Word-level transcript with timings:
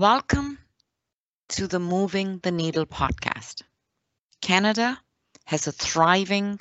Welcome 0.00 0.56
to 1.50 1.66
the 1.66 1.78
Moving 1.78 2.38
the 2.38 2.50
Needle 2.50 2.86
podcast. 2.86 3.64
Canada 4.40 4.98
has 5.44 5.66
a 5.66 5.72
thriving 5.72 6.58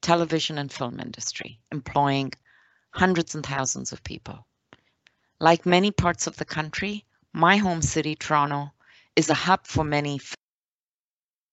television 0.00 0.58
and 0.58 0.70
film 0.70 1.00
industry, 1.00 1.58
employing 1.72 2.30
hundreds 2.94 3.34
and 3.34 3.44
thousands 3.44 3.90
of 3.90 4.04
people. 4.04 4.46
Like 5.40 5.66
many 5.66 5.90
parts 5.90 6.28
of 6.28 6.36
the 6.36 6.44
country, 6.44 7.04
my 7.32 7.56
home 7.56 7.82
city, 7.82 8.14
Toronto, 8.14 8.70
is 9.16 9.28
a 9.28 9.34
hub 9.34 9.66
for 9.66 9.82
many 9.82 10.20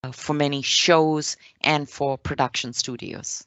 uh, 0.04 0.12
for 0.12 0.36
many 0.36 0.62
shows 0.62 1.38
and 1.60 1.90
for 1.90 2.20
production 2.20 2.72
studios. 2.72 3.44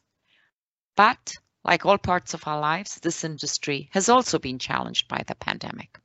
But 0.96 1.38
like 1.62 1.86
all 1.86 1.98
parts 1.98 2.34
of 2.34 2.44
our 2.44 2.58
lives, 2.58 2.96
this 2.96 3.22
industry 3.22 3.88
has 3.92 4.08
also 4.08 4.40
been 4.40 4.58
challenged 4.58 5.06
by 5.06 5.22
the 5.28 5.36
pandemic. 5.36 6.00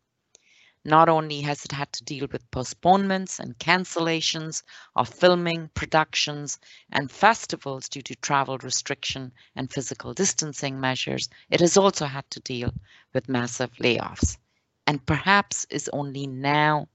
Not 0.86 1.08
only 1.08 1.42
has 1.42 1.64
it 1.64 1.72
had 1.72 1.94
to 1.94 2.04
deal 2.04 2.28
with 2.32 2.52
postponements 2.52 3.40
and 3.40 3.58
cancellations 3.58 4.64
of 4.96 5.08
filming, 5.08 5.70
productions, 5.74 6.60
and 6.92 7.10
festivals 7.10 7.88
due 7.88 8.02
to 8.02 8.16
travel 8.16 8.58
restriction 8.58 9.32
and 9.56 9.72
physical 9.72 10.14
distancing 10.14 10.80
measures, 10.80 11.30
it 11.50 11.62
has 11.62 11.78
also 11.78 12.06
had 12.06 12.30
to 12.32 12.42
deal 12.42 12.74
with 13.14 13.30
massive 13.30 13.72
layoffs 13.76 14.38
and 14.86 15.06
perhaps 15.06 15.66
is 15.70 15.90
only 15.94 16.28
now 16.28 16.88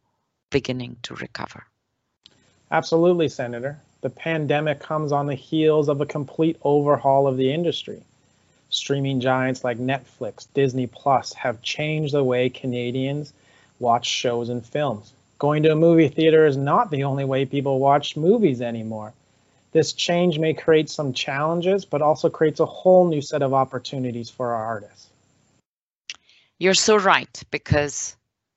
beginning 0.51 0.96
to 1.02 1.15
recover. 1.15 1.65
Absolutely, 2.70 3.29
Senator. 3.29 3.80
The 4.02 4.10
pandemic 4.10 4.80
comes 4.80 5.12
on 5.12 5.27
the 5.27 5.34
heels 5.34 5.88
of 5.88 6.01
a 6.01 6.07
complete 6.07 6.59
overhaul 6.62 7.27
of 7.27 7.38
the 7.38 7.52
industry. 7.52 8.02
Streaming 8.70 9.20
giants 9.20 9.65
like 9.65 9.79
Netflix, 9.79 10.46
Disney 10.52 10.87
Plus 10.87 11.32
have 11.32 11.63
changed 11.63 12.13
the 12.13 12.23
way 12.23 12.51
Canadians 12.51 13.32
watch 13.79 14.07
shows 14.07 14.48
and 14.48 14.65
films. 14.65 15.12
Going 15.38 15.62
to 15.62 15.73
a 15.73 15.76
movie 15.76 16.09
theater 16.09 16.46
is 16.46 16.57
not 16.57 16.90
the 16.90 17.04
only 17.04 17.24
way 17.24 17.45
people 17.45 17.79
watch 17.79 18.16
movies 18.16 18.60
anymore. 18.60 19.15
This 19.73 19.93
change 19.93 20.38
may 20.38 20.54
create 20.54 20.90
some 20.90 21.12
challenges, 21.12 21.85
but 21.85 22.02
also 22.02 22.29
creates 22.29 22.59
a 22.59 22.66
whole 22.66 23.07
new 23.07 23.20
set 23.20 23.43
of 23.43 23.54
opportunities 23.54 24.30
for 24.30 24.54
our 24.54 24.65
artists. 24.65 25.10
You're 26.59 26.74
so 26.74 26.96
right, 26.96 27.43
because 27.51 28.16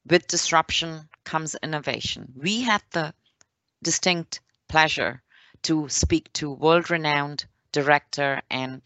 with 0.09 0.27
disruption 0.27 1.07
comes 1.23 1.55
innovation. 1.61 2.33
We 2.35 2.61
had 2.61 2.81
the 2.91 3.13
distinct 3.83 4.39
pleasure 4.67 5.21
to 5.63 5.87
speak 5.89 6.33
to 6.33 6.51
world 6.51 6.89
renowned 6.89 7.45
director 7.71 8.41
and 8.49 8.81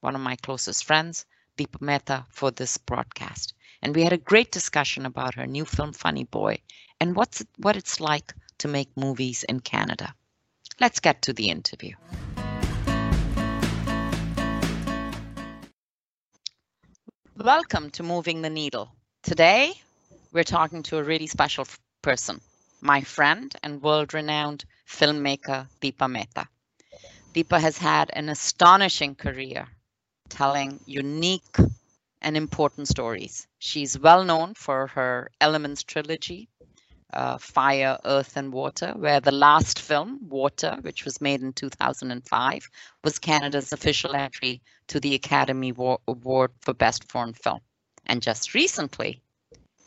one 0.00 0.14
of 0.14 0.20
my 0.20 0.36
closest 0.36 0.84
friends, 0.84 1.24
Deepa 1.56 1.80
Mehta, 1.80 2.26
for 2.28 2.50
this 2.50 2.76
broadcast 2.76 3.54
and 3.82 3.94
we 3.94 4.02
had 4.02 4.12
a 4.12 4.18
great 4.18 4.50
discussion 4.50 5.06
about 5.06 5.34
her 5.34 5.46
new 5.46 5.64
film 5.64 5.92
Funny 5.92 6.24
Boy 6.24 6.58
and 7.00 7.14
what's 7.14 7.44
what 7.58 7.76
it's 7.76 8.00
like 8.00 8.34
to 8.58 8.68
make 8.68 8.88
movies 8.96 9.44
in 9.44 9.60
Canada. 9.60 10.14
Let's 10.80 11.00
get 11.00 11.22
to 11.22 11.32
the 11.32 11.48
interview. 11.48 11.94
Welcome 17.36 17.90
to 17.90 18.02
Moving 18.02 18.42
the 18.42 18.50
Needle. 18.50 18.90
Today, 19.22 19.74
we're 20.32 20.42
talking 20.42 20.82
to 20.84 20.98
a 20.98 21.04
really 21.04 21.28
special 21.28 21.66
person, 22.02 22.40
my 22.80 23.02
friend 23.02 23.54
and 23.62 23.80
world-renowned 23.80 24.64
filmmaker 24.88 25.68
Deepa 25.80 26.10
Mehta. 26.10 26.48
Deepa 27.34 27.60
has 27.60 27.78
had 27.78 28.10
an 28.12 28.28
astonishing 28.28 29.14
career 29.14 29.68
telling 30.28 30.80
unique 30.86 31.56
and 32.20 32.36
important 32.36 32.88
stories. 32.88 33.46
She's 33.58 33.98
well 33.98 34.24
known 34.24 34.54
for 34.54 34.86
her 34.88 35.30
Elements 35.40 35.82
trilogy, 35.82 36.48
uh, 37.12 37.38
Fire, 37.38 37.98
Earth, 38.04 38.36
and 38.36 38.52
Water, 38.52 38.92
where 38.96 39.20
the 39.20 39.32
last 39.32 39.78
film, 39.78 40.18
Water, 40.28 40.78
which 40.82 41.04
was 41.04 41.20
made 41.20 41.42
in 41.42 41.52
2005, 41.52 42.70
was 43.04 43.18
Canada's 43.18 43.72
official 43.72 44.14
entry 44.14 44.60
to 44.88 45.00
the 45.00 45.14
Academy 45.14 45.72
Award 46.06 46.50
for 46.60 46.74
Best 46.74 47.10
Foreign 47.10 47.34
Film. 47.34 47.60
And 48.06 48.22
just 48.22 48.54
recently, 48.54 49.22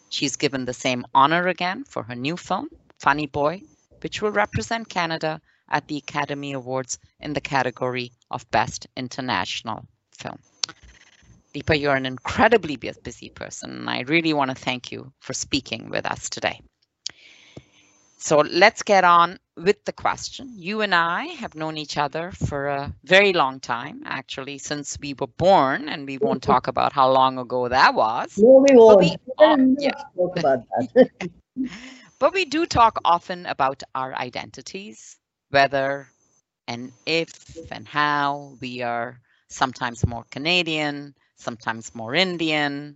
she's 0.09 0.35
given 0.35 0.65
the 0.65 0.73
same 0.73 1.05
honor 1.13 1.47
again 1.47 1.83
for 1.83 2.03
her 2.03 2.15
new 2.15 2.37
film, 2.37 2.69
Funny 2.99 3.27
Boy, 3.27 3.61
which 4.01 4.21
will 4.21 4.31
represent 4.31 4.89
Canada 4.89 5.41
at 5.69 5.87
the 5.87 5.97
Academy 5.97 6.53
Awards 6.53 6.99
in 7.19 7.33
the 7.33 7.41
category 7.41 8.11
of 8.29 8.49
Best 8.51 8.87
International 8.95 9.85
Film. 10.11 10.39
Deepa, 11.53 11.77
you're 11.77 11.95
an 11.95 12.05
incredibly 12.05 12.77
busy 12.77 13.29
person, 13.29 13.71
and 13.71 13.89
I 13.89 14.01
really 14.01 14.33
want 14.33 14.51
to 14.51 14.55
thank 14.55 14.91
you 14.91 15.11
for 15.19 15.33
speaking 15.33 15.89
with 15.89 16.05
us 16.05 16.29
today. 16.29 16.61
So 18.17 18.37
let's 18.37 18.83
get 18.83 19.03
on 19.03 19.37
with 19.57 19.83
the 19.83 19.91
question. 19.91 20.53
You 20.55 20.81
and 20.81 20.95
I 20.95 21.25
have 21.25 21.55
known 21.55 21.77
each 21.77 21.97
other 21.97 22.31
for 22.31 22.67
a 22.67 22.93
very 23.03 23.33
long 23.33 23.59
time, 23.59 24.03
actually, 24.05 24.59
since 24.59 24.97
we 25.01 25.13
were 25.13 25.27
born, 25.27 25.89
and 25.89 26.07
we 26.07 26.19
won't 26.19 26.41
talk 26.41 26.67
about 26.67 26.93
how 26.93 27.11
long 27.11 27.37
ago 27.37 27.67
that 27.67 27.95
was. 27.95 28.37
No, 28.37 28.63
we 28.65 28.75
won't. 28.75 28.99
We, 28.99 29.17
uh, 29.39 29.57
yeah. 29.77 29.91
talk 30.15 30.37
about 30.37 30.63
that. 30.77 31.09
but 32.19 32.33
we 32.33 32.45
do 32.45 32.65
talk 32.65 32.99
often 33.03 33.45
about 33.45 33.83
our 33.93 34.13
identities, 34.15 35.17
whether 35.49 36.07
and 36.67 36.93
if 37.05 37.71
and 37.71 37.87
how 37.87 38.55
we 38.61 38.83
are 38.83 39.19
sometimes 39.49 40.05
more 40.07 40.23
Canadian, 40.31 41.13
sometimes 41.41 41.93
more 41.95 42.15
Indian. 42.15 42.95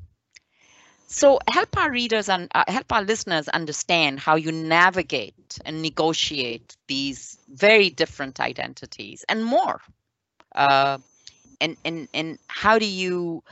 So 1.07 1.39
help 1.49 1.77
our 1.77 1.91
readers 1.91 2.29
and 2.29 2.49
uh, 2.53 2.63
help 2.67 2.91
our 2.91 3.03
listeners 3.03 3.47
understand 3.47 4.19
how 4.19 4.35
you 4.35 4.51
navigate 4.51 5.59
and 5.63 5.81
negotiate 5.81 6.75
these 6.87 7.37
very 7.47 7.89
different 7.89 8.39
identities 8.39 9.23
and 9.29 9.45
more. 9.45 9.81
Uh, 10.53 10.97
and, 11.61 11.77
and, 11.85 12.07
and 12.13 12.39
how 12.47 12.79
do 12.79 12.85
you 12.85 13.43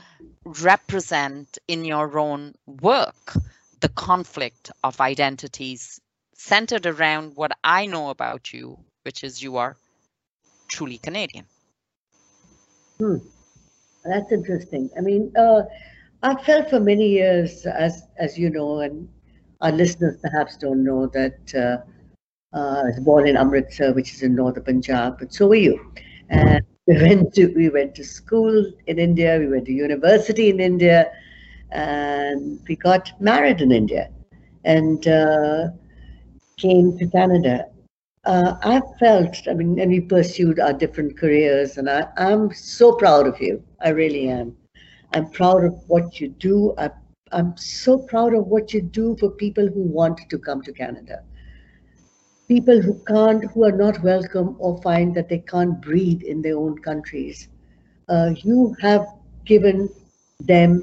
represent 0.44 1.58
in 1.68 1.84
your 1.84 2.18
own 2.18 2.54
work 2.66 3.32
the 3.80 3.88
conflict 3.88 4.70
of 4.82 5.00
identities 5.00 6.00
centered 6.34 6.86
around 6.86 7.36
what 7.36 7.52
I 7.62 7.86
know 7.86 8.10
about 8.10 8.52
you, 8.52 8.78
which 9.02 9.24
is 9.24 9.42
you 9.42 9.56
are 9.58 9.76
truly 10.68 10.98
Canadian? 10.98 11.46
Hmm. 12.98 13.16
That's 14.04 14.32
interesting. 14.32 14.90
I 14.96 15.00
mean, 15.00 15.32
uh, 15.36 15.62
I've 16.22 16.40
felt 16.42 16.70
for 16.70 16.80
many 16.80 17.08
years, 17.08 17.66
as 17.66 18.02
as 18.18 18.38
you 18.38 18.50
know, 18.50 18.80
and 18.80 19.08
our 19.60 19.72
listeners 19.72 20.16
perhaps 20.22 20.56
don't 20.56 20.84
know 20.84 21.06
that 21.08 21.38
uh, 21.54 21.78
uh, 22.56 22.80
I 22.80 22.84
was 22.84 23.00
born 23.00 23.26
in 23.28 23.36
Amritsar, 23.36 23.92
which 23.94 24.12
is 24.12 24.22
in 24.22 24.34
northern 24.36 24.64
Punjab, 24.64 25.18
but 25.18 25.32
so 25.32 25.48
were 25.48 25.56
you. 25.56 25.78
And 26.30 26.62
we 26.86 26.94
went 27.02 27.34
to 27.34 27.46
we 27.54 27.68
went 27.70 27.94
to 27.96 28.04
school 28.04 28.64
in 28.86 28.98
India, 28.98 29.38
we 29.38 29.48
went 29.48 29.66
to 29.66 29.72
university 29.72 30.50
in 30.50 30.60
India, 30.60 31.06
and 31.70 32.58
we 32.68 32.76
got 32.76 33.10
married 33.20 33.60
in 33.60 33.72
India, 33.72 34.08
and 34.64 35.06
uh, 35.08 35.68
came 36.58 36.96
to 36.98 37.06
Canada 37.08 37.66
uh, 38.26 38.54
I 38.62 38.80
felt, 38.98 39.36
I 39.48 39.54
mean, 39.54 39.78
and 39.80 39.90
we 39.90 40.00
pursued 40.00 40.58
our 40.58 40.72
different 40.72 41.18
careers, 41.18 41.76
and 41.78 41.88
I, 41.88 42.06
I'm 42.16 42.52
so 42.52 42.92
proud 42.96 43.26
of 43.26 43.40
you. 43.40 43.62
I 43.82 43.90
really 43.90 44.28
am. 44.28 44.56
I'm 45.12 45.30
proud 45.30 45.64
of 45.64 45.74
what 45.88 46.20
you 46.20 46.28
do. 46.28 46.74
I, 46.78 46.90
I'm 47.32 47.56
so 47.56 47.98
proud 47.98 48.34
of 48.34 48.46
what 48.46 48.72
you 48.72 48.80
do 48.82 49.16
for 49.18 49.30
people 49.30 49.66
who 49.66 49.82
want 49.82 50.18
to 50.28 50.38
come 50.38 50.62
to 50.62 50.72
Canada. 50.72 51.20
People 52.48 52.80
who 52.80 52.98
can't, 53.06 53.44
who 53.52 53.64
are 53.64 53.72
not 53.72 54.02
welcome 54.02 54.56
or 54.58 54.80
find 54.82 55.14
that 55.14 55.28
they 55.28 55.38
can't 55.38 55.80
breathe 55.80 56.22
in 56.22 56.42
their 56.42 56.56
own 56.56 56.78
countries. 56.78 57.48
Uh, 58.08 58.30
you 58.36 58.74
have 58.80 59.06
given 59.44 59.88
them 60.40 60.82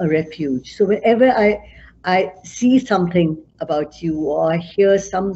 a 0.00 0.08
refuge. 0.08 0.74
So 0.76 0.86
whenever 0.86 1.30
I, 1.30 1.58
I 2.04 2.32
see 2.44 2.78
something 2.78 3.36
about 3.60 4.02
you 4.02 4.20
or 4.20 4.52
I 4.52 4.58
hear 4.58 4.98
some 4.98 5.34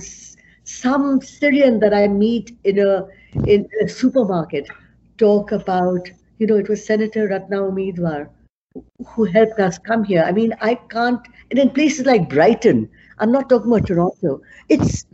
some 0.65 1.21
Syrian 1.21 1.79
that 1.81 1.95
I 1.95 2.09
meet 2.09 2.57
in 2.65 2.79
a 2.79 3.07
in 3.47 3.67
a 3.83 3.89
supermarket 3.89 4.67
talk 5.19 5.53
about, 5.53 6.09
you 6.39 6.47
know, 6.47 6.57
it 6.57 6.69
was 6.69 6.85
Senator 6.85 7.29
Ratna 7.29 7.59
Omidvar 7.59 8.29
who 9.15 9.25
helped 9.25 9.59
us 9.61 9.79
come 9.79 10.05
here. 10.05 10.25
I 10.27 10.33
mean, 10.33 10.55
I 10.61 10.75
can't, 10.75 11.21
and 11.51 11.59
in 11.59 11.71
places 11.71 12.07
like 12.07 12.29
Brighton, 12.29 12.89
I'm 13.19 13.33
not 13.33 13.49
talking 13.49 13.71
about 13.71 13.87
Toronto. 13.87 14.41
It's 14.69 15.05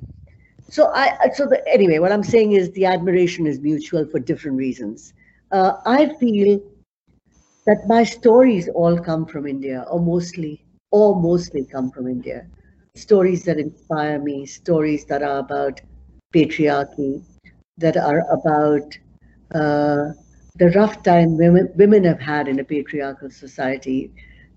so 0.69 0.89
I 0.95 1.31
so 1.35 1.47
the, 1.47 1.63
anyway, 1.73 1.99
what 1.99 2.13
I'm 2.13 2.23
saying 2.25 2.53
is 2.53 2.71
the 2.73 2.87
admiration 2.87 3.47
is 3.47 3.61
mutual 3.61 4.07
for 4.07 4.19
different 4.21 4.57
reasons. 4.59 5.13
Uh, 5.51 5.73
I 5.87 6.07
feel 6.21 6.61
that 7.67 7.87
my 7.89 8.03
stories 8.05 8.69
all 8.69 8.99
come 8.99 9.27
from 9.27 9.47
India, 9.47 9.85
or 9.91 10.01
mostly, 10.01 10.65
or 10.91 11.21
mostly 11.21 11.65
come 11.65 11.91
from 11.91 12.07
India 12.09 12.47
stories 12.99 13.45
that 13.45 13.59
inspire 13.59 14.19
me, 14.21 14.47
stories 14.47 15.05
that 15.07 15.23
are 15.23 15.39
about 15.41 15.81
patriarchy, 16.35 17.23
that 17.79 17.97
are 17.97 18.23
about 18.31 18.99
uh, 19.55 20.13
the 20.57 20.71
rough 20.75 21.03
time 21.03 21.37
women, 21.39 21.69
women 21.77 22.05
have 22.05 22.21
had 22.21 22.49
in 22.49 22.59
a 22.61 22.65
patriarchal 22.65 23.31
society, 23.31 24.11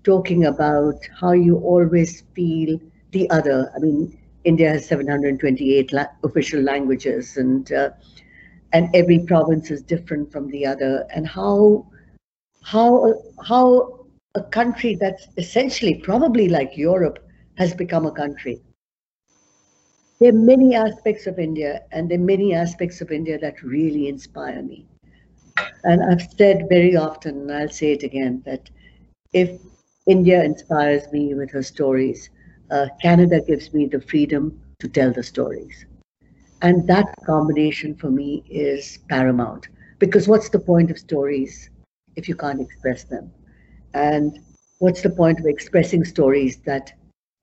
talking 0.04 0.44
about 0.46 0.96
how 1.20 1.32
you 1.32 1.56
always 1.58 2.22
feel 2.34 2.78
the 3.12 3.30
other. 3.30 3.70
I 3.76 3.80
mean, 3.80 4.16
India 4.44 4.70
has 4.70 4.86
728 4.86 5.92
la- 5.92 6.12
official 6.24 6.60
languages, 6.62 7.36
and 7.36 7.70
uh, 7.72 7.90
and 8.72 8.88
every 8.94 9.20
province 9.20 9.70
is 9.70 9.82
different 9.82 10.32
from 10.32 10.48
the 10.50 10.66
other. 10.66 11.06
And 11.14 11.26
how 11.26 11.86
how 12.62 13.14
how 13.46 14.06
a 14.34 14.42
country 14.42 14.96
that's 15.00 15.28
essentially 15.36 15.94
probably 16.02 16.48
like 16.48 16.76
Europe 16.76 17.18
has 17.58 17.74
become 17.74 18.06
a 18.06 18.12
country. 18.12 18.60
There 20.20 20.30
are 20.30 20.32
many 20.32 20.74
aspects 20.74 21.26
of 21.26 21.38
India, 21.38 21.80
and 21.92 22.08
there 22.10 22.18
are 22.18 22.22
many 22.22 22.54
aspects 22.54 23.00
of 23.00 23.10
India 23.10 23.38
that 23.40 23.62
really 23.62 24.08
inspire 24.08 24.62
me. 24.62 24.86
And 25.84 26.02
I've 26.02 26.22
said 26.38 26.66
very 26.68 26.96
often, 26.96 27.40
and 27.42 27.52
I'll 27.52 27.68
say 27.68 27.92
it 27.92 28.02
again, 28.02 28.42
that 28.46 28.70
if 29.32 29.50
India 30.06 30.42
inspires 30.44 31.02
me 31.12 31.34
with 31.34 31.50
her 31.52 31.62
stories, 31.62 32.30
uh, 32.70 32.86
Canada 33.02 33.40
gives 33.46 33.72
me 33.74 33.86
the 33.86 34.00
freedom 34.00 34.60
to 34.80 34.88
tell 34.88 35.12
the 35.12 35.22
stories. 35.22 35.84
And 36.62 36.86
that 36.88 37.06
combination 37.26 37.94
for 37.94 38.10
me 38.10 38.42
is 38.50 38.98
paramount. 39.08 39.68
Because 39.98 40.28
what's 40.28 40.48
the 40.50 40.60
point 40.60 40.90
of 40.90 40.98
stories 40.98 41.70
if 42.16 42.28
you 42.28 42.34
can't 42.34 42.60
express 42.60 43.04
them? 43.04 43.30
And 43.94 44.38
what's 44.78 45.02
the 45.02 45.10
point 45.10 45.40
of 45.40 45.46
expressing 45.46 46.04
stories 46.04 46.58
that 46.66 46.92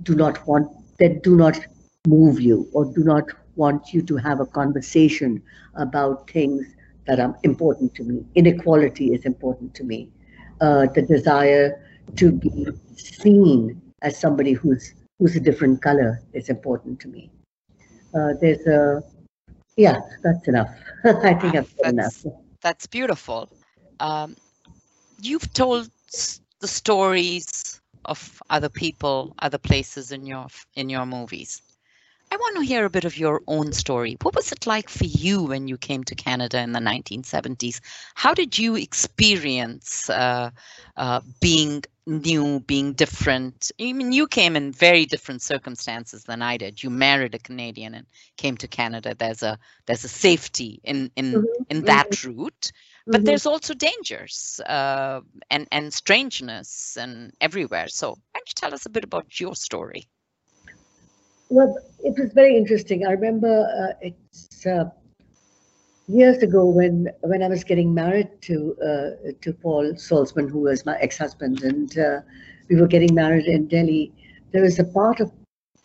do 0.04 0.16
not 0.16 0.46
want, 0.48 0.68
that 1.00 1.24
do 1.24 1.36
not 1.36 1.60
move 2.08 2.40
you 2.40 2.68
or 2.74 2.86
do 2.86 3.04
not 3.04 3.26
want 3.56 3.94
you 3.94 4.02
to 4.02 4.16
have 4.18 4.40
a 4.40 4.46
conversation 4.46 5.42
about 5.76 6.30
things 6.30 6.66
that 7.06 7.20
are 7.20 7.36
important 7.44 7.94
to 7.96 8.04
me. 8.04 8.24
Inequality 8.36 9.14
is 9.14 9.26
important 9.26 9.74
to 9.76 9.84
me. 9.84 10.10
Uh, 10.62 10.88
the 10.94 11.02
desire 11.02 11.86
to 12.16 12.32
be 12.32 12.68
seen 12.96 13.82
as 14.02 14.20
somebody 14.20 14.54
who's 14.54 14.94
who's 15.18 15.36
a 15.36 15.40
different 15.40 15.82
color 15.82 16.22
is 16.34 16.50
important 16.50 17.00
to 17.02 17.08
me. 17.08 17.30
Uh, 18.14 18.34
there's 18.42 18.66
a 18.68 19.02
yeah, 19.78 20.00
that's 20.24 20.48
enough. 20.48 20.70
I 21.04 21.34
think 21.34 21.56
I've 21.56 21.74
said 21.82 21.94
enough. 21.94 22.26
That's 22.62 22.88
beautiful. 22.88 23.50
Um, 24.00 24.36
you've 25.22 25.52
told 25.54 25.90
the 26.60 26.68
stories 26.68 27.79
of 28.10 28.42
other 28.50 28.70
people, 28.70 29.36
other 29.40 29.60
places 29.60 30.12
in 30.12 30.26
your 30.26 30.48
in 30.76 30.90
your 30.90 31.06
movies. 31.06 31.62
I 32.32 32.36
want 32.36 32.58
to 32.58 32.62
hear 32.64 32.86
a 32.86 32.90
bit 32.92 33.06
of 33.06 33.18
your 33.18 33.42
own 33.48 33.74
story. 33.74 34.16
What 34.22 34.36
was 34.36 34.52
it 34.52 34.68
like 34.68 34.88
for 34.88 35.06
you 35.06 35.44
when 35.44 35.68
you 35.68 35.78
came 35.78 36.04
to 36.04 36.16
Canada 36.16 36.60
in 36.62 36.74
the 36.74 36.80
1970s? 36.80 37.80
How 38.14 38.36
did 38.36 38.60
you 38.60 38.76
experience 38.76 40.12
uh, 40.12 40.52
uh, 40.96 41.22
being 41.42 41.84
new, 42.06 42.60
being 42.60 42.94
different? 42.94 43.72
I 43.82 43.94
mean, 43.94 44.12
you 44.12 44.28
came 44.28 44.56
in 44.56 44.72
very 44.72 45.06
different 45.08 45.42
circumstances 45.42 46.26
than 46.26 46.44
I 46.44 46.58
did. 46.58 46.84
You 46.84 46.92
married 46.92 47.34
a 47.34 47.40
Canadian 47.40 47.96
and 47.96 48.06
came 48.38 48.58
to 48.58 48.68
Canada. 48.68 49.16
There's 49.18 49.42
a 49.42 49.58
there's 49.88 50.04
a 50.04 50.10
safety 50.10 50.82
in 50.84 51.10
in 51.16 51.34
mm-hmm. 51.34 51.64
in 51.70 51.86
that 51.86 52.12
mm-hmm. 52.12 52.42
route, 52.42 52.72
but 53.10 53.18
mm-hmm. 53.18 53.26
there's 53.26 53.48
also 53.48 53.74
dangers 53.74 54.62
uh, 54.68 55.22
and 55.50 55.68
and 55.72 55.92
strangeness 55.92 56.96
and 56.96 57.34
everywhere. 57.42 57.88
So, 57.88 58.10
why 58.10 58.36
don't 58.36 58.50
you 58.50 58.54
tell 58.56 58.74
us 58.74 58.86
a 58.86 58.90
bit 58.90 59.04
about 59.04 59.40
your 59.40 59.56
story? 59.56 60.08
Well, 61.50 61.76
it 62.04 62.14
was 62.20 62.32
very 62.34 62.56
interesting. 62.56 63.08
I 63.08 63.12
remember 63.14 63.66
uh, 63.82 63.94
it's 64.02 64.64
uh, 64.64 64.92
years 66.08 66.44
ago 66.44 66.66
when 66.66 67.10
when 67.22 67.42
I 67.42 67.48
was 67.48 67.64
getting 67.64 67.96
married 67.96 68.30
to 68.44 68.76
uh, 68.90 69.32
to 69.42 69.54
Paul 69.54 69.94
Saltzman, 69.94 70.48
who 70.48 70.60
was 70.60 70.86
my 70.86 70.96
ex-husband, 71.00 71.64
and 71.64 71.98
uh, 71.98 72.22
we 72.70 72.76
were 72.76 72.88
getting 72.88 73.16
married 73.16 73.46
in 73.48 73.68
Delhi. 73.68 74.14
There 74.52 74.62
was 74.62 74.78
a 74.78 74.84
part 74.84 75.20
of 75.20 75.32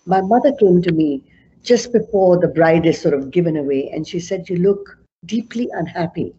my 0.05 0.21
mother 0.21 0.53
came 0.61 0.83
to 0.83 0.93
me 0.93 1.25
just 1.63 1.91
before 1.91 2.39
the 2.39 2.49
bride 2.49 2.85
is 2.85 3.01
sort 3.01 3.15
of 3.15 3.31
given 3.31 3.57
away, 3.57 3.91
and 3.95 4.07
she 4.07 4.21
said, 4.21 4.51
"You 4.51 4.57
look 4.57 4.99
deeply 5.25 5.71
unhappy." 5.73 6.35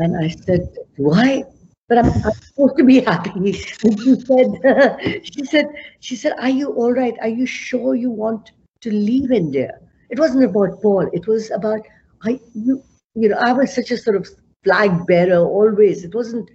And 0.00 0.16
I 0.16 0.28
said, 0.28 0.68
"Why?" 0.96 1.44
but 1.88 1.98
I'm, 1.98 2.06
I'm, 2.24 2.32
supposed 2.32 2.76
to 2.76 2.84
be 2.84 3.00
happy. 3.00 3.30
And 3.34 3.54
she 3.54 4.14
said, 4.20 5.24
she 5.24 5.44
said, 5.44 5.66
she 6.00 6.16
said, 6.16 6.34
are 6.38 6.50
you 6.50 6.70
all 6.72 6.92
right? 6.92 7.14
Are 7.22 7.28
you 7.28 7.46
sure 7.46 7.94
you 7.94 8.10
want 8.10 8.52
to 8.82 8.90
leave 8.92 9.32
India? 9.32 9.72
It 10.10 10.18
wasn't 10.18 10.44
about 10.44 10.82
Paul. 10.82 11.08
It 11.12 11.26
was 11.26 11.50
about, 11.50 11.80
I, 12.22 12.40
you, 12.54 12.82
you 13.14 13.30
know, 13.30 13.38
I 13.38 13.52
was 13.52 13.74
such 13.74 13.90
a 13.90 13.96
sort 13.96 14.16
of 14.16 14.28
flag 14.64 15.06
bearer 15.06 15.38
always. 15.38 16.04
It 16.04 16.14
wasn't, 16.14 16.50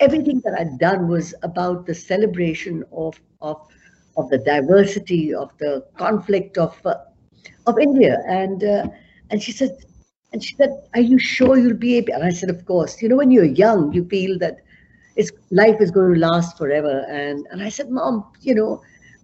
everything 0.00 0.40
that 0.44 0.58
I'd 0.58 0.78
done 0.78 1.08
was 1.08 1.34
about 1.42 1.86
the 1.86 1.94
celebration 1.94 2.84
of, 2.92 3.18
of, 3.40 3.60
of 4.16 4.28
the 4.30 4.38
diversity, 4.38 5.32
of 5.32 5.56
the 5.58 5.86
conflict 5.96 6.58
of, 6.58 6.76
uh, 6.84 6.96
of 7.68 7.78
India. 7.78 8.18
And, 8.26 8.64
uh, 8.64 8.88
and 9.30 9.40
she 9.40 9.52
said, 9.52 9.70
and 10.34 10.42
she 10.42 10.56
said, 10.56 10.70
Are 10.94 11.00
you 11.00 11.16
sure 11.16 11.56
you'll 11.56 11.76
be 11.76 11.96
able? 11.96 12.14
And 12.14 12.24
I 12.24 12.30
said, 12.30 12.50
Of 12.50 12.66
course. 12.66 13.00
You 13.00 13.08
know, 13.08 13.16
when 13.16 13.30
you're 13.30 13.44
young, 13.44 13.92
you 13.92 14.04
feel 14.06 14.36
that 14.40 14.58
it's 15.14 15.30
life 15.52 15.76
is 15.80 15.92
going 15.92 16.14
to 16.14 16.20
last 16.20 16.58
forever. 16.58 17.06
And 17.08 17.46
and 17.52 17.62
I 17.62 17.68
said, 17.68 17.88
Mom, 17.88 18.24
you 18.40 18.54
know, 18.54 18.82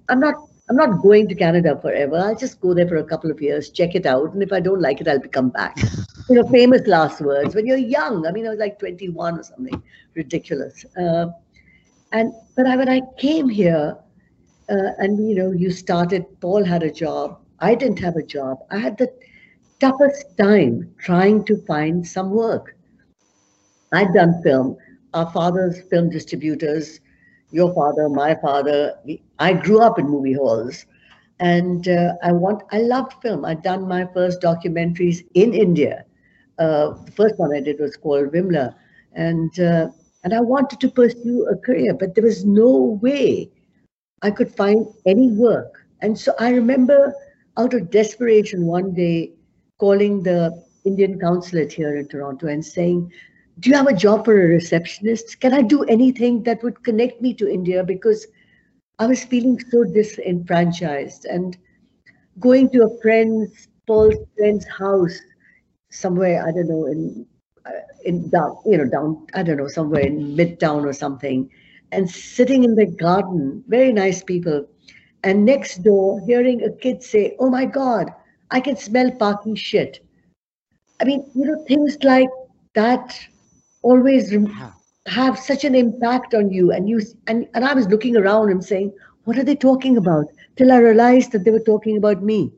I'm 0.08 0.20
not 0.20 0.36
I'm 0.68 0.76
not 0.76 1.02
going 1.02 1.26
to 1.28 1.34
Canada 1.34 1.76
forever. 1.82 2.16
I'll 2.16 2.36
just 2.36 2.60
go 2.60 2.74
there 2.74 2.86
for 2.86 2.98
a 2.98 3.04
couple 3.04 3.28
of 3.28 3.42
years, 3.42 3.70
check 3.70 3.96
it 3.96 4.06
out, 4.06 4.32
and 4.32 4.40
if 4.40 4.52
I 4.52 4.60
don't 4.60 4.80
like 4.80 5.00
it, 5.00 5.08
I'll 5.08 5.18
come 5.20 5.50
back. 5.50 5.76
you 6.28 6.36
know, 6.36 6.48
famous 6.48 6.86
last 6.86 7.20
words. 7.20 7.56
When 7.56 7.66
you're 7.66 7.76
young, 7.76 8.24
I 8.24 8.30
mean, 8.30 8.46
I 8.46 8.50
was 8.50 8.60
like 8.60 8.78
21 8.78 9.40
or 9.40 9.42
something, 9.42 9.82
ridiculous. 10.14 10.84
Uh, 10.96 11.26
and 12.12 12.32
but 12.54 12.66
I, 12.66 12.76
when 12.76 12.88
I 12.88 13.00
came 13.18 13.48
here, 13.48 13.96
uh, 14.68 14.90
and 14.98 15.28
you 15.28 15.34
know, 15.34 15.50
you 15.50 15.72
started. 15.72 16.24
Paul 16.40 16.64
had 16.64 16.84
a 16.84 16.92
job. 16.92 17.40
I 17.58 17.74
didn't 17.74 17.98
have 17.98 18.14
a 18.14 18.22
job. 18.22 18.58
I 18.70 18.78
had 18.78 18.96
the 18.96 19.08
toughest 19.80 20.36
time 20.38 20.94
trying 20.98 21.44
to 21.44 21.56
find 21.66 22.06
some 22.06 22.30
work. 22.30 22.76
I'd 23.92 24.12
done 24.14 24.40
film 24.42 24.76
our 25.14 25.30
father's 25.32 25.80
film 25.90 26.10
distributors, 26.10 27.00
your 27.50 27.74
father, 27.74 28.08
my 28.08 28.36
father. 28.36 28.94
We, 29.04 29.22
I 29.38 29.54
grew 29.54 29.80
up 29.80 29.98
in 29.98 30.08
movie 30.08 30.34
halls, 30.34 30.86
and 31.40 31.88
uh, 31.88 32.12
I 32.22 32.32
want. 32.32 32.62
I 32.70 32.78
loved 32.78 33.14
film. 33.22 33.44
I'd 33.44 33.62
done 33.62 33.88
my 33.88 34.06
first 34.14 34.40
documentaries 34.40 35.24
in 35.34 35.52
India. 35.54 36.04
Uh, 36.58 36.90
the 37.04 37.12
first 37.12 37.38
one 37.38 37.54
I 37.54 37.60
did 37.60 37.80
was 37.80 37.96
called 37.96 38.32
Vimla, 38.32 38.74
and 39.14 39.58
uh, 39.58 39.88
and 40.22 40.34
I 40.34 40.40
wanted 40.40 40.80
to 40.80 40.88
pursue 40.90 41.46
a 41.50 41.56
career, 41.56 41.94
but 41.94 42.14
there 42.14 42.25
was 42.25 42.44
no 42.44 42.99
way 43.02 43.50
I 44.22 44.30
could 44.30 44.54
find 44.54 44.87
any 45.06 45.32
work. 45.32 45.87
And 46.02 46.18
so 46.18 46.32
I 46.38 46.50
remember, 46.50 47.14
out 47.56 47.75
of 47.75 47.90
desperation, 47.90 48.66
one 48.66 48.92
day 48.94 49.32
calling 49.80 50.22
the 50.22 50.62
Indian 50.84 51.18
consulate 51.18 51.72
here 51.72 51.96
in 51.96 52.08
Toronto 52.08 52.46
and 52.49 52.64
saying, 52.64 53.12
do 53.60 53.70
you 53.70 53.76
have 53.76 53.88
a 53.88 53.96
job 53.96 54.25
for 54.25 54.34
a 54.40 54.49
receptionist? 54.49 55.40
Can 55.40 55.52
I 55.54 55.62
do 55.62 55.84
anything 55.84 56.44
that 56.44 56.62
would 56.62 56.84
connect 56.84 57.20
me 57.22 57.34
to 57.34 57.49
India? 57.50 57.84
Because 57.84 58.26
I 58.99 59.06
was 59.06 59.25
feeling 59.25 59.58
so 59.70 59.84
disenfranchised 59.84 61.25
and 61.26 61.56
going 62.38 62.70
to 62.70 62.84
a 62.84 63.00
friend's, 63.02 63.68
Paul's 63.87 64.16
friend's 64.37 64.66
house 64.78 65.18
somewhere, 65.90 66.44
I 66.46 66.52
don't 66.52 66.68
know, 66.68 66.87
in 66.87 67.26
uh, 67.66 67.70
in 68.04 68.30
down, 68.30 68.56
you 68.66 68.78
know, 68.78 68.87
down, 68.88 69.26
I 69.34 69.42
don't 69.42 69.58
know, 69.58 69.68
somewhere 69.68 70.02
in 70.02 70.37
Midtown 70.37 70.84
or 70.87 70.92
something, 70.92 71.50
and 71.92 72.10
sitting 72.10 72.64
in 72.64 72.75
the 72.76 72.87
garden, 72.87 73.64
very 73.68 73.92
nice 73.92 74.22
people, 74.22 74.66
and 75.25 75.44
next 75.44 75.82
door 75.82 76.20
hearing 76.26 76.62
a 76.62 76.70
kid 76.70 77.02
say, 77.02 77.37
"Oh 77.38 77.50
my 77.50 77.66
God, 77.66 78.10
I 78.50 78.61
can 78.61 78.76
smell 78.76 79.11
Paki 79.11 79.57
shit." 79.57 80.00
I 81.00 81.04
mean, 81.04 81.30
you 81.35 81.47
know, 81.47 81.64
things 81.66 81.97
like 82.02 82.28
that 82.75 83.19
always 83.83 84.35
have 85.07 85.38
such 85.38 85.64
an 85.64 85.75
impact 85.75 86.35
on 86.35 86.50
you 86.50 86.73
and 86.73 86.88
you 86.88 87.00
and, 87.26 87.49
and 87.54 87.64
i 87.64 87.73
was 87.73 87.88
looking 87.88 88.16
around 88.16 88.50
and 88.50 88.64
saying 88.64 88.92
what 89.25 89.38
are 89.38 89.45
they 89.45 89.54
talking 89.57 89.97
about? 89.97 90.26
Till 90.57 90.73
i 90.73 90.78
realized 90.78 91.33
that 91.33 91.45
they 91.45 91.50
were 91.50 91.61
talking 91.61 91.97
about 91.97 92.23
me. 92.23 92.52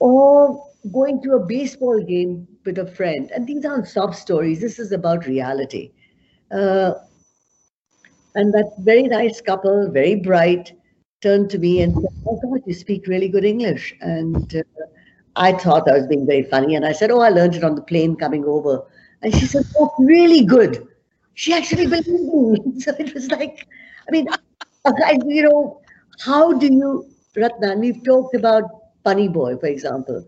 Or 0.00 0.64
going 0.92 1.22
to 1.22 1.32
a 1.32 1.46
baseball 1.46 2.02
game 2.02 2.46
with 2.64 2.78
a 2.78 2.86
friend 2.86 3.30
and 3.34 3.46
these 3.46 3.64
aren't 3.64 3.88
sob 3.88 4.14
stories 4.14 4.60
this 4.60 4.78
is 4.78 4.92
about 4.92 5.26
reality. 5.26 5.90
Uh, 6.50 6.94
and 8.34 8.52
that 8.54 8.72
very 8.80 9.02
nice 9.02 9.40
couple 9.40 9.90
very 9.90 10.14
bright 10.14 10.72
turned 11.20 11.50
to 11.50 11.58
me 11.58 11.80
and 11.82 11.94
said 12.00 12.10
oh 12.26 12.38
god 12.42 12.60
you 12.66 12.74
speak 12.74 13.06
really 13.06 13.28
good 13.28 13.44
english 13.44 13.94
and 14.00 14.54
uh, 14.56 14.62
i 15.36 15.52
thought 15.52 15.88
i 15.90 15.94
was 15.96 16.06
being 16.06 16.26
very 16.26 16.42
funny 16.52 16.74
and 16.74 16.84
i 16.86 16.92
said 16.92 17.10
oh 17.10 17.20
i 17.20 17.28
learned 17.30 17.54
it 17.54 17.64
on 17.64 17.74
the 17.74 17.82
plane 17.90 18.16
coming 18.16 18.44
over 18.44 18.82
and 19.22 19.34
she 19.34 19.46
said, 19.46 19.62
Oh, 19.78 19.90
really 19.98 20.44
good. 20.44 20.78
She 21.34 21.52
actually 21.52 21.86
believed 21.86 22.06
me. 22.34 22.58
So 22.80 22.92
it 22.98 23.12
was 23.14 23.30
like, 23.30 23.66
I 24.08 24.12
mean, 24.12 24.26
I, 24.86 25.18
you 25.26 25.42
know, 25.42 25.80
how 26.20 26.52
do 26.52 26.66
you, 26.66 27.06
Ratna, 27.36 27.76
we've 27.76 28.02
talked 28.04 28.34
about 28.34 28.62
Funny 29.04 29.28
Boy, 29.28 29.56
for 29.56 29.66
example. 29.66 30.24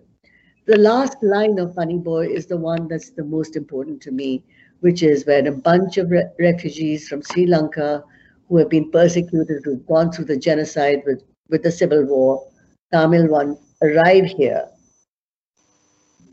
The 0.66 0.76
last 0.76 1.16
line 1.22 1.58
of 1.58 1.74
Funny 1.74 1.98
Boy 1.98 2.26
is 2.28 2.46
the 2.46 2.56
one 2.56 2.88
that's 2.88 3.10
the 3.10 3.24
most 3.24 3.56
important 3.56 4.00
to 4.02 4.10
me, 4.12 4.44
which 4.80 5.02
is 5.02 5.26
when 5.26 5.46
a 5.46 5.52
bunch 5.52 5.98
of 5.98 6.10
re- 6.10 6.26
refugees 6.38 7.08
from 7.08 7.22
Sri 7.22 7.46
Lanka 7.46 8.04
who 8.50 8.56
have 8.58 8.68
been 8.68 8.90
persecuted, 8.90 9.62
who've 9.64 9.86
gone 9.86 10.10
through 10.10 10.24
the 10.26 10.36
genocide 10.36 11.02
with 11.06 11.22
with 11.48 11.62
the 11.62 11.70
civil 11.72 12.04
war, 12.04 12.46
Tamil 12.92 13.28
one 13.28 13.56
arrive 13.80 14.26
here. 14.26 14.68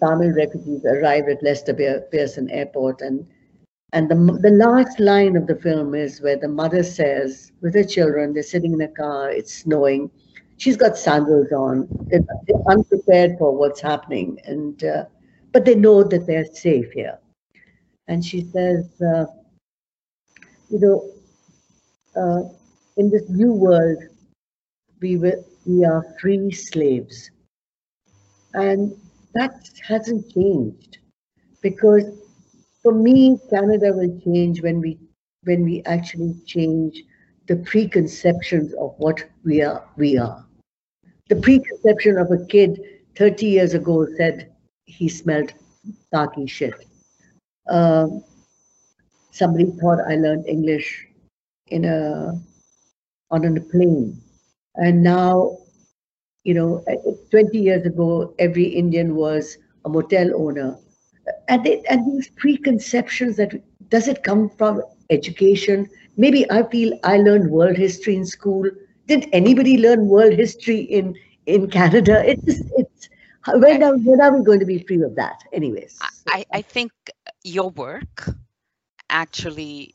Tamil 0.04 0.34
refugees 0.34 0.84
arrive 0.86 1.30
at 1.30 1.42
Lester 1.44 1.74
Pearson 2.12 2.50
Airport, 2.50 3.02
and 3.02 3.26
and 3.94 4.10
the 4.10 4.16
the 4.42 4.50
last 4.50 5.00
line 5.00 5.36
of 5.38 5.46
the 5.46 5.56
film 5.56 5.94
is 5.94 6.20
where 6.22 6.38
the 6.38 6.48
mother 6.48 6.84
says, 6.84 7.52
with 7.62 7.76
her 7.76 7.84
children, 7.84 8.34
they're 8.34 8.44
sitting 8.44 8.74
in 8.74 8.82
a 8.82 8.88
car, 8.88 9.30
it's 9.30 9.54
snowing, 9.54 10.10
she's 10.58 10.76
got 10.78 10.98
sandals 10.98 11.52
on, 11.52 11.88
they're, 12.10 12.26
they're 12.48 12.68
unprepared 12.68 13.38
for 13.38 13.56
what's 13.56 13.80
happening, 13.80 14.40
and 14.46 14.84
uh, 14.84 15.06
but 15.52 15.66
they 15.66 15.76
know 15.76 16.04
that 16.04 16.26
they're 16.26 16.46
safe 16.46 16.92
here. 16.92 17.20
And 18.08 18.26
she 18.26 18.42
says, 18.42 18.90
uh, 19.02 19.26
you 20.70 20.80
know, 20.80 21.17
uh, 22.16 22.42
in 22.98 23.10
this 23.10 23.30
new 23.30 23.54
world, 23.54 24.04
we, 25.02 25.18
were, 25.18 25.44
we 25.66 25.86
are 25.86 26.04
free 26.20 26.52
slaves. 26.52 27.30
And 28.54 28.96
that 29.34 29.70
hasn't 29.88 30.32
changed 30.34 30.98
because 31.62 32.06
for 32.82 32.94
me, 32.94 33.38
Canada 33.50 33.92
will 33.94 34.20
change 34.22 34.62
when 34.62 34.80
we 34.80 34.98
when 35.44 35.64
we 35.64 35.82
actually 35.86 36.34
change 36.46 37.04
the 37.48 37.56
preconceptions 37.58 38.74
of 38.74 38.94
what 38.98 39.24
we 39.44 39.62
are 39.62 39.84
we 39.98 40.18
are. 40.18 40.46
The 41.30 41.36
preconception 41.36 42.18
of 42.18 42.32
a 42.32 42.46
kid 42.46 42.80
30 43.16 43.46
years 43.46 43.74
ago 43.74 44.08
said 44.18 44.52
he 44.86 45.10
smelled 45.10 45.54
Paki 46.14 46.50
shit. 46.50 46.74
Um, 47.70 48.24
somebody 49.32 49.66
thought 49.82 50.00
I 50.08 50.16
learned 50.16 50.48
English 50.48 51.07
in 51.70 51.86
a 51.86 52.34
on 53.32 53.46
a 53.46 53.62
plane, 53.62 54.22
and 54.76 55.04
now, 55.04 55.58
you 56.44 56.54
know, 56.54 56.84
20 57.32 57.60
years 57.60 57.86
ago, 57.86 58.34
every 58.40 58.66
Indian 58.66 59.16
was 59.16 59.58
a 59.86 59.90
motel 59.90 60.30
owner, 60.36 60.78
and 61.48 61.66
and 61.90 62.06
these 62.12 62.30
preconceptions 62.38 63.38
that 63.38 63.54
does 63.90 64.08
it 64.08 64.24
come 64.24 64.50
from 64.58 64.82
education? 65.10 65.88
Maybe 66.18 66.50
I 66.52 66.64
feel 66.64 66.94
I 67.04 67.18
learned 67.18 67.52
world 67.52 67.78
history 67.78 68.16
in 68.16 68.26
school. 68.26 68.66
Did 69.08 69.28
anybody 69.34 69.78
learn 69.78 70.08
world 70.08 70.34
history 70.34 70.80
in 70.80 71.16
in 71.46 71.70
Canada? 71.70 72.24
It's 72.26 72.62
it's 72.78 73.10
when 73.54 73.84
are, 73.84 73.98
when 73.98 74.22
are 74.22 74.38
we 74.38 74.44
going 74.44 74.60
to 74.60 74.66
be 74.66 74.84
free 74.88 75.02
of 75.02 75.16
that? 75.16 75.44
Anyways, 75.54 76.08
I, 76.28 76.46
I 76.52 76.62
think 76.62 76.92
your 77.44 77.70
work 77.70 78.30
actually 79.10 79.94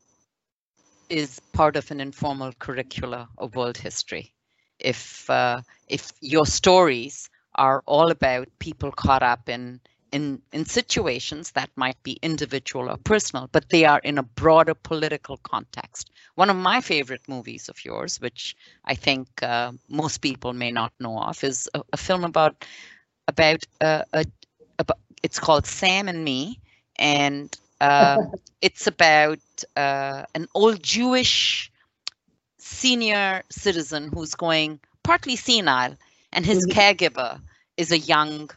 is 1.12 1.40
part 1.52 1.76
of 1.76 1.90
an 1.90 2.00
informal 2.00 2.52
curricula 2.58 3.28
of 3.36 3.54
world 3.54 3.76
history. 3.76 4.32
If 4.78 5.28
uh, 5.28 5.60
if 5.88 6.10
your 6.20 6.46
stories 6.46 7.28
are 7.54 7.82
all 7.86 8.10
about 8.10 8.48
people 8.58 8.90
caught 8.90 9.22
up 9.22 9.48
in 9.48 9.80
in 10.10 10.40
in 10.52 10.64
situations 10.64 11.52
that 11.52 11.70
might 11.76 12.02
be 12.02 12.18
individual 12.22 12.88
or 12.90 12.96
personal, 12.96 13.48
but 13.52 13.68
they 13.68 13.84
are 13.84 14.00
in 14.02 14.18
a 14.18 14.22
broader 14.22 14.74
political 14.74 15.36
context. 15.36 16.10
One 16.34 16.50
of 16.50 16.56
my 16.56 16.80
favorite 16.80 17.28
movies 17.28 17.68
of 17.68 17.84
yours, 17.84 18.20
which 18.20 18.56
I 18.84 18.94
think 18.94 19.28
uh, 19.42 19.72
most 19.88 20.18
people 20.22 20.54
may 20.54 20.72
not 20.72 20.92
know 20.98 21.18
of, 21.18 21.44
is 21.44 21.68
a, 21.74 21.82
a 21.92 21.96
film 21.98 22.24
about 22.24 22.64
about 23.28 23.62
uh, 23.82 24.04
a, 24.14 24.24
about 24.78 24.98
it's 25.22 25.38
called 25.38 25.66
Sam 25.66 26.08
and 26.08 26.24
Me, 26.24 26.58
and 26.98 27.54
um, 27.82 28.32
it's 28.60 28.86
about 28.86 29.40
uh, 29.76 30.24
an 30.34 30.46
old 30.54 30.82
Jewish 30.82 31.70
senior 32.58 33.42
citizen 33.50 34.08
who's 34.12 34.34
going 34.34 34.78
partly 35.02 35.34
senile, 35.36 35.96
and 36.32 36.46
his 36.46 36.64
mm-hmm. 36.64 36.78
caregiver 36.78 37.40
is 37.76 37.90
a 37.90 37.98
young 37.98 38.50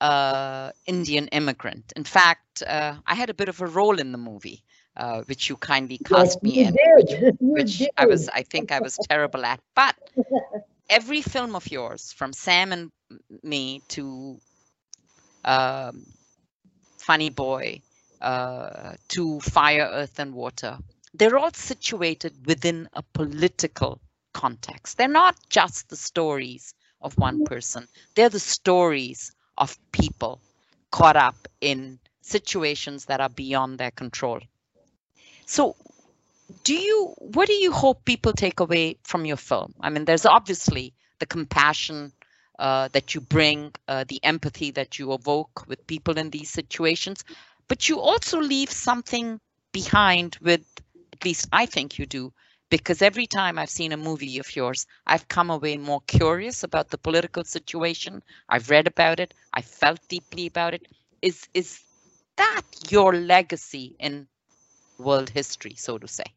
uh, 0.00 0.70
Indian 0.86 1.28
immigrant. 1.28 1.92
In 1.96 2.04
fact, 2.04 2.62
uh, 2.66 2.94
I 3.06 3.14
had 3.14 3.28
a 3.28 3.34
bit 3.34 3.48
of 3.50 3.60
a 3.60 3.66
role 3.66 3.98
in 3.98 4.12
the 4.12 4.18
movie. 4.18 4.62
Uh, 4.94 5.22
which 5.22 5.48
you 5.48 5.56
kindly 5.56 5.96
cast 5.96 6.38
yes, 6.42 6.42
me 6.42 6.58
in, 6.66 6.76
which, 7.40 7.80
which 7.80 7.88
I 7.96 8.04
was, 8.04 8.28
I 8.28 8.42
think 8.42 8.70
I 8.70 8.78
was 8.78 8.98
terrible 9.08 9.42
at. 9.42 9.58
But 9.74 9.96
every 10.90 11.22
film 11.22 11.56
of 11.56 11.66
yours, 11.70 12.12
from 12.12 12.34
Sam 12.34 12.72
and 12.72 12.92
me 13.42 13.80
to 13.88 14.36
um, 15.46 16.04
Funny 16.98 17.30
Boy 17.30 17.80
uh, 18.22 18.94
to 19.08 19.40
fire, 19.40 19.88
earth, 19.92 20.18
and 20.18 20.32
water. 20.32 20.78
They're 21.12 21.36
all 21.36 21.52
situated 21.52 22.46
within 22.46 22.88
a 22.92 23.02
political 23.02 24.00
context. 24.32 24.96
They're 24.96 25.08
not 25.08 25.36
just 25.50 25.88
the 25.88 25.96
stories 25.96 26.72
of 27.00 27.18
one 27.18 27.44
person, 27.44 27.88
they're 28.14 28.28
the 28.28 28.38
stories 28.38 29.32
of 29.58 29.76
people 29.90 30.40
caught 30.92 31.16
up 31.16 31.48
in 31.60 31.98
situations 32.20 33.06
that 33.06 33.20
are 33.20 33.28
beyond 33.28 33.78
their 33.78 33.90
control. 33.90 34.40
So, 35.46 35.74
do 36.62 36.74
you 36.74 37.14
what 37.18 37.48
do 37.48 37.54
you 37.54 37.72
hope 37.72 38.04
people 38.04 38.32
take 38.32 38.60
away 38.60 38.98
from 39.02 39.26
your 39.26 39.36
film? 39.36 39.74
I 39.80 39.90
mean, 39.90 40.04
there's 40.04 40.26
obviously 40.26 40.94
the 41.18 41.26
compassion 41.26 42.12
uh, 42.58 42.88
that 42.92 43.14
you 43.14 43.20
bring, 43.20 43.72
uh, 43.88 44.04
the 44.06 44.20
empathy 44.22 44.70
that 44.70 44.98
you 44.98 45.12
evoke 45.12 45.66
with 45.66 45.84
people 45.88 46.18
in 46.18 46.30
these 46.30 46.50
situations 46.50 47.24
but 47.72 47.88
you 47.88 47.98
also 48.00 48.38
leave 48.38 48.70
something 48.70 49.40
behind 49.72 50.36
with 50.42 50.60
at 51.14 51.24
least 51.24 51.48
I 51.50 51.64
think 51.64 51.98
you 51.98 52.04
do 52.04 52.30
because 52.68 53.00
every 53.00 53.26
time 53.26 53.58
I've 53.58 53.70
seen 53.70 53.92
a 53.92 53.96
movie 53.96 54.38
of 54.40 54.54
yours, 54.54 54.84
I've 55.06 55.26
come 55.26 55.48
away 55.48 55.78
more 55.78 56.02
curious 56.06 56.64
about 56.64 56.90
the 56.90 56.98
political 56.98 57.44
situation. 57.44 58.22
I've 58.46 58.68
read 58.68 58.86
about 58.88 59.20
it. 59.20 59.32
I 59.54 59.62
felt 59.62 60.00
deeply 60.08 60.44
about 60.48 60.74
it. 60.74 60.86
Is 61.22 61.48
is 61.54 61.80
that 62.36 62.60
your 62.90 63.14
legacy 63.14 63.96
in 63.98 64.26
world 64.98 65.30
history, 65.30 65.74
so 65.74 65.96
to 65.96 66.06
say? 66.06 66.28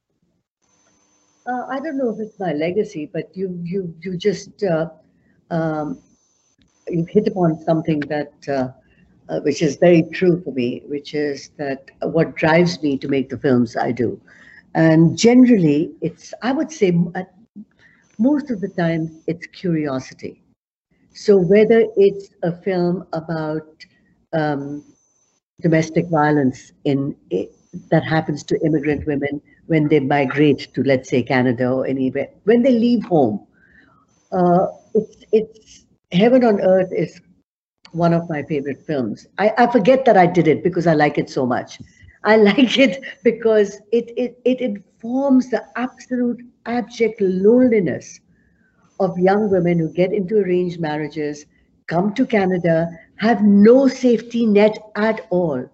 Uh, 1.46 1.66
I 1.70 1.82
don't 1.82 1.98
know 1.98 2.12
if 2.12 2.20
it's 2.22 2.40
my 2.40 2.54
legacy, 2.54 3.10
but 3.12 3.36
you 3.36 3.60
you 3.62 3.94
you 4.02 4.16
just 4.16 4.64
uh, 4.64 4.88
um, 5.52 6.00
you've 6.88 7.10
hit 7.10 7.28
upon 7.28 7.60
something 7.60 8.00
that 8.16 8.32
uh, 8.48 8.70
uh, 9.30 9.40
which 9.42 9.62
is 9.62 9.78
very 9.78 10.04
true 10.14 10.42
for 10.44 10.52
me, 10.52 10.82
which 10.88 11.14
is 11.14 11.50
that 11.58 11.90
what 12.02 12.36
drives 12.36 12.82
me 12.82 12.98
to 12.98 13.08
make 13.08 13.30
the 13.30 13.38
films 13.38 13.76
I 13.76 13.92
do. 13.92 14.20
And 14.74 15.18
generally, 15.18 15.92
it's, 16.02 16.34
I 16.42 16.52
would 16.52 16.72
say, 16.72 16.92
most 18.18 18.52
of 18.52 18.62
the 18.62 18.70
time, 18.70 19.22
it's 19.28 19.48
curiosity. 19.48 20.42
So 21.14 21.38
whether 21.38 21.86
it's 21.96 22.30
a 22.44 22.52
film 22.62 23.06
about 23.14 23.68
um, 24.34 24.84
domestic 25.62 26.08
violence 26.10 26.74
in 26.84 27.16
that 27.90 28.04
happens 28.04 28.44
to 28.44 28.60
immigrant 28.66 29.06
women 29.06 29.42
when 29.68 29.88
they 29.88 30.00
migrate 30.00 30.74
to, 30.74 30.84
let's 30.84 31.10
say, 31.10 31.24
Canada 31.24 31.70
or 31.70 31.86
anywhere, 31.86 32.30
when 32.44 32.62
they 32.64 32.72
leave 32.72 33.04
home, 33.06 33.46
uh, 34.32 34.68
it's 34.94 35.24
it's 35.32 35.86
heaven 36.12 36.44
on 36.44 36.62
earth 36.62 36.92
is 36.92 37.20
one 37.96 38.14
of 38.14 38.30
my 38.30 38.44
favorite 38.44 38.82
films. 38.86 39.28
I, 39.38 39.52
I 39.58 39.68
forget 39.72 40.06
that 40.06 40.18
I 40.18 40.28
did 40.28 40.48
it 40.48 40.64
because 40.64 40.88
I 40.88 40.94
like 40.94 41.18
it 41.18 41.30
so 41.30 41.46
much. 41.46 41.80
I 42.24 42.38
like 42.50 42.78
it 42.78 43.04
because 43.24 43.82
it, 43.92 44.12
it, 44.18 44.40
it 44.46 44.62
informs 44.62 45.50
the 45.50 45.64
absolute 45.76 46.42
abject 46.66 47.22
loneliness 47.22 48.20
of 49.00 49.18
young 49.18 49.50
women 49.52 49.80
who 49.80 49.90
get 49.94 50.14
into 50.14 50.38
arranged 50.38 50.80
marriages, 50.80 51.46
come 51.88 52.14
to 52.16 52.26
Canada, 52.26 52.88
have 53.18 53.42
no 53.44 53.88
safety 53.88 54.46
net 54.46 54.78
at 54.96 55.22
all. 55.30 55.66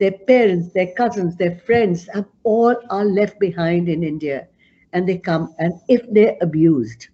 Their 0.00 0.12
parents, 0.12 0.70
their 0.74 0.92
cousins, 0.96 1.36
their 1.36 1.56
friends 1.66 2.08
have 2.14 2.26
all 2.44 2.76
are 2.90 3.04
left 3.04 3.38
behind 3.40 3.88
in 3.88 4.02
India. 4.02 4.46
And 4.92 5.08
they 5.08 5.18
come, 5.18 5.54
and 5.58 5.74
if 5.88 6.02
they're 6.12 6.36
abused, 6.40 7.08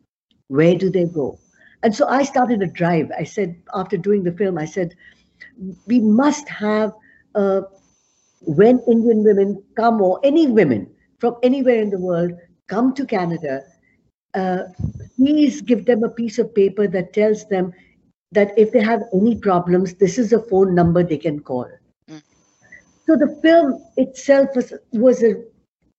where 0.49 0.75
do 0.75 0.91
they 0.91 1.07
go? 1.07 1.39
And 1.87 1.95
so 1.95 2.09
I 2.09 2.25
started 2.25 2.63
a 2.63 2.67
drive. 2.67 3.13
I 3.17 3.23
said, 3.23 3.55
after 3.73 3.97
doing 3.97 4.25
the 4.25 4.33
film, 4.33 4.59
I 4.59 4.65
said, 4.65 4.97
we 5.87 6.01
must 6.01 6.49
have, 6.49 6.93
uh, 7.37 7.61
when 8.41 8.81
Indian 8.89 9.23
women 9.23 9.63
come, 9.77 10.03
or 10.03 10.19
any 10.25 10.49
women 10.49 10.91
from 11.21 11.37
anywhere 11.45 11.81
in 11.81 11.91
the 11.91 12.01
world 12.01 12.33
come 12.67 12.93
to 12.95 13.07
Canada, 13.07 13.63
uh, 14.35 14.65
please 15.15 15.61
give 15.61 15.87
them 15.87 16.03
a 16.03 16.09
piece 16.09 16.41
of 16.41 16.53
paper 16.57 16.89
that 16.89 17.13
tells 17.13 17.47
them 17.51 17.73
that 18.33 18.51
if 18.59 18.73
they 18.73 18.83
have 18.83 19.05
any 19.15 19.37
problems, 19.37 19.95
this 19.95 20.19
is 20.19 20.33
a 20.33 20.43
phone 20.43 20.75
number 20.75 21.05
they 21.05 21.19
can 21.19 21.39
call. 21.39 21.69
Mm. 22.11 22.21
So 23.07 23.15
the 23.15 23.39
film 23.45 23.81
itself 23.97 24.49
was 24.57 24.75
was 24.91 25.23
a 25.23 25.37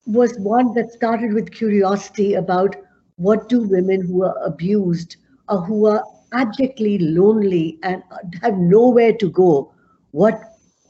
was 0.05 0.37
one 0.39 0.73
that 0.73 0.91
started 0.91 1.31
with 1.33 1.53
curiosity 1.53 2.33
about 2.33 2.75
what 3.15 3.47
do 3.47 3.61
women 3.61 4.01
who 4.01 4.25
are 4.25 4.37
abused 4.43 5.15
uh, 5.49 5.57
who 5.57 5.87
are 5.87 6.03
abjectly 6.33 6.97
lonely 6.99 7.79
and 7.83 8.03
have 8.41 8.57
nowhere 8.57 9.13
to 9.13 9.29
go, 9.29 9.71
what 10.11 10.39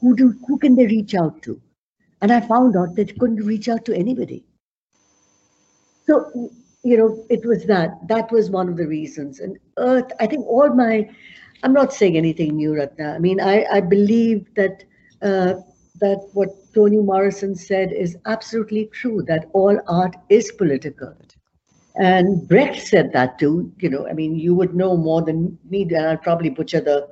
who 0.00 0.14
do 0.16 0.34
who 0.46 0.58
can 0.58 0.76
they 0.76 0.86
reach 0.86 1.14
out 1.14 1.42
to? 1.42 1.60
And 2.20 2.32
I 2.32 2.40
found 2.40 2.76
out 2.76 2.94
that 2.96 3.08
they 3.08 3.12
couldn't 3.12 3.44
reach 3.44 3.68
out 3.68 3.84
to 3.86 3.94
anybody. 3.94 4.44
So 6.06 6.50
you 6.82 6.96
know, 6.96 7.24
it 7.28 7.44
was 7.44 7.64
that. 7.66 8.06
That 8.08 8.30
was 8.30 8.50
one 8.50 8.68
of 8.68 8.76
the 8.76 8.86
reasons. 8.86 9.40
And 9.40 9.58
Earth, 9.78 10.10
I 10.20 10.26
think 10.26 10.46
all 10.46 10.70
my, 10.74 11.08
I'm 11.62 11.72
not 11.72 11.92
saying 11.92 12.16
anything 12.16 12.56
new, 12.56 12.74
Ratna. 12.74 13.14
I 13.14 13.18
mean, 13.18 13.40
I, 13.40 13.64
I 13.70 13.80
believe 13.80 14.46
that 14.54 14.84
uh, 15.22 15.54
that 16.00 16.28
what 16.32 16.48
Toni 16.74 16.98
Morrison 16.98 17.56
said 17.56 17.92
is 17.92 18.16
absolutely 18.26 18.86
true. 18.92 19.22
That 19.26 19.46
all 19.52 19.78
art 19.88 20.14
is 20.28 20.52
political. 20.52 21.14
And 21.98 22.46
Brecht 22.48 22.80
said 22.86 23.12
that 23.12 23.38
too. 23.38 23.72
You 23.80 23.90
know, 23.90 24.06
I 24.08 24.12
mean, 24.14 24.36
you 24.36 24.54
would 24.54 24.74
know 24.74 24.96
more 24.96 25.22
than 25.22 25.58
me, 25.68 25.82
and 25.82 25.96
I'll 25.96 26.16
probably 26.16 26.50
butcher 26.50 26.80
the 26.80 27.08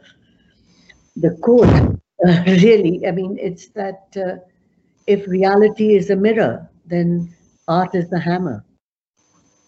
the 1.16 1.36
quote. 1.42 1.98
Really, 2.46 3.06
I 3.06 3.10
mean, 3.10 3.36
it's 3.38 3.68
that 3.74 4.16
uh, 4.16 4.36
if 5.06 5.28
reality 5.28 5.94
is 5.94 6.08
a 6.10 6.16
mirror, 6.16 6.68
then 6.86 7.28
art 7.68 7.94
is 7.94 8.08
the 8.08 8.18
hammer. 8.18 8.64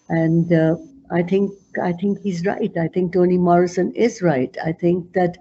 And 0.09 0.51
uh, 0.51 0.75
I 1.11 1.21
think 1.21 1.51
I 1.81 1.93
think 1.93 2.19
he's 2.21 2.45
right. 2.45 2.71
I 2.77 2.87
think 2.87 3.13
Toni 3.13 3.37
Morrison 3.37 3.91
is 3.93 4.21
right. 4.21 4.55
I 4.65 4.71
think 4.71 5.13
that 5.13 5.37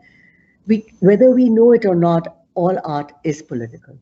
we, 0.67 0.85
whether 1.01 1.31
we 1.31 1.49
know 1.49 1.73
it 1.73 1.87
or 1.87 1.95
not, 1.95 2.29
all 2.55 2.79
art 2.85 3.13
is 3.25 3.43
political. 3.43 3.99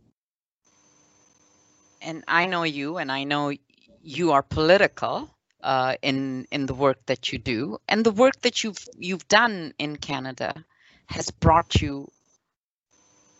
And 2.03 2.25
I 2.29 2.47
know 2.47 2.65
you, 2.65 2.99
and 2.99 3.13
I 3.13 3.25
know 3.25 3.53
you 4.03 4.33
are 4.33 4.43
political 4.43 5.36
uh, 5.63 5.97
in 6.03 6.47
in 6.51 6.67
the 6.67 6.75
work 6.75 6.99
that 7.07 7.33
you 7.33 7.39
do, 7.39 7.79
and 7.89 8.05
the 8.05 8.13
work 8.13 8.41
that 8.43 8.63
you've 8.63 8.89
you've 8.99 9.29
done 9.29 9.75
in 9.79 9.97
Canada 9.97 10.65
has 11.07 11.31
brought 11.31 11.81
you 11.81 12.11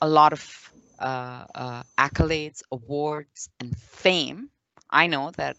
a 0.01 0.09
lot 0.09 0.33
of 0.33 0.71
uh, 0.99 1.45
uh, 1.55 1.83
accolades, 1.99 2.63
awards, 2.71 3.49
and 3.61 3.77
fame. 3.77 4.51
I 4.91 5.09
know 5.09 5.31
that 5.37 5.57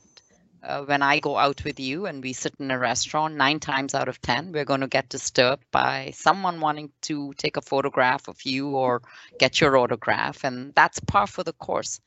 uh, 0.63 0.83
when 0.83 1.01
I 1.01 1.19
go 1.19 1.37
out 1.37 1.63
with 1.63 1.79
you 1.79 2.05
and 2.05 2.23
we 2.23 2.33
sit 2.33 2.55
in 2.59 2.71
a 2.71 2.79
restaurant, 2.79 3.35
nine 3.35 3.59
times 3.59 3.93
out 3.93 4.07
of 4.07 4.21
10, 4.21 4.51
we're 4.51 4.65
going 4.65 4.81
to 4.81 4.87
get 4.87 5.09
disturbed 5.09 5.63
by 5.71 6.11
someone 6.15 6.59
wanting 6.59 6.91
to 7.03 7.33
take 7.37 7.57
a 7.57 7.61
photograph 7.61 8.27
of 8.27 8.41
you 8.43 8.69
or 8.69 9.01
get 9.39 9.61
your 9.61 9.77
autograph. 9.77 10.43
And 10.43 10.73
that's 10.73 10.99
par 10.99 11.27
for 11.27 11.43
the 11.43 11.53
course. 11.53 11.99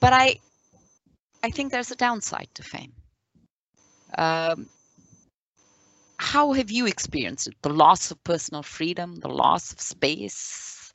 But 0.00 0.12
I, 0.12 0.40
I 1.42 1.50
think 1.50 1.72
there's 1.72 1.90
a 1.90 1.96
downside 1.96 2.48
to 2.54 2.62
fame. 2.62 2.92
Um, 4.16 4.68
how 6.18 6.52
have 6.52 6.70
you 6.70 6.86
experienced 6.86 7.46
it? 7.46 7.54
The 7.62 7.68
loss 7.70 8.10
of 8.10 8.22
personal 8.24 8.62
freedom, 8.62 9.16
the 9.16 9.28
loss 9.28 9.72
of 9.72 9.80
space, 9.80 10.92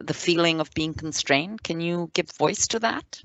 the 0.00 0.14
feeling 0.14 0.60
of 0.60 0.70
being 0.74 0.94
constrained. 0.94 1.62
Can 1.62 1.80
you 1.80 2.10
give 2.14 2.30
voice 2.32 2.66
to 2.68 2.78
that? 2.80 3.22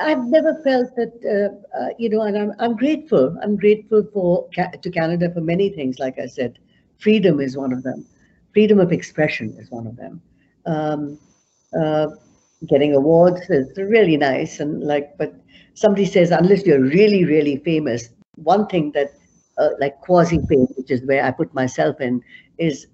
I've 0.00 0.24
never 0.24 0.54
felt 0.62 0.94
that, 0.96 1.12
uh, 1.24 1.78
uh, 1.78 1.88
you 1.98 2.08
know, 2.08 2.22
and 2.22 2.36
I'm, 2.36 2.52
I'm 2.58 2.76
grateful. 2.76 3.36
I'm 3.42 3.56
grateful 3.56 4.04
for 4.12 4.48
to 4.54 4.90
Canada 4.90 5.30
for 5.32 5.40
many 5.40 5.70
things. 5.70 5.98
Like 5.98 6.18
I 6.18 6.26
said, 6.26 6.58
freedom 6.98 7.40
is 7.40 7.56
one 7.56 7.72
of 7.72 7.82
them. 7.82 8.06
Freedom 8.52 8.80
of 8.80 8.92
expression 8.92 9.54
is 9.58 9.70
one 9.70 9.86
of 9.86 9.96
them. 9.96 10.20
Um, 10.64 11.18
uh, 11.78 12.08
getting 12.66 12.94
awards 12.94 13.42
is 13.50 13.76
really 13.76 14.16
nice, 14.16 14.60
and 14.60 14.82
like, 14.82 15.16
but 15.18 15.34
somebody 15.76 16.04
says 16.04 16.30
unless 16.30 16.66
you're 16.66 16.82
really, 16.82 17.24
really 17.24 17.58
famous, 17.58 18.08
one 18.34 18.66
thing 18.66 18.92
that 18.92 19.12
uh, 19.58 19.70
like 19.80 20.00
quasi 20.00 20.40
fame, 20.48 20.66
which 20.76 20.90
is 20.90 21.02
where 21.06 21.24
I 21.24 21.30
put 21.30 21.54
myself 21.54 22.00
in, 22.00 22.22
is 22.58 22.86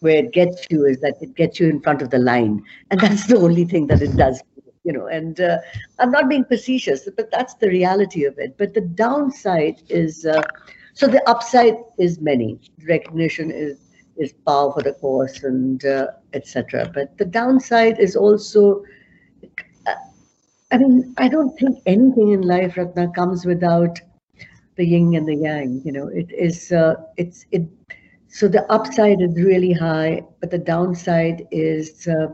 where 0.00 0.24
it 0.24 0.32
gets 0.32 0.66
you 0.70 0.86
is 0.86 0.98
that 1.00 1.16
it 1.20 1.34
gets 1.34 1.60
you 1.60 1.68
in 1.68 1.82
front 1.82 2.02
of 2.02 2.10
the 2.10 2.18
line, 2.18 2.62
and 2.90 3.00
that's 3.00 3.26
the 3.26 3.36
only 3.36 3.64
thing 3.64 3.86
that 3.88 4.00
it 4.00 4.16
does 4.16 4.40
you 4.88 4.94
know, 4.94 5.06
and 5.06 5.38
uh, 5.38 5.58
I'm 5.98 6.10
not 6.10 6.30
being 6.30 6.46
facetious, 6.46 7.06
but 7.14 7.30
that's 7.30 7.54
the 7.56 7.68
reality 7.68 8.24
of 8.24 8.38
it. 8.38 8.56
But 8.56 8.72
the 8.72 8.80
downside 8.80 9.82
is, 9.90 10.24
uh, 10.24 10.42
so 10.94 11.06
the 11.06 11.22
upside 11.28 11.76
is 11.98 12.20
many. 12.20 12.58
Recognition 12.88 13.50
is 13.50 13.78
is 14.16 14.32
par 14.46 14.72
for 14.72 14.82
the 14.82 14.94
course 14.94 15.44
and 15.44 15.84
uh, 15.84 16.08
etc. 16.32 16.90
But 16.92 17.16
the 17.18 17.26
downside 17.26 17.98
is 18.00 18.16
also, 18.16 18.82
I 20.70 20.78
mean, 20.78 21.14
I 21.16 21.28
don't 21.28 21.56
think 21.58 21.78
anything 21.86 22.32
in 22.32 22.42
life, 22.42 22.76
Ratna, 22.76 23.10
comes 23.14 23.46
without 23.46 23.98
the 24.76 24.84
yin 24.84 25.14
and 25.14 25.26
the 25.26 25.34
yang. 25.34 25.80
You 25.84 25.92
know, 25.92 26.08
it 26.08 26.30
is, 26.30 26.72
uh, 26.72 26.94
it's, 27.16 27.46
it, 27.52 27.62
so 28.28 28.48
the 28.48 28.70
upside 28.70 29.22
is 29.22 29.34
really 29.36 29.72
high, 29.72 30.22
but 30.40 30.50
the 30.50 30.58
downside 30.58 31.46
is, 31.50 32.06
uh, 32.06 32.28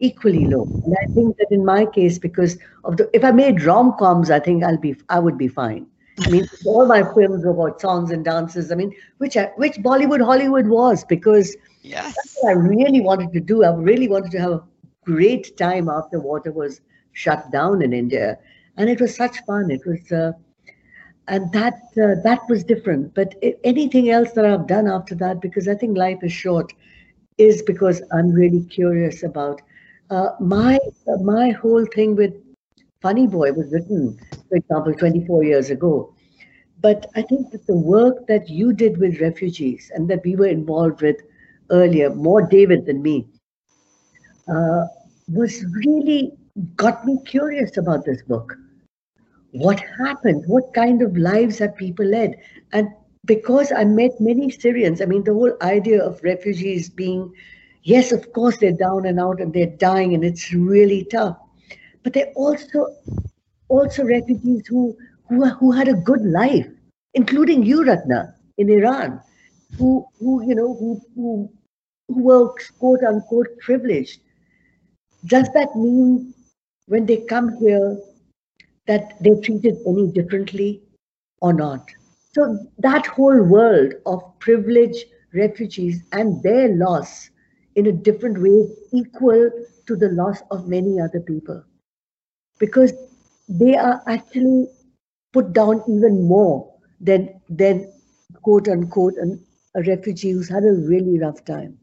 equally 0.00 0.46
low. 0.46 0.68
And 0.84 0.94
I 0.94 1.06
think 1.14 1.36
that 1.36 1.46
in 1.50 1.64
my 1.64 1.86
case, 1.86 2.18
because 2.18 2.58
of 2.84 2.96
the, 2.96 3.08
if 3.12 3.22
I 3.22 3.30
made 3.30 3.62
rom 3.62 3.94
coms, 3.98 4.30
I 4.30 4.40
think 4.40 4.64
I'll 4.64 4.78
be, 4.78 4.96
I 5.08 5.20
would 5.20 5.38
be 5.38 5.48
fine. 5.48 5.86
I 6.26 6.30
mean, 6.30 6.48
all 6.66 6.86
my 6.86 7.02
films 7.14 7.44
were 7.44 7.50
about 7.50 7.80
songs 7.80 8.10
and 8.10 8.24
dances. 8.24 8.72
I 8.72 8.74
mean, 8.74 8.92
which 9.18 9.36
I, 9.36 9.50
which 9.56 9.74
Bollywood 9.76 10.24
Hollywood 10.24 10.66
was 10.66 11.04
because 11.04 11.56
yes. 11.82 12.14
that's 12.16 12.36
what 12.40 12.50
I 12.50 12.52
really 12.54 13.00
wanted 13.00 13.32
to 13.34 13.40
do. 13.40 13.62
I 13.62 13.72
really 13.74 14.08
wanted 14.08 14.32
to 14.32 14.40
have 14.40 14.52
a 14.52 14.62
great 15.04 15.56
time 15.56 15.88
after 15.88 16.18
water 16.18 16.50
was 16.50 16.80
shut 17.12 17.50
down 17.52 17.82
in 17.82 17.92
India, 17.92 18.38
and 18.76 18.88
it 18.88 19.00
was 19.00 19.14
such 19.14 19.38
fun. 19.46 19.70
It 19.70 19.82
was, 19.86 20.10
uh, 20.12 20.32
and 21.28 21.52
that 21.52 21.74
uh, 22.02 22.20
that 22.24 22.40
was 22.48 22.64
different. 22.64 23.14
But 23.14 23.34
anything 23.64 24.10
else 24.10 24.32
that 24.32 24.44
I've 24.44 24.66
done 24.66 24.88
after 24.88 25.14
that, 25.16 25.40
because 25.40 25.68
I 25.68 25.74
think 25.74 25.96
life 25.96 26.18
is 26.22 26.32
short, 26.32 26.72
is 27.38 27.62
because 27.62 28.02
I'm 28.12 28.30
really 28.30 28.62
curious 28.70 29.22
about 29.22 29.60
uh, 30.10 30.30
my 30.40 30.78
my 31.22 31.50
whole 31.50 31.84
thing 31.94 32.16
with 32.16 32.32
Funny 33.02 33.26
Boy 33.26 33.52
was 33.52 33.72
written, 33.72 34.18
for 34.48 34.56
example, 34.56 34.94
24 34.94 35.44
years 35.44 35.70
ago. 35.70 36.12
But 36.82 37.06
I 37.16 37.22
think 37.22 37.50
that 37.50 37.66
the 37.66 37.76
work 37.76 38.26
that 38.26 38.48
you 38.48 38.72
did 38.72 38.98
with 38.98 39.20
refugees 39.20 39.90
and 39.94 40.08
that 40.08 40.24
we 40.24 40.34
were 40.36 40.46
involved 40.46 41.02
with 41.02 41.16
earlier, 41.70 42.14
more 42.14 42.42
David 42.42 42.86
than 42.86 43.02
me, 43.02 43.26
uh, 44.48 44.86
was 45.28 45.64
really 45.84 46.32
got 46.76 47.04
me 47.04 47.18
curious 47.24 47.76
about 47.76 48.04
this 48.04 48.22
book. 48.22 48.56
What 49.52 49.80
happened? 49.98 50.44
What 50.46 50.72
kind 50.74 51.02
of 51.02 51.16
lives 51.16 51.58
have 51.58 51.76
people 51.76 52.06
led? 52.06 52.36
And 52.72 52.88
because 53.24 53.72
I 53.72 53.84
met 53.84 54.20
many 54.20 54.50
Syrians, 54.50 55.00
I 55.00 55.06
mean, 55.06 55.24
the 55.24 55.34
whole 55.34 55.56
idea 55.62 56.02
of 56.02 56.22
refugees 56.22 56.88
being 56.88 57.32
yes, 57.82 58.12
of 58.12 58.32
course, 58.32 58.58
they're 58.58 58.72
down 58.72 59.06
and 59.06 59.18
out 59.18 59.40
and 59.40 59.52
they're 59.52 59.76
dying 59.78 60.14
and 60.14 60.24
it's 60.24 60.52
really 60.52 61.04
tough. 61.10 61.36
But 62.02 62.12
they're 62.12 62.32
also 62.34 62.86
also 63.68 64.04
refugees 64.04 64.66
who 64.66 64.96
who, 65.28 65.46
who 65.46 65.72
had 65.72 65.88
a 65.88 65.94
good 65.94 66.22
life, 66.22 66.66
including 67.14 67.64
you, 67.64 67.84
Ratna, 67.84 68.34
in 68.58 68.70
Iran, 68.70 69.20
who 69.78 70.06
who 70.18 70.46
you 70.46 70.54
know 70.54 70.74
who 70.74 71.00
who, 71.14 71.52
who 72.08 72.22
were 72.22 72.54
quote 72.78 73.02
unquote 73.02 73.58
privileged. 73.60 74.20
Does 75.26 75.48
that 75.52 75.76
mean 75.76 76.32
when 76.90 77.06
they 77.06 77.18
come 77.18 77.56
here 77.58 77.98
that 78.88 79.14
they're 79.20 79.40
treated 79.42 79.76
any 79.86 80.10
differently 80.10 80.82
or 81.40 81.52
not? 81.52 81.88
So 82.32 82.58
that 82.78 83.06
whole 83.06 83.42
world 83.42 83.94
of 84.06 84.22
privileged 84.40 85.04
refugees 85.32 86.02
and 86.12 86.42
their 86.42 86.68
loss 86.68 87.30
in 87.76 87.86
a 87.86 87.92
different 87.92 88.42
way 88.42 88.68
equal 88.92 89.50
to 89.86 89.96
the 89.96 90.08
loss 90.08 90.42
of 90.50 90.66
many 90.66 91.00
other 91.00 91.20
people 91.20 91.62
because 92.58 92.92
they 93.48 93.76
are 93.76 94.02
actually 94.08 94.66
put 95.32 95.52
down 95.52 95.82
even 95.88 96.26
more 96.26 96.74
than 97.00 97.40
than 97.48 97.92
quote 98.42 98.68
unquote 98.68 99.14
an, 99.16 99.40
a 99.76 99.82
refugee 99.82 100.30
who's 100.30 100.48
had 100.48 100.64
a 100.64 100.72
really 100.72 101.18
rough 101.20 101.44
time 101.44 101.78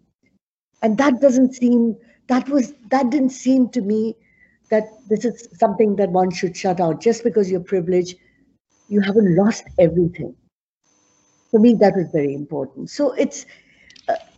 and 0.82 0.98
that 0.98 1.22
doesn't 1.22 1.54
seem 1.54 1.96
that 2.28 2.48
was 2.50 2.74
that 2.92 3.10
didn't 3.10 3.32
seem 3.32 3.70
to 3.70 3.82
me 3.82 4.16
that 4.70 4.84
this 5.10 5.26
is 5.26 5.48
something 5.60 5.96
that 5.98 6.10
one 6.10 6.32
should 6.32 6.56
shut 6.56 6.80
out. 6.80 7.02
Just 7.02 7.24
because 7.24 7.50
you're 7.52 7.60
privileged 7.62 8.16
you 8.90 9.02
haven't 9.02 9.36
lost 9.36 9.64
everything. 9.80 10.34
For 11.52 11.60
me 11.60 11.74
that 11.76 11.96
was 11.96 12.08
very 12.12 12.34
important. 12.34 12.90
So 12.90 13.12
it's 13.14 13.46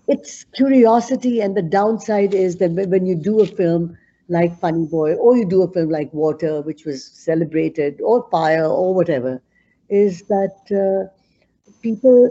it's 0.07 0.43
curiosity 0.55 1.41
and 1.41 1.55
the 1.55 1.61
downside 1.61 2.33
is 2.33 2.57
that 2.57 2.71
when 2.71 3.05
you 3.05 3.15
do 3.15 3.41
a 3.41 3.45
film 3.45 3.97
like 4.29 4.59
funny 4.59 4.85
boy 4.85 5.13
or 5.15 5.35
you 5.37 5.45
do 5.47 5.63
a 5.63 5.71
film 5.71 5.89
like 5.89 6.13
water 6.13 6.61
which 6.61 6.85
was 6.85 7.03
celebrated 7.05 7.99
or 8.01 8.27
fire 8.29 8.65
or 8.65 8.93
whatever 8.93 9.41
is 9.89 10.23
that 10.23 10.55
uh, 10.71 11.07
people 11.81 12.29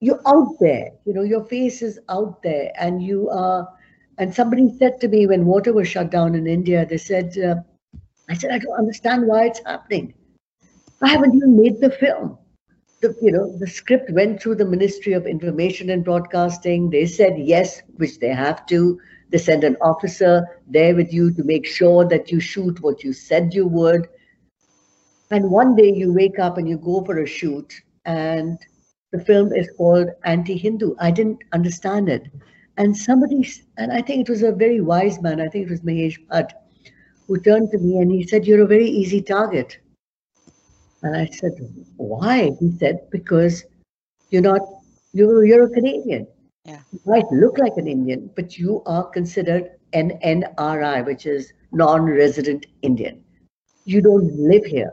you're 0.00 0.20
out 0.26 0.54
there. 0.60 0.90
You 1.04 1.14
know 1.14 1.22
your 1.22 1.44
face 1.44 1.82
is 1.82 1.98
out 2.08 2.42
there 2.42 2.70
and 2.78 3.02
you 3.02 3.28
are 3.30 3.68
and 4.18 4.34
somebody 4.34 4.68
said 4.78 5.00
to 5.00 5.08
me 5.08 5.26
when 5.26 5.46
water 5.46 5.72
was 5.72 5.88
shut 5.88 6.10
down 6.10 6.34
in 6.34 6.46
india 6.46 6.86
they 6.86 6.96
said 6.98 7.36
uh, 7.38 7.56
i 8.30 8.34
said 8.34 8.50
i 8.50 8.58
don't 8.58 8.78
understand 8.84 9.26
why 9.26 9.44
it's 9.46 9.64
happening 9.66 10.12
i 11.02 11.08
haven't 11.08 11.34
even 11.34 11.56
made 11.56 11.80
the 11.80 11.90
film 11.90 12.38
the 13.04 13.14
you 13.20 13.30
know 13.32 13.46
the 13.58 13.66
script 13.66 14.10
went 14.10 14.40
through 14.40 14.54
the 14.54 14.64
Ministry 14.64 15.12
of 15.12 15.26
Information 15.26 15.90
and 15.90 16.04
Broadcasting. 16.04 16.88
They 16.88 17.04
said 17.06 17.34
yes, 17.38 17.82
which 17.96 18.18
they 18.18 18.30
have 18.30 18.64
to. 18.66 18.98
They 19.30 19.38
send 19.38 19.62
an 19.64 19.76
officer 19.82 20.46
there 20.66 20.94
with 20.94 21.12
you 21.12 21.30
to 21.34 21.44
make 21.44 21.66
sure 21.66 22.06
that 22.08 22.32
you 22.32 22.40
shoot 22.40 22.80
what 22.80 23.04
you 23.04 23.12
said 23.12 23.52
you 23.52 23.66
would. 23.66 24.08
And 25.30 25.50
one 25.50 25.76
day 25.76 25.92
you 25.92 26.14
wake 26.14 26.38
up 26.38 26.56
and 26.56 26.68
you 26.68 26.78
go 26.78 27.04
for 27.04 27.18
a 27.18 27.26
shoot, 27.26 27.74
and 28.06 28.58
the 29.12 29.20
film 29.24 29.52
is 29.52 29.68
called 29.76 30.08
Anti 30.24 30.56
Hindu. 30.56 30.94
I 30.98 31.10
didn't 31.10 31.44
understand 31.52 32.08
it. 32.08 32.28
And 32.76 32.96
somebody, 32.96 33.48
and 33.78 33.92
I 33.92 34.02
think 34.02 34.22
it 34.22 34.30
was 34.30 34.42
a 34.42 34.52
very 34.52 34.80
wise 34.80 35.20
man, 35.22 35.40
I 35.40 35.48
think 35.48 35.66
it 35.66 35.70
was 35.70 35.80
Mahesh 35.82 36.18
Bhatt, 36.26 36.50
who 37.26 37.38
turned 37.40 37.70
to 37.70 37.78
me 37.78 37.98
and 37.98 38.10
he 38.10 38.26
said, 38.26 38.46
You're 38.46 38.62
a 38.62 38.66
very 38.66 38.88
easy 38.88 39.22
target. 39.22 39.78
And 41.02 41.16
I 41.16 41.26
said, 41.26 41.52
Why? 41.96 42.50
He 42.58 42.72
said, 42.78 43.08
Because 43.10 43.64
you're 44.30 44.42
not, 44.42 44.60
you're, 45.12 45.44
you're 45.44 45.66
a 45.66 45.70
Canadian. 45.70 46.26
Yeah. 46.64 46.80
You 46.92 47.00
might 47.06 47.30
look 47.30 47.58
like 47.58 47.76
an 47.76 47.86
Indian, 47.86 48.30
but 48.34 48.58
you 48.58 48.82
are 48.86 49.04
considered 49.04 49.70
an 49.92 50.18
NRI, 50.24 51.04
which 51.04 51.26
is 51.26 51.52
non 51.72 52.02
resident 52.04 52.66
Indian. 52.82 53.22
You 53.84 54.00
don't 54.00 54.32
live 54.36 54.64
here. 54.64 54.92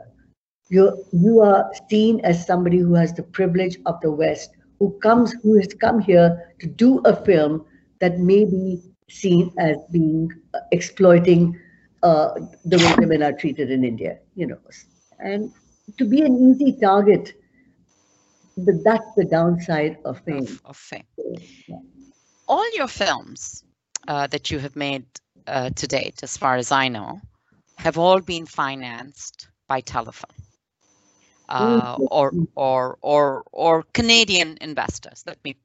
You're, 0.68 0.96
you 1.12 1.40
are 1.40 1.70
seen 1.90 2.20
as 2.20 2.46
somebody 2.46 2.78
who 2.78 2.94
has 2.94 3.12
the 3.12 3.22
privilege 3.22 3.78
of 3.86 4.00
the 4.00 4.10
West, 4.10 4.50
who 4.78 4.98
comes, 5.02 5.34
who 5.42 5.56
has 5.58 5.74
come 5.74 6.00
here 6.00 6.54
to 6.60 6.66
do 6.66 7.00
a 7.00 7.16
film 7.24 7.64
that 8.02 8.18
may 8.18 8.44
be 8.44 8.82
seen 9.08 9.52
as 9.58 9.76
being 9.92 10.28
uh, 10.54 10.58
exploiting 10.72 11.58
uh, 12.02 12.30
the 12.64 12.78
way 12.78 12.94
women 12.98 13.22
are 13.22 13.32
treated 13.32 13.70
in 13.70 13.84
India, 13.84 14.18
you 14.34 14.46
know. 14.46 14.58
And 15.20 15.52
to 15.98 16.04
be 16.04 16.22
an 16.22 16.34
easy 16.48 16.76
target, 16.80 17.32
but 18.56 18.74
that's 18.84 19.10
the 19.16 19.24
downside 19.24 19.98
of 20.04 20.20
fame. 20.24 20.42
Of, 20.42 20.62
of 20.64 20.76
fame. 20.76 21.04
All 22.48 22.68
your 22.76 22.88
films 22.88 23.64
uh, 24.08 24.26
that 24.26 24.50
you 24.50 24.58
have 24.58 24.74
made 24.74 25.06
uh, 25.46 25.70
to 25.70 25.86
date, 25.86 26.22
as 26.24 26.36
far 26.36 26.56
as 26.56 26.72
I 26.72 26.88
know, 26.88 27.20
have 27.76 27.98
all 27.98 28.20
been 28.20 28.46
financed 28.46 29.48
by 29.68 29.80
Telefilm. 29.80 30.36
Uh, 31.48 31.98
or 32.10 32.32
or 32.54 32.96
or 33.02 33.44
or 33.52 33.84
Canadian 33.92 34.56
investors. 34.60 35.22
Let 35.26 35.38
me. 35.44 35.56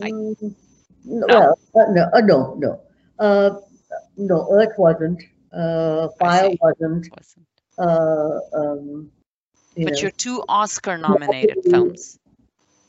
I, 0.00 0.10
mm. 0.10 0.54
Well, 1.04 1.58
uh, 1.74 1.84
no, 1.92 2.10
uh, 2.12 2.20
no, 2.20 2.54
no, 2.58 2.80
uh, 3.18 3.50
no. 4.16 4.48
Earth 4.52 4.74
wasn't. 4.78 5.22
Uh, 5.52 6.08
Fire 6.18 6.50
wasn't. 6.60 7.08
wasn't. 7.16 7.46
Uh, 7.78 8.38
um, 8.54 9.10
you 9.76 9.84
but 9.84 9.94
know. 9.94 10.00
your 10.00 10.10
two 10.10 10.42
Oscar-nominated 10.48 11.58
films. 11.70 12.18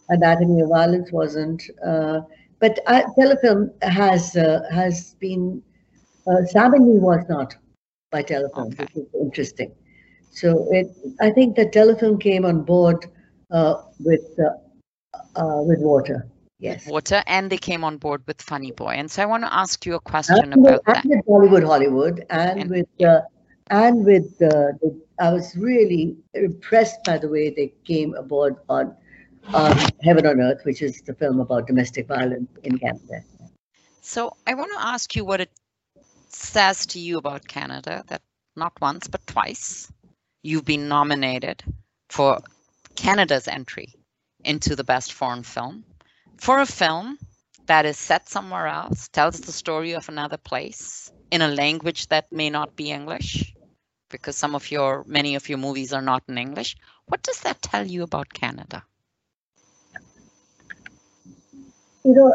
Anatomy 0.10 0.62
of 0.62 0.70
Violence 0.70 1.12
wasn't. 1.12 1.64
Uh, 1.86 2.22
but 2.60 2.80
uh, 2.88 3.02
Telefilm 3.18 3.72
has 3.84 4.36
uh, 4.36 4.62
has 4.72 5.16
been. 5.16 5.62
Uh, 6.28 6.70
Me 6.78 7.00
was 7.00 7.26
not 7.30 7.56
by 8.12 8.22
Telefilm, 8.22 8.74
okay. 8.74 8.84
which 8.84 8.96
is 8.96 9.08
interesting. 9.20 9.72
So 10.32 10.68
it, 10.72 10.88
I 11.20 11.32
think 11.32 11.56
the 11.56 11.66
Telefilm 11.66 12.22
came 12.22 12.46
on 12.46 12.64
board 12.64 13.06
uh, 13.50 13.82
with 14.00 14.22
uh, 14.40 15.40
uh, 15.40 15.62
with 15.64 15.80
water. 15.80 16.28
Yes. 16.62 16.86
Water, 16.86 17.24
and 17.26 17.52
they 17.52 17.58
came 17.58 17.84
on 17.84 17.98
board 17.98 18.22
with 18.28 18.40
Funny 18.40 18.72
Boy. 18.72 18.92
And 18.92 19.10
so 19.10 19.24
I 19.24 19.26
want 19.26 19.44
to 19.44 19.52
ask 19.52 19.84
you 19.84 19.96
a 19.96 20.00
question 20.00 20.38
and 20.44 20.54
about 20.54 20.86
with, 20.86 20.96
that. 20.96 21.06
With 21.06 21.26
Bollywood, 21.26 21.66
Hollywood, 21.66 22.24
and, 22.30 22.62
and 22.62 22.70
with 22.70 22.88
uh, 23.04 23.22
and 23.72 24.06
with 24.06 24.38
the, 24.38 24.78
the, 24.80 25.02
I 25.20 25.34
was 25.34 25.56
really 25.58 26.16
impressed 26.36 27.04
by 27.04 27.18
the 27.18 27.28
way 27.30 27.50
they 27.50 27.74
came 27.84 28.14
aboard 28.14 28.58
on 28.70 28.96
um, 29.56 29.76
Heaven 30.04 30.28
on 30.28 30.40
Earth, 30.40 30.62
which 30.64 30.84
is 30.84 31.02
the 31.02 31.16
film 31.16 31.40
about 31.40 31.66
domestic 31.66 32.08
violence 32.08 32.52
in 32.64 32.78
Canada. 32.78 33.24
So 34.02 34.38
I 34.46 34.54
want 34.54 34.72
to 34.74 34.86
ask 34.86 35.16
you 35.16 35.26
what 35.26 35.42
it 35.42 35.50
says 36.28 36.86
to 36.88 37.00
you 37.00 37.18
about 37.18 37.48
Canada 37.48 38.04
that 38.08 38.22
not 38.56 38.74
once 38.80 39.08
but 39.08 39.26
twice 39.26 39.92
you've 40.44 40.66
been 40.66 40.88
nominated 40.88 41.64
for 42.10 42.40
Canada's 42.96 43.48
entry 43.48 43.96
into 44.44 44.76
the 44.76 44.84
best 44.84 45.14
foreign 45.14 45.44
film 45.44 45.84
for 46.42 46.60
a 46.60 46.66
film 46.66 47.20
that 47.68 47.86
is 47.86 47.98
set 47.98 48.28
somewhere 48.28 48.66
else, 48.66 49.08
tells 49.10 49.40
the 49.42 49.52
story 49.52 49.92
of 49.92 50.10
another 50.10 50.38
place 50.38 51.12
in 51.30 51.44
a 51.44 51.48
language 51.48 52.08
that 52.08 52.32
may 52.32 52.50
not 52.50 52.76
be 52.76 52.90
English, 52.90 53.54
because 54.10 54.36
some 54.36 54.56
of 54.56 54.72
your 54.72 55.04
many 55.06 55.36
of 55.36 55.48
your 55.48 55.60
movies 55.60 55.94
are 55.94 56.02
not 56.02 56.24
in 56.28 56.40
English. 56.40 56.76
What 57.06 57.22
does 57.22 57.42
that 57.42 57.62
tell 57.62 57.86
you 57.86 58.02
about 58.02 58.34
Canada? 58.34 58.84
You 62.04 62.16
know, 62.16 62.34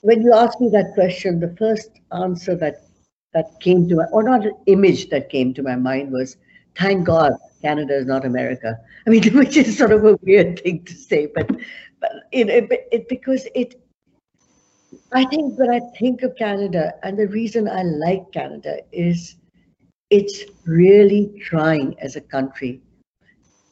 when 0.00 0.22
you 0.22 0.32
ask 0.32 0.60
me 0.60 0.68
that 0.70 0.94
question, 0.94 1.38
the 1.38 1.54
first 1.56 1.90
answer 2.10 2.56
that 2.56 2.82
that 3.32 3.60
came 3.60 3.88
to 3.88 3.94
my, 3.94 4.06
or 4.10 4.24
not 4.24 4.44
an 4.44 4.56
image 4.66 5.08
that 5.10 5.30
came 5.30 5.54
to 5.54 5.62
my 5.62 5.76
mind 5.76 6.10
was 6.10 6.36
thank 6.76 7.06
God 7.06 7.32
Canada 7.62 7.94
is 7.94 8.06
not 8.06 8.24
America. 8.24 8.76
I 9.06 9.10
mean, 9.10 9.22
which 9.34 9.56
is 9.56 9.78
sort 9.78 9.92
of 9.92 10.04
a 10.04 10.18
weird 10.22 10.60
thing 10.62 10.84
to 10.84 10.94
say, 10.94 11.28
but 11.32 11.48
but 12.00 12.12
it, 12.32 12.48
it, 12.48 12.88
it 12.92 13.08
because 13.08 13.46
it. 13.54 13.74
I 15.12 15.24
think 15.26 15.58
when 15.58 15.70
I 15.70 15.80
think 15.98 16.22
of 16.22 16.36
Canada, 16.36 16.94
and 17.02 17.18
the 17.18 17.28
reason 17.28 17.68
I 17.68 17.82
like 17.82 18.32
Canada 18.32 18.78
is 18.92 19.36
it's 20.10 20.44
really 20.64 21.32
trying 21.44 21.96
as 22.00 22.16
a 22.16 22.20
country 22.20 22.80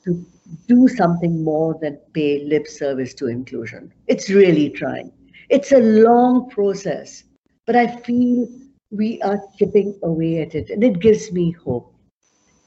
to 0.05 0.25
do 0.67 0.89
something 0.89 1.43
more 1.43 1.79
than 1.81 1.99
pay 2.13 2.45
lip 2.45 2.67
service 2.67 3.15
to 3.15 3.29
inclusion. 3.29 3.93
It's 4.07 4.31
really 4.31 4.71
trying. 4.71 5.13
It's 5.49 5.73
a 5.73 5.79
long 5.79 6.51
process, 6.51 7.25
but 7.67 7.77
I 7.77 7.87
feel 7.87 8.49
we 8.91 9.21
are 9.23 9.41
chipping 9.59 9.99
away 10.03 10.41
at 10.41 10.55
it, 10.55 10.71
and 10.71 10.83
it 10.83 11.01
gives 11.01 11.33
me 11.33 11.53
hope. 11.53 11.93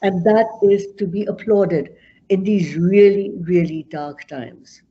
And 0.02 0.24
that 0.24 0.48
is 0.64 0.88
to 0.98 1.08
be 1.08 1.26
applauded 1.26 1.96
in 2.30 2.44
these 2.44 2.76
really, 2.76 3.32
really 3.42 3.86
dark 3.90 4.28
times. 4.28 4.82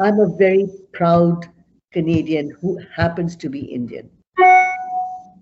I'm 0.00 0.20
a 0.20 0.28
very 0.28 0.68
proud 0.92 1.46
Canadian 1.92 2.50
who 2.60 2.78
happens 2.94 3.34
to 3.36 3.48
be 3.48 3.60
Indian. 3.60 4.08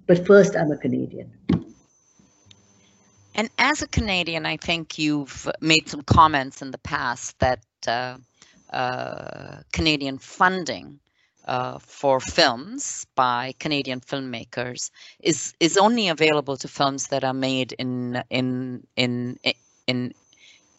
But 0.07 0.27
first, 0.27 0.57
I'm 0.57 0.71
a 0.71 0.79
Canadian. 0.79 1.31
And 3.35 3.51
as 3.59 3.83
a 3.83 3.89
Canadian, 3.89 4.47
I 4.47 4.57
think 4.57 4.99
you've 4.99 5.47
made 5.61 5.89
some 5.89 6.03
comments 6.03 6.63
in 6.63 6.71
the 6.71 6.79
past 6.79 7.39
that 7.41 7.61
uh, 7.87 8.17
uh, 8.73 9.59
Canadian 9.73 10.17
funding 10.17 11.01
uh, 11.47 11.79
for 11.79 12.19
films 12.19 13.07
by 13.15 13.53
Canadian 13.59 14.01
filmmakers 14.01 14.91
is 15.21 15.55
is 15.61 15.77
only 15.77 16.09
available 16.09 16.57
to 16.57 16.67
films 16.67 17.09
that 17.09 17.25
are 17.25 17.35
made 17.35 17.73
in 17.73 18.23
in 18.31 18.87
in 18.97 19.39
in 19.87 20.15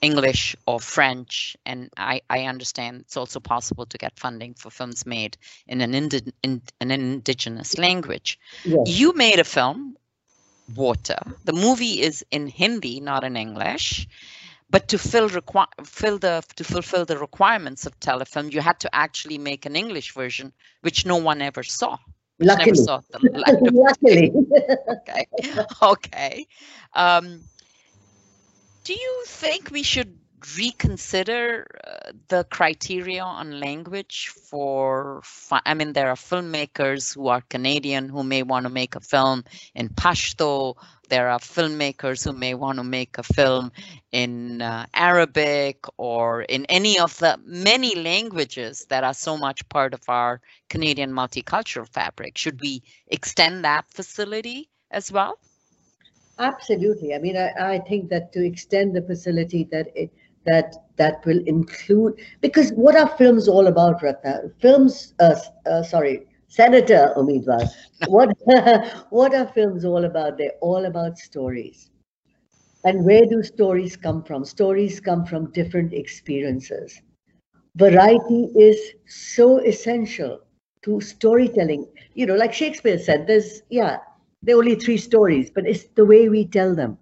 English 0.01 0.55
or 0.65 0.79
French, 0.79 1.57
and 1.65 1.89
I, 1.97 2.21
I 2.29 2.45
understand 2.45 3.01
it's 3.01 3.17
also 3.17 3.39
possible 3.39 3.85
to 3.87 3.97
get 3.97 4.19
funding 4.19 4.53
for 4.53 4.69
films 4.69 5.05
made 5.05 5.37
in 5.67 5.81
an 5.81 5.93
indi- 5.93 6.33
in 6.43 6.61
an 6.79 6.91
indigenous 6.91 7.77
language. 7.77 8.39
Yes. 8.63 8.87
You 8.87 9.13
made 9.13 9.39
a 9.39 9.43
film, 9.43 9.97
Water. 10.75 11.19
The 11.45 11.53
movie 11.53 12.01
is 12.01 12.25
in 12.31 12.47
Hindi, 12.47 12.99
not 12.99 13.23
in 13.23 13.35
English, 13.37 14.07
but 14.69 14.87
to 14.89 14.97
fill 14.97 15.29
requ- 15.29 15.85
fill 15.85 16.17
the 16.19 16.43
to 16.55 16.63
fulfill 16.63 17.05
the 17.05 17.17
requirements 17.17 17.85
of 17.85 17.99
telefilm 17.99 18.51
you 18.51 18.61
had 18.61 18.79
to 18.79 18.93
actually 18.93 19.37
make 19.37 19.65
an 19.65 19.75
english 19.75 20.13
version 20.13 20.51
which 20.81 21.05
no 21.05 21.17
one 21.17 21.41
ever 21.41 21.63
saw 21.63 21.97
luckily 22.39 22.65
never 22.65 22.75
saw 22.75 23.01
the 23.11 23.19
luckily 23.73 24.31
okay 24.91 25.27
okay 25.81 26.45
um, 26.93 27.41
do 28.87 28.93
you 28.93 29.23
think 29.27 29.69
we 29.69 29.83
should 29.83 30.17
reconsider 30.57 31.67
uh, 31.85 32.11
the 32.29 32.45
criteria 32.45 33.21
on 33.21 33.59
language 33.59 34.29
for 34.49 35.21
i 35.65 35.73
mean 35.73 35.91
there 35.91 36.07
are 36.07 36.15
filmmakers 36.15 37.13
who 37.13 37.27
are 37.27 37.41
canadian 37.49 38.07
who 38.07 38.23
may 38.23 38.43
want 38.43 38.63
to 38.63 38.69
make 38.69 38.95
a 38.95 39.01
film 39.01 39.43
in 39.75 39.89
pashto. 39.89 40.75
There 41.09 41.27
are 41.29 41.39
filmmakers 41.39 42.23
who 42.23 42.33
may 42.33 42.53
want 42.53 42.77
to 42.77 42.83
make 42.83 43.17
a 43.17 43.23
film 43.23 43.71
in 44.13 44.61
uh, 44.61 44.85
arabic 44.93 45.85
or 45.97 46.43
in 46.43 46.63
any 46.65 46.97
of 46.97 47.17
the 47.17 47.37
many 47.43 47.93
languages 47.95 48.85
that 48.89 49.03
are 49.03 49.13
so 49.13 49.37
much 49.37 49.67
part 49.67 49.93
of 49.93 50.03
our 50.07 50.39
canadian 50.69 51.11
multicultural 51.11 51.89
fabric. 51.89 52.37
Should 52.37 52.61
we 52.61 52.83
extend 53.07 53.65
that 53.65 53.85
facility 53.89 54.69
as 54.91 55.11
well 55.11 55.39
absolutely 56.39 57.13
i 57.13 57.19
mean 57.19 57.35
i, 57.37 57.51
I 57.75 57.79
think 57.79 58.09
that 58.09 58.31
to 58.33 58.45
extend 58.45 58.95
the 58.95 59.01
facility 59.01 59.67
that 59.71 59.87
it 59.95 60.11
that 60.47 60.75
that 60.97 61.23
will 61.25 61.41
include 61.45 62.19
because 62.41 62.71
what 62.71 62.95
are 62.95 63.07
films 63.17 63.47
all 63.47 63.67
about, 63.67 64.01
Ratna? 64.01 64.49
Films, 64.59 65.13
uh, 65.19 65.35
uh, 65.69 65.83
sorry, 65.83 66.25
Senator 66.47 67.13
Omidvar. 67.17 67.67
what 68.07 68.29
what 69.09 69.35
are 69.35 69.47
films 69.47 69.85
all 69.85 70.05
about? 70.05 70.37
They're 70.37 70.57
all 70.61 70.85
about 70.85 71.17
stories. 71.17 71.89
And 72.85 73.03
where 73.05 73.25
do 73.25 73.43
stories 73.43 73.97
come 73.97 74.23
from? 74.23 74.45
Stories 74.45 74.99
come 74.99 75.25
from 75.25 75.51
different 75.51 75.93
experiences. 75.93 77.01
Variety 77.75 78.43
is 78.55 78.79
so 79.07 79.59
essential 79.59 80.39
to 80.83 81.01
storytelling. 81.01 81.85
You 82.13 82.25
know, 82.27 82.35
like 82.35 82.53
Shakespeare 82.53 82.97
said, 82.97 83.27
there's 83.27 83.61
yeah, 83.69 83.97
there 84.41 84.55
are 84.55 84.59
only 84.59 84.75
three 84.75 84.97
stories, 84.97 85.49
but 85.49 85.65
it's 85.67 85.85
the 85.95 86.05
way 86.05 86.29
we 86.29 86.45
tell 86.45 86.75
them 86.75 86.97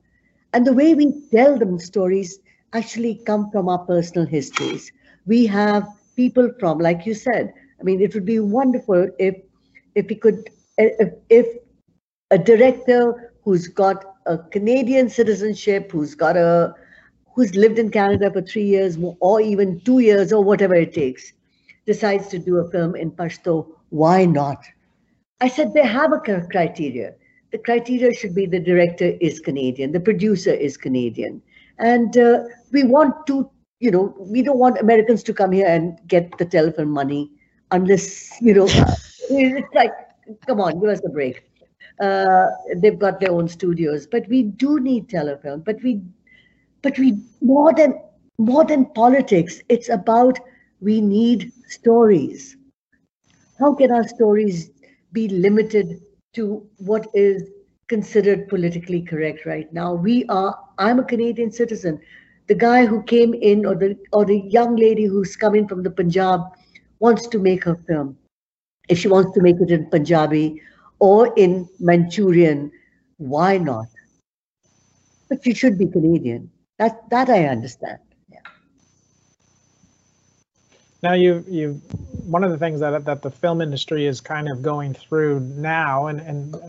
and 0.54 0.65
the 0.65 0.74
way 0.74 0.93
we 0.93 1.13
tell 1.32 1.58
them 1.58 1.78
stories 1.80 2.39
actually 2.74 3.21
come 3.26 3.50
from 3.52 3.67
our 3.67 3.80
personal 3.80 4.26
histories. 4.26 4.91
We 5.26 5.45
have 5.48 5.86
people 6.15 6.50
from, 6.60 6.80
like 6.80 7.06
you 7.06 7.13
said, 7.13 7.54
I 7.80 7.84
mean, 7.84 8.02
it 8.02 8.13
would 8.13 8.26
be 8.26 8.39
wonderful 8.39 9.10
if 9.19 9.36
if 9.95 10.08
we 10.10 10.15
could, 10.15 10.50
eh, 10.78 10.89
if, 11.00 11.10
if 11.30 11.48
a 12.32 12.38
director 12.38 13.32
who's 13.43 13.67
got 13.67 14.04
a 14.26 14.38
Canadian 14.38 15.10
citizenship, 15.10 15.91
who's 15.91 16.15
got 16.15 16.38
a, 16.38 16.74
who's 17.34 17.56
lived 17.56 17.80
in 17.80 17.89
Canada 17.91 18.32
for 18.32 18.41
three 18.41 18.65
years 18.65 18.98
or 19.19 19.41
even 19.41 19.80
two 19.82 20.00
years 20.00 20.32
or 20.34 20.43
whatever 20.43 20.76
it 20.76 20.93
takes, 20.93 21.34
decides 21.86 22.28
to 22.30 22.39
do 22.39 22.58
a 22.58 22.69
film 22.71 22.95
in 22.95 23.12
Pashto, 23.12 23.67
why 23.89 24.26
not? 24.26 24.63
I 25.41 25.48
said 25.50 25.74
they 25.74 25.86
have 25.86 26.12
a 26.13 26.19
criteria. 26.19 27.13
The 27.56 27.62
criteria 27.63 28.13
should 28.13 28.36
be 28.36 28.46
the 28.46 28.60
director 28.60 29.15
is 29.22 29.39
Canadian, 29.39 29.94
the 29.94 30.00
producer 30.02 30.52
is 30.52 30.76
Canadian. 30.76 31.41
And 31.80 32.18
uh, 32.18 32.39
we 32.74 32.84
want 32.84 33.26
to, 33.28 33.50
you 33.80 33.91
know, 33.91 34.13
we 34.20 34.41
don't 34.41 34.60
want 34.60 34.78
Americans 34.78 35.24
to 35.24 35.34
come 35.34 35.54
here 35.54 35.65
and 35.65 35.98
get 36.06 36.38
the 36.38 36.46
telefilm 36.46 36.89
money 36.89 37.32
unless, 37.72 38.30
you 38.41 38.54
know, 38.54 38.65
it's 39.30 39.74
like, 39.74 39.94
come 40.46 40.60
on, 40.60 40.82
give 40.82 40.89
us 40.89 41.00
a 41.06 41.10
break. 41.10 41.50
Uh, 42.02 42.48
they've 42.76 43.00
got 43.00 43.22
their 43.22 43.32
own 43.32 43.48
studios, 43.48 44.06
but 44.06 44.28
we 44.28 44.44
do 44.44 44.82
need 44.82 45.08
telefilm. 45.08 45.63
But 45.63 45.82
we, 45.82 46.02
but 46.82 47.00
we 47.00 47.22
more 47.39 47.74
than 47.74 47.94
more 48.38 48.65
than 48.65 48.88
politics. 48.88 49.62
It's 49.70 49.88
about 49.88 50.39
we 50.82 51.00
need 51.00 51.54
stories. 51.70 52.58
How 53.58 53.74
can 53.74 53.91
our 53.91 54.06
stories 54.06 54.72
be 55.13 55.30
limited 55.30 56.02
to 56.36 56.67
what 56.78 57.08
is 57.13 57.50
considered 57.88 58.48
politically 58.48 59.02
correct 59.02 59.45
right 59.45 59.71
now? 59.74 59.93
We 59.93 60.26
are. 60.26 60.58
I'm 60.78 61.00
a 61.00 61.04
Canadian 61.04 61.52
citizen. 61.52 62.00
The 62.48 62.56
guy 62.56 62.86
who 62.86 63.02
came 63.04 63.34
in, 63.34 63.65
or 63.65 63.76
the 63.76 63.98
or 64.12 64.26
the 64.26 64.41
young 64.41 64.76
lady 64.76 65.06
who's 65.06 65.36
coming 65.36 65.67
from 65.67 65.84
the 65.84 65.91
Punjab, 65.91 66.41
wants 67.00 67.28
to 67.28 67.39
make 67.39 67.63
her 67.63 67.76
film. 67.88 68.17
If 68.89 69.00
she 69.00 69.08
wants 69.08 69.32
to 69.34 69.41
make 69.41 69.60
it 69.60 69.71
in 69.71 69.89
Punjabi 69.89 70.62
or 71.00 71.34
in 71.36 71.67
Manchurian, 71.80 72.71
why 73.17 73.58
not? 73.58 73.88
But 75.30 75.43
she 75.43 75.54
should 75.54 75.78
be 75.78 75.88
Canadian. 75.88 76.52
That 76.78 77.10
that 77.10 77.30
I 77.30 77.45
understand. 77.45 78.00
Yeah. 78.30 78.39
Now 81.06 81.13
you 81.13 81.46
you 81.48 81.74
one 82.26 82.44
of 82.44 82.50
the 82.50 82.58
things 82.58 82.80
that 82.80 83.06
that 83.06 83.22
the 83.22 83.30
film 83.30 83.62
industry 83.62 84.08
is 84.08 84.22
kind 84.22 84.50
of 84.50 84.63
going 84.63 84.96
through 84.96 85.39
now, 85.39 86.08
and 86.08 86.20
and 86.20 86.56
uh, 86.56 86.60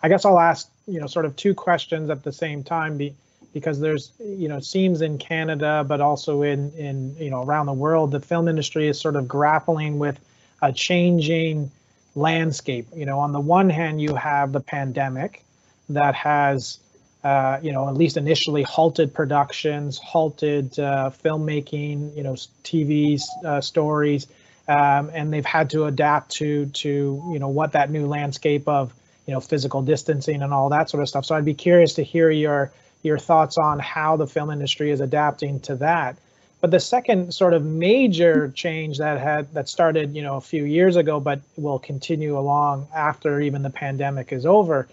I 0.00 0.08
guess 0.08 0.24
I'll 0.24 0.38
ask 0.38 0.70
you 0.86 1.00
know 1.00 1.08
sort 1.08 1.24
of 1.24 1.34
two 1.34 1.54
questions 1.54 2.08
at 2.08 2.22
the 2.22 2.30
same 2.30 2.62
time, 2.62 2.96
be, 2.96 3.16
because 3.52 3.80
there's 3.80 4.12
you 4.20 4.46
know 4.46 4.60
seems 4.60 5.02
in 5.02 5.18
Canada, 5.18 5.84
but 5.84 6.00
also 6.00 6.42
in 6.42 6.70
in 6.74 7.16
you 7.16 7.30
know 7.30 7.42
around 7.42 7.66
the 7.66 7.72
world, 7.72 8.12
the 8.12 8.20
film 8.20 8.46
industry 8.46 8.86
is 8.86 9.00
sort 9.00 9.16
of 9.16 9.26
grappling 9.26 9.98
with 9.98 10.20
a 10.62 10.72
changing 10.72 11.68
landscape. 12.14 12.86
You 12.94 13.06
know, 13.06 13.18
on 13.18 13.32
the 13.32 13.40
one 13.40 13.70
hand, 13.70 14.00
you 14.00 14.14
have 14.14 14.52
the 14.52 14.60
pandemic 14.60 15.42
that 15.88 16.14
has, 16.14 16.78
uh, 17.22 17.58
you 17.62 17.72
know, 17.72 17.88
at 17.88 17.94
least 17.94 18.16
initially 18.16 18.62
halted 18.62 19.12
productions, 19.12 19.98
halted 19.98 20.78
uh, 20.78 21.10
filmmaking, 21.22 22.16
you 22.16 22.22
know, 22.22 22.32
TV 22.64 23.20
uh, 23.44 23.60
stories, 23.60 24.26
um, 24.68 25.10
and 25.12 25.32
they've 25.32 25.44
had 25.44 25.70
to 25.70 25.84
adapt 25.84 26.30
to 26.32 26.66
to 26.66 26.88
you 27.32 27.38
know 27.38 27.48
what 27.48 27.72
that 27.72 27.90
new 27.90 28.06
landscape 28.06 28.66
of 28.68 28.94
you 29.26 29.34
know 29.34 29.40
physical 29.40 29.82
distancing 29.82 30.42
and 30.42 30.52
all 30.52 30.70
that 30.70 30.88
sort 30.88 31.02
of 31.02 31.08
stuff. 31.08 31.26
So 31.26 31.34
I'd 31.34 31.44
be 31.44 31.54
curious 31.54 31.94
to 31.94 32.02
hear 32.02 32.30
your 32.30 32.72
your 33.02 33.18
thoughts 33.18 33.58
on 33.58 33.78
how 33.78 34.16
the 34.16 34.26
film 34.26 34.50
industry 34.50 34.90
is 34.90 35.00
adapting 35.00 35.60
to 35.60 35.76
that. 35.76 36.16
But 36.60 36.70
the 36.70 36.80
second 36.80 37.32
sort 37.32 37.54
of 37.54 37.64
major 37.64 38.52
change 38.54 38.98
that 38.98 39.18
had 39.18 39.52
that 39.54 39.68
started, 39.68 40.14
you 40.14 40.22
know, 40.22 40.36
a 40.36 40.40
few 40.42 40.64
years 40.64 40.96
ago, 40.96 41.18
but 41.18 41.40
will 41.56 41.78
continue 41.78 42.38
along 42.38 42.88
after 42.94 43.40
even 43.40 43.62
the 43.62 43.70
pandemic 43.70 44.32
is 44.32 44.44
over, 44.44 44.86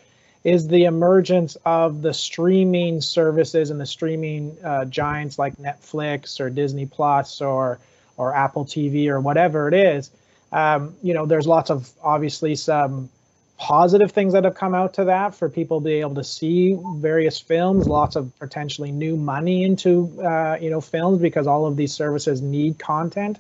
is 0.48 0.66
the 0.70 0.86
emergence 0.86 1.58
of 1.66 2.02
the 2.02 2.14
streaming 2.14 3.02
services 3.02 3.70
and 3.70 3.82
the 3.82 3.86
streaming 3.86 4.58
uh, 4.64 4.86
giants 4.86 5.38
like 5.38 5.58
Netflix 5.58 6.40
or 6.40 6.50
Disney 6.50 6.86
Plus 6.86 7.42
or 7.42 7.80
or 8.16 8.34
Apple 8.34 8.64
TV 8.64 9.10
or 9.10 9.20
whatever 9.20 9.68
it 9.68 9.74
is. 9.74 10.10
Um, 10.54 10.96
you 11.04 11.14
know, 11.14 11.26
there's 11.26 11.48
lots 11.48 11.70
of 11.70 11.92
obviously 12.02 12.56
some 12.56 13.10
positive 13.58 14.14
things 14.14 14.32
that 14.32 14.46
have 14.46 14.56
come 14.56 14.74
out 14.74 14.94
to 14.94 15.04
that 15.04 15.36
for 15.36 15.50
people 15.50 15.82
to 15.82 15.84
be 15.84 16.00
able 16.00 16.16
to 16.16 16.24
see 16.24 16.78
various 16.96 17.40
films 17.40 17.88
lots 17.88 18.16
of 18.16 18.32
potentially 18.38 18.92
new 18.92 19.18
money 19.18 19.64
into 19.64 20.22
uh, 20.22 20.58
you 20.62 20.70
know 20.70 20.80
films 20.80 21.20
because 21.20 21.48
all 21.48 21.66
of 21.66 21.76
these 21.76 21.92
services 21.92 22.40
need 22.40 22.78
content 22.78 23.40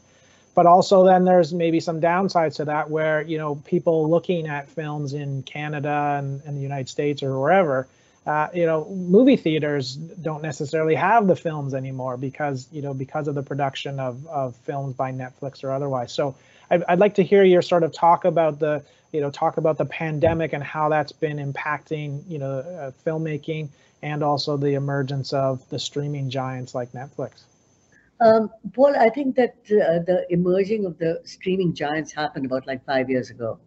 but 0.57 0.65
also 0.65 1.05
then 1.05 1.23
there's 1.23 1.53
maybe 1.53 1.79
some 1.79 2.01
downsides 2.01 2.55
to 2.55 2.65
that 2.65 2.89
where 2.89 3.21
you 3.21 3.37
know 3.37 3.53
people 3.63 4.09
looking 4.09 4.47
at 4.47 4.67
films 4.67 5.13
in 5.13 5.43
canada 5.43 6.15
and, 6.17 6.41
and 6.45 6.57
the 6.57 6.61
united 6.61 6.89
states 6.89 7.21
or 7.21 7.39
wherever 7.39 7.87
uh, 8.25 8.47
you 8.55 8.65
know 8.65 8.85
movie 8.89 9.37
theaters 9.37 9.95
don't 9.95 10.41
necessarily 10.41 10.95
have 10.95 11.27
the 11.27 11.35
films 11.35 11.75
anymore 11.75 12.17
because 12.17 12.67
you 12.71 12.81
know 12.81 12.93
because 12.93 13.27
of 13.27 13.35
the 13.35 13.43
production 13.43 13.99
of, 13.99 14.25
of 14.25 14.55
films 14.55 14.95
by 14.95 15.11
netflix 15.11 15.63
or 15.63 15.71
otherwise 15.71 16.11
so 16.11 16.35
I'd, 16.71 16.83
I'd 16.89 16.99
like 16.99 17.13
to 17.15 17.23
hear 17.23 17.43
your 17.43 17.61
sort 17.61 17.83
of 17.83 17.93
talk 17.93 18.25
about 18.25 18.59
the 18.59 18.83
you 19.13 19.21
know, 19.21 19.31
talk 19.31 19.55
about 19.55 19.77
the 19.77 19.85
pandemic 19.85 20.51
and 20.51 20.61
how 20.61 20.89
that's 20.89 21.13
been 21.13 21.37
impacting, 21.37 22.21
you 22.27 22.39
know, 22.39 22.59
uh, 22.59 22.91
filmmaking 23.05 23.69
and 24.01 24.21
also 24.21 24.57
the 24.57 24.73
emergence 24.73 25.31
of 25.31 25.67
the 25.69 25.79
streaming 25.79 26.29
giants 26.29 26.75
like 26.75 26.91
Netflix. 26.91 27.43
Um, 28.19 28.49
Paul, 28.73 28.95
I 28.95 29.09
think 29.09 29.35
that 29.35 29.55
uh, 29.65 30.01
the 30.05 30.25
emerging 30.29 30.85
of 30.85 30.97
the 30.97 31.21
streaming 31.23 31.73
giants 31.73 32.11
happened 32.11 32.45
about 32.45 32.65
like 32.65 32.83
five 32.85 33.09
years 33.09 33.29
ago, 33.29 33.59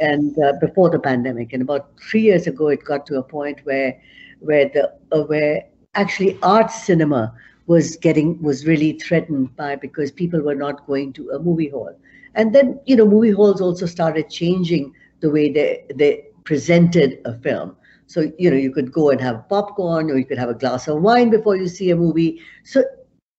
and 0.00 0.38
uh, 0.38 0.52
before 0.60 0.90
the 0.90 0.98
pandemic. 0.98 1.52
And 1.52 1.62
about 1.62 1.90
three 2.10 2.22
years 2.22 2.46
ago, 2.46 2.68
it 2.68 2.84
got 2.84 3.06
to 3.06 3.18
a 3.18 3.22
point 3.22 3.60
where, 3.64 3.98
where 4.40 4.68
the 4.68 4.92
uh, 5.12 5.22
where 5.24 5.64
actually 5.94 6.38
art 6.42 6.70
cinema 6.70 7.34
was 7.66 7.96
getting 7.96 8.40
was 8.42 8.66
really 8.66 8.92
threatened 8.98 9.56
by 9.56 9.76
because 9.76 10.10
people 10.10 10.40
were 10.40 10.54
not 10.54 10.86
going 10.86 11.12
to 11.14 11.30
a 11.30 11.38
movie 11.38 11.68
hall. 11.68 11.96
And 12.34 12.54
then, 12.54 12.80
you 12.84 12.96
know, 12.96 13.06
movie 13.06 13.30
halls 13.30 13.60
also 13.60 13.86
started 13.86 14.28
changing 14.28 14.92
the 15.20 15.30
way 15.30 15.50
they, 15.50 15.84
they 15.94 16.26
presented 16.44 17.20
a 17.24 17.38
film. 17.38 17.76
So, 18.06 18.32
you 18.38 18.50
know, 18.50 18.56
you 18.56 18.70
could 18.70 18.92
go 18.92 19.10
and 19.10 19.20
have 19.20 19.48
popcorn 19.48 20.10
or 20.10 20.18
you 20.18 20.26
could 20.26 20.38
have 20.38 20.50
a 20.50 20.54
glass 20.54 20.88
of 20.88 21.00
wine 21.00 21.30
before 21.30 21.56
you 21.56 21.68
see 21.68 21.90
a 21.90 21.96
movie. 21.96 22.40
So 22.64 22.84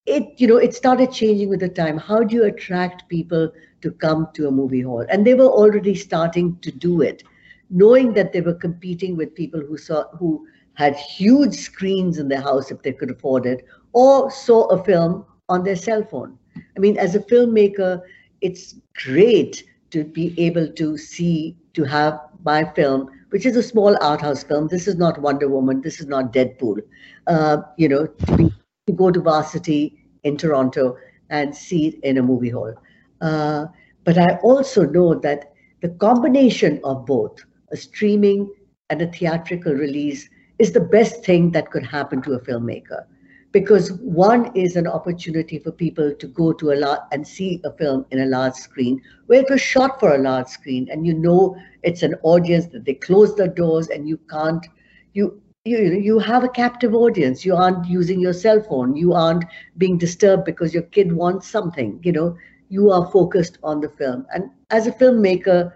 it, 0.05 0.33
you 0.37 0.47
know, 0.47 0.57
it 0.57 0.73
started 0.73 1.11
changing 1.11 1.49
with 1.49 1.59
the 1.59 1.69
time. 1.69 1.97
How 1.97 2.23
do 2.23 2.35
you 2.35 2.43
attract 2.45 3.07
people 3.09 3.51
to 3.81 3.91
come 3.91 4.27
to 4.33 4.47
a 4.47 4.51
movie 4.51 4.81
hall? 4.81 5.05
And 5.09 5.25
they 5.25 5.33
were 5.33 5.47
already 5.47 5.95
starting 5.95 6.57
to 6.61 6.71
do 6.71 7.01
it, 7.01 7.23
knowing 7.69 8.13
that 8.13 8.31
they 8.31 8.41
were 8.41 8.53
competing 8.53 9.17
with 9.17 9.35
people 9.35 9.61
who 9.61 9.77
saw 9.77 10.05
who 10.17 10.45
had 10.75 10.95
huge 10.95 11.55
screens 11.55 12.17
in 12.17 12.27
their 12.27 12.41
house 12.41 12.69
if 12.69 12.81
they 12.81 12.91
could 12.91 13.09
afford 13.09 13.45
it, 13.45 13.65
or 13.93 14.29
saw 14.29 14.65
a 14.67 14.83
film 14.83 15.25
on 15.49 15.63
their 15.63 15.75
cell 15.75 16.03
phone. 16.03 16.37
I 16.75 16.79
mean, 16.79 16.97
as 16.97 17.15
a 17.15 17.19
filmmaker, 17.19 18.01
it's 18.41 18.75
great 19.05 19.63
to 19.91 20.03
be 20.03 20.33
able 20.37 20.67
to 20.73 20.97
see, 20.97 21.55
to 21.73 21.83
have 21.85 22.19
my 22.43 22.65
film, 22.73 23.09
which 23.29 23.45
is 23.45 23.55
a 23.55 23.63
small 23.63 23.97
art 24.01 24.21
house 24.21 24.43
film. 24.43 24.67
This 24.67 24.87
is 24.87 24.95
not 24.95 25.21
Wonder 25.21 25.47
Woman. 25.47 25.81
This 25.81 25.99
is 25.99 26.07
not 26.07 26.33
Deadpool. 26.33 26.79
Uh, 27.27 27.57
you 27.77 27.87
know, 27.87 28.05
to, 28.07 28.35
be, 28.35 28.53
to 28.87 28.93
go 28.93 29.09
to 29.09 29.19
Varsity 29.19 29.97
in 30.23 30.37
Toronto 30.37 30.95
and 31.31 31.55
see 31.55 31.87
it 31.87 31.99
in 32.03 32.17
a 32.19 32.23
movie 32.23 32.49
hall. 32.49 32.73
Uh, 33.19 33.65
but 34.03 34.17
I 34.17 34.35
also 34.43 34.85
know 34.85 35.15
that 35.15 35.53
the 35.81 35.89
combination 35.89 36.79
of 36.83 37.05
both 37.05 37.43
a 37.71 37.77
streaming 37.77 38.53
and 38.91 39.01
a 39.01 39.07
theatrical 39.07 39.73
release 39.73 40.29
is 40.59 40.71
the 40.71 40.79
best 40.79 41.25
thing 41.25 41.51
that 41.51 41.71
could 41.71 41.83
happen 41.83 42.21
to 42.21 42.33
a 42.33 42.39
filmmaker 42.39 43.05
because 43.51 43.93
one 43.93 44.51
is 44.53 44.75
an 44.75 44.85
opportunity 44.85 45.57
for 45.57 45.71
people 45.71 46.13
to 46.13 46.27
go 46.27 46.53
to 46.53 46.71
a 46.71 46.75
lot 46.75 47.07
and 47.11 47.27
see 47.27 47.59
a 47.63 47.71
film 47.77 48.05
in 48.11 48.19
a 48.19 48.25
large 48.25 48.53
screen 48.53 49.01
where 49.25 49.41
it 49.41 49.49
was 49.49 49.61
shot 49.61 49.99
for 49.99 50.13
a 50.13 50.17
large 50.19 50.47
screen 50.47 50.87
and 50.91 51.07
you 51.07 51.13
know 51.13 51.55
it's 51.81 52.03
an 52.03 52.13
audience 52.21 52.67
that 52.67 52.85
they 52.85 52.93
close 52.93 53.35
the 53.35 53.47
doors 53.47 53.87
and 53.89 54.07
you 54.07 54.17
can't 54.29 54.67
you 55.13 55.41
you 55.65 55.79
you 55.93 56.19
have 56.19 56.43
a 56.43 56.49
captive 56.49 56.93
audience. 56.93 57.43
You 57.43 57.55
aren't 57.55 57.87
using 57.87 58.19
your 58.19 58.33
cell 58.33 58.61
phone. 58.61 58.95
You 58.95 59.13
aren't 59.13 59.45
being 59.77 59.97
disturbed 59.97 60.45
because 60.45 60.73
your 60.73 60.83
kid 60.83 61.11
wants 61.11 61.47
something 61.47 61.99
you 62.03 62.11
know. 62.11 62.37
You 62.69 62.91
are 62.91 63.09
focused 63.11 63.57
on 63.63 63.81
the 63.81 63.89
film. 63.89 64.25
And 64.33 64.49
as 64.69 64.87
a 64.87 64.91
filmmaker 64.91 65.71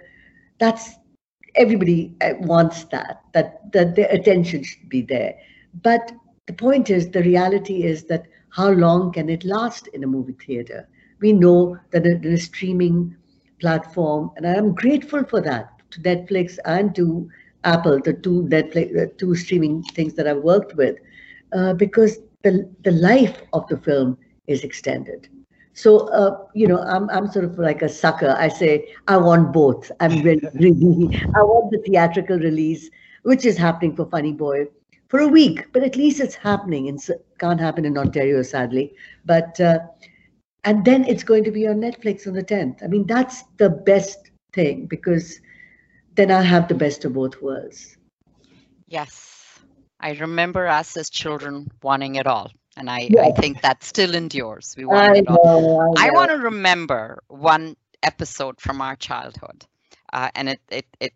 that's 0.59 0.95
everybody 1.55 2.13
uh, 2.21 2.33
wants 2.41 2.83
that 2.85 3.21
that 3.33 3.71
that 3.73 3.95
their 3.95 4.09
attention 4.11 4.63
should 4.63 4.89
be 4.89 5.01
there. 5.01 5.35
But 5.81 6.11
the 6.45 6.53
point 6.53 6.89
is, 6.89 7.09
the 7.09 7.23
reality 7.23 7.83
is 7.83 8.03
that 8.05 8.25
how 8.49 8.69
long 8.71 9.11
can 9.11 9.29
it 9.29 9.43
last 9.43 9.87
in 9.87 10.03
a 10.03 10.07
movie 10.07 10.37
theater? 10.45 10.87
We 11.19 11.33
know 11.33 11.77
that 11.91 12.03
the, 12.03 12.37
streaming 12.37 13.15
platform, 13.59 14.31
and 14.37 14.45
I'm 14.47 14.73
grateful 14.73 15.23
for 15.23 15.41
that 15.41 15.69
to 15.91 15.99
Netflix 16.01 16.57
and 16.65 16.95
to 16.95 17.29
Apple, 17.63 17.99
the 18.03 18.13
two 18.13 18.47
the 18.49 19.11
two 19.17 19.35
streaming 19.35 19.83
things 19.83 20.13
that 20.15 20.27
I've 20.27 20.43
worked 20.43 20.75
with. 20.75 20.95
uh, 21.53 21.73
because 21.73 22.19
the, 22.43 22.69
the 22.83 22.91
life 22.91 23.41
of 23.53 23.67
the 23.67 23.77
film 23.77 24.17
is 24.47 24.63
extended. 24.63 25.27
So, 25.73 26.07
uh, 26.09 26.37
you 26.53 26.67
know, 26.67 26.79
I'm, 26.79 27.09
I'm 27.09 27.27
sort 27.27 27.45
of 27.45 27.57
like 27.57 27.81
a 27.81 27.89
sucker. 27.89 28.35
I 28.37 28.47
say, 28.49 28.87
I 29.07 29.17
want 29.17 29.53
both. 29.53 29.91
I'm 29.99 30.19
really, 30.23 30.47
really, 30.55 31.09
I 31.35 31.41
want 31.41 31.71
the 31.71 31.79
theatrical 31.87 32.37
release, 32.37 32.89
which 33.23 33.45
is 33.45 33.57
happening 33.57 33.95
for 33.95 34.05
Funny 34.05 34.33
Boy 34.33 34.65
for 35.07 35.19
a 35.19 35.27
week, 35.27 35.65
but 35.73 35.83
at 35.83 35.95
least 35.95 36.19
it's 36.19 36.35
happening. 36.35 36.87
It 36.87 37.01
can't 37.39 37.59
happen 37.59 37.85
in 37.85 37.97
Ontario, 37.97 38.41
sadly. 38.43 38.93
But, 39.25 39.59
uh, 39.59 39.79
and 40.63 40.85
then 40.85 41.05
it's 41.05 41.23
going 41.23 41.43
to 41.45 41.51
be 41.51 41.67
on 41.67 41.79
Netflix 41.81 42.27
on 42.27 42.33
the 42.33 42.43
10th. 42.43 42.83
I 42.83 42.87
mean, 42.87 43.05
that's 43.07 43.43
the 43.57 43.69
best 43.69 44.31
thing 44.53 44.85
because 44.87 45.39
then 46.19 46.31
I 46.31 46.41
have 46.41 46.67
the 46.67 46.75
best 46.75 47.05
of 47.05 47.13
both 47.13 47.41
worlds. 47.41 47.97
Yes. 48.87 49.59
I 49.99 50.11
remember 50.13 50.67
us 50.67 50.97
as 50.97 51.09
children 51.09 51.67
wanting 51.81 52.15
it 52.15 52.27
all. 52.27 52.51
And 52.77 52.89
I, 52.89 53.09
I 53.19 53.31
think 53.31 53.61
that 53.61 53.83
still 53.83 54.15
endures. 54.15 54.75
We 54.77 54.85
want 54.85 55.15
I 55.15 55.17
it 55.17 55.27
all. 55.27 55.39
Know, 55.43 55.95
I, 55.97 56.07
I 56.07 56.11
want 56.11 56.31
to 56.31 56.37
remember 56.37 57.23
one 57.27 57.75
episode 58.03 58.59
from 58.61 58.81
our 58.81 58.95
childhood. 58.95 59.65
Uh, 60.11 60.29
and 60.35 60.49
it, 60.49 60.59
it, 60.69 60.85
it 60.99 61.13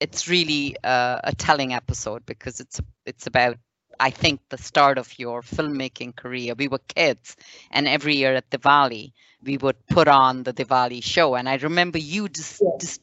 it's 0.00 0.28
really 0.28 0.76
uh, 0.84 1.20
a 1.24 1.34
telling 1.34 1.72
episode 1.74 2.26
because 2.26 2.60
it's 2.60 2.80
it's 3.06 3.26
about 3.26 3.56
I 3.98 4.10
think 4.10 4.40
the 4.50 4.58
start 4.58 4.98
of 4.98 5.18
your 5.18 5.42
filmmaking 5.42 6.16
career. 6.16 6.54
We 6.56 6.68
were 6.68 6.80
kids, 6.94 7.36
and 7.70 7.86
every 7.88 8.16
year 8.16 8.34
at 8.34 8.50
Diwali, 8.50 9.12
we 9.46 9.56
would 9.56 9.76
put 9.86 10.08
on 10.08 10.42
the 10.42 10.52
Diwali 10.52 11.02
show. 11.02 11.34
And 11.34 11.48
I 11.48 11.56
remember 11.56 11.98
you 11.98 12.28
dis- 12.28 12.62
dis- 12.78 12.98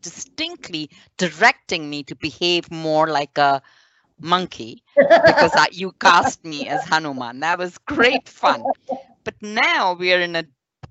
distinctly 0.00 0.90
directing 1.16 1.88
me 1.88 2.04
to 2.04 2.14
behave 2.14 2.70
more 2.70 3.08
like 3.08 3.38
a 3.38 3.62
monkey 4.20 4.82
because 4.96 5.52
I, 5.56 5.68
you 5.72 5.92
cast 5.92 6.44
me 6.44 6.68
as 6.68 6.84
Hanuman. 6.84 7.40
That 7.40 7.58
was 7.58 7.78
great 7.78 8.28
fun. 8.28 8.64
But 9.24 9.34
now 9.40 9.94
we 9.94 10.12
are 10.12 10.20
in 10.20 10.36
a 10.36 10.44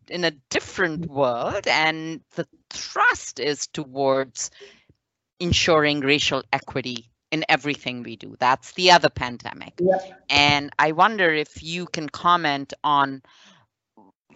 in 0.10 0.24
a 0.24 0.32
different 0.50 1.10
world, 1.10 1.68
and 1.68 2.22
the 2.36 2.46
thrust 2.70 3.40
is 3.40 3.68
towards 3.68 4.52
ensuring 5.40 6.02
racial 6.02 6.44
equity 6.54 7.10
in 7.32 7.44
everything 7.50 8.04
we 8.04 8.16
do. 8.16 8.36
That's 8.40 8.74
the 8.74 8.92
other 8.92 9.10
pandemic. 9.10 9.74
Yep. 9.80 10.26
And 10.30 10.72
I 10.78 10.92
wonder 10.92 11.34
if 11.34 11.64
you 11.64 11.86
can 11.86 12.08
comment 12.08 12.74
on 12.84 13.24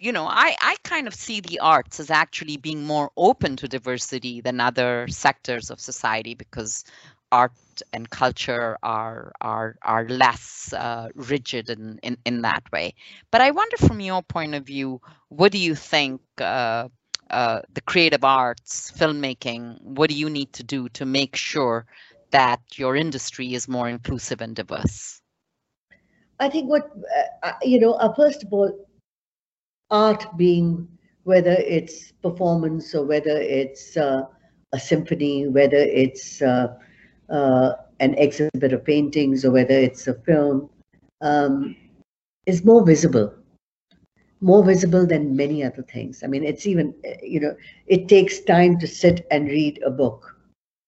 you 0.00 0.12
know, 0.12 0.26
I, 0.26 0.56
I 0.60 0.76
kind 0.82 1.06
of 1.06 1.14
see 1.14 1.40
the 1.40 1.60
arts 1.60 2.00
as 2.00 2.10
actually 2.10 2.56
being 2.56 2.84
more 2.84 3.10
open 3.16 3.56
to 3.56 3.68
diversity 3.68 4.40
than 4.40 4.60
other 4.60 5.06
sectors 5.08 5.70
of 5.70 5.80
society 5.80 6.34
because 6.34 6.84
art 7.32 7.52
and 7.92 8.08
culture 8.10 8.78
are 8.82 9.32
are 9.40 9.76
are 9.82 10.08
less 10.08 10.72
uh, 10.72 11.08
rigid 11.14 11.70
in, 11.70 12.00
in 12.02 12.16
in 12.24 12.42
that 12.42 12.62
way. 12.72 12.94
But 13.30 13.42
I 13.42 13.50
wonder, 13.52 13.76
from 13.76 14.00
your 14.00 14.22
point 14.22 14.54
of 14.54 14.64
view, 14.66 15.00
what 15.28 15.52
do 15.52 15.58
you 15.58 15.74
think 15.74 16.20
uh, 16.40 16.88
uh, 17.30 17.60
the 17.72 17.82
creative 17.82 18.24
arts, 18.24 18.92
filmmaking? 18.92 19.80
What 19.82 20.10
do 20.10 20.16
you 20.16 20.30
need 20.30 20.52
to 20.54 20.64
do 20.64 20.88
to 20.90 21.06
make 21.06 21.36
sure 21.36 21.86
that 22.30 22.60
your 22.76 22.96
industry 22.96 23.54
is 23.54 23.68
more 23.68 23.88
inclusive 23.88 24.40
and 24.40 24.56
diverse? 24.56 25.20
I 26.40 26.48
think 26.48 26.68
what, 26.68 26.90
uh, 27.16 27.46
uh, 27.46 27.52
you 27.62 27.78
know, 27.80 27.92
uh, 27.92 28.12
first 28.14 28.42
of 28.44 28.52
all, 28.52 28.70
art 29.90 30.26
being 30.36 30.88
whether 31.24 31.52
it's 31.52 32.12
performance 32.22 32.94
or 32.94 33.04
whether 33.04 33.36
it's 33.36 33.96
uh, 33.96 34.22
a 34.72 34.78
symphony, 34.80 35.48
whether 35.48 35.76
it's 35.76 36.42
uh, 36.42 36.74
uh, 37.28 37.72
an 38.00 38.14
exhibit 38.14 38.72
of 38.72 38.84
paintings 38.84 39.44
or 39.44 39.50
whether 39.50 39.74
it's 39.74 40.06
a 40.08 40.14
film, 40.14 40.70
um, 41.20 41.76
is 42.46 42.64
more 42.64 42.84
visible 42.84 43.34
more 44.40 44.64
visible 44.64 45.06
than 45.06 45.36
many 45.36 45.62
other 45.62 45.82
things. 45.82 46.22
I 46.22 46.26
mean, 46.26 46.44
it's 46.44 46.66
even, 46.66 46.94
you 47.22 47.40
know, 47.40 47.54
it 47.86 48.08
takes 48.08 48.40
time 48.40 48.78
to 48.78 48.86
sit 48.86 49.26
and 49.30 49.48
read 49.48 49.80
a 49.84 49.90
book. 49.90 50.36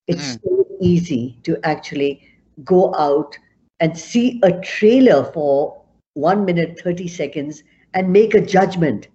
It's 0.06 0.36
mm. 0.36 0.42
so 0.42 0.66
easy 0.80 1.38
to 1.44 1.58
actually 1.62 2.26
go 2.64 2.94
out 2.94 3.36
and 3.80 3.96
see 3.96 4.40
a 4.42 4.52
trailer 4.60 5.24
for 5.32 5.82
one 6.14 6.44
minute, 6.44 6.80
30 6.82 7.08
seconds 7.08 7.62
and 7.94 8.12
make 8.12 8.34
a 8.34 8.40
judgment 8.40 9.08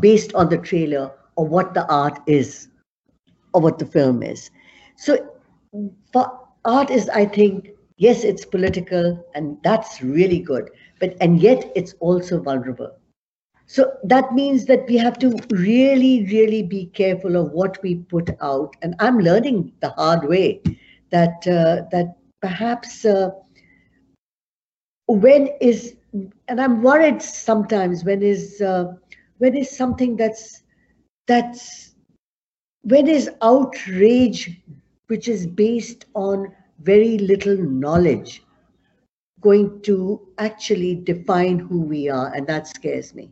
based 0.00 0.34
on 0.34 0.48
the 0.48 0.58
trailer 0.58 1.12
or 1.36 1.46
what 1.46 1.74
the 1.74 1.86
art 1.92 2.18
is 2.26 2.68
or 3.54 3.60
what 3.60 3.78
the 3.78 3.86
film 3.86 4.22
is. 4.22 4.50
So, 4.96 5.34
for 6.12 6.40
art 6.64 6.90
is, 6.90 7.08
I 7.08 7.24
think, 7.24 7.70
yes, 7.96 8.24
it's 8.24 8.44
political 8.44 9.24
and 9.34 9.56
that's 9.62 10.02
really 10.02 10.38
good, 10.40 10.70
but 11.00 11.16
and 11.20 11.40
yet 11.40 11.72
it's 11.74 11.94
also 12.00 12.40
vulnerable 12.40 12.92
so 13.72 13.90
that 14.04 14.34
means 14.34 14.66
that 14.66 14.86
we 14.86 14.98
have 14.98 15.18
to 15.20 15.34
really, 15.48 16.26
really 16.26 16.62
be 16.62 16.90
careful 16.92 17.36
of 17.36 17.52
what 17.52 17.82
we 17.82 17.94
put 17.94 18.28
out. 18.42 18.76
And 18.82 18.94
I'm 18.98 19.18
learning 19.18 19.72
the 19.80 19.88
hard 19.90 20.28
way 20.28 20.60
that 21.10 21.46
uh, 21.46 21.88
that 21.90 22.16
perhaps 22.42 23.06
uh, 23.06 23.30
when 25.06 25.48
is, 25.62 25.96
and 26.12 26.60
I'm 26.60 26.82
worried 26.82 27.22
sometimes 27.22 28.04
when 28.04 28.22
is 28.22 28.60
uh, 28.60 28.94
when 29.38 29.56
is 29.56 29.74
something 29.76 30.16
that's 30.16 30.62
that's 31.26 31.94
when 32.82 33.08
is 33.08 33.30
outrage 33.42 34.60
which 35.06 35.28
is 35.28 35.46
based 35.46 36.06
on 36.14 36.54
very 36.80 37.18
little 37.18 37.56
knowledge 37.56 38.42
going 39.40 39.80
to 39.82 40.20
actually 40.38 40.94
define 40.94 41.58
who 41.58 41.80
we 41.80 42.08
are 42.08 42.32
and 42.34 42.46
that 42.46 42.66
scares 42.66 43.14
me 43.14 43.30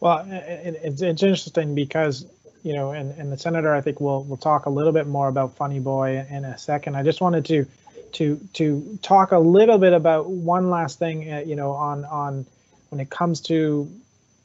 Well, 0.00 0.24
it's, 0.30 1.02
it's 1.02 1.22
interesting 1.22 1.74
because, 1.74 2.26
you 2.62 2.72
know, 2.72 2.92
and, 2.92 3.10
and 3.18 3.32
the 3.32 3.38
senator, 3.38 3.74
I 3.74 3.80
think 3.80 4.00
we'll, 4.00 4.22
we'll 4.24 4.36
talk 4.36 4.66
a 4.66 4.70
little 4.70 4.92
bit 4.92 5.06
more 5.06 5.28
about 5.28 5.56
Funny 5.56 5.80
Boy 5.80 6.24
in 6.30 6.44
a 6.44 6.56
second. 6.56 6.96
I 6.96 7.02
just 7.02 7.20
wanted 7.20 7.44
to, 7.46 7.66
to, 8.14 8.40
to 8.54 8.98
talk 9.02 9.32
a 9.32 9.38
little 9.38 9.78
bit 9.78 9.92
about 9.92 10.28
one 10.30 10.70
last 10.70 10.98
thing, 10.98 11.32
uh, 11.32 11.42
you 11.46 11.56
know, 11.56 11.72
on, 11.72 12.04
on 12.04 12.46
when 12.90 13.00
it 13.00 13.10
comes 13.10 13.40
to 13.42 13.90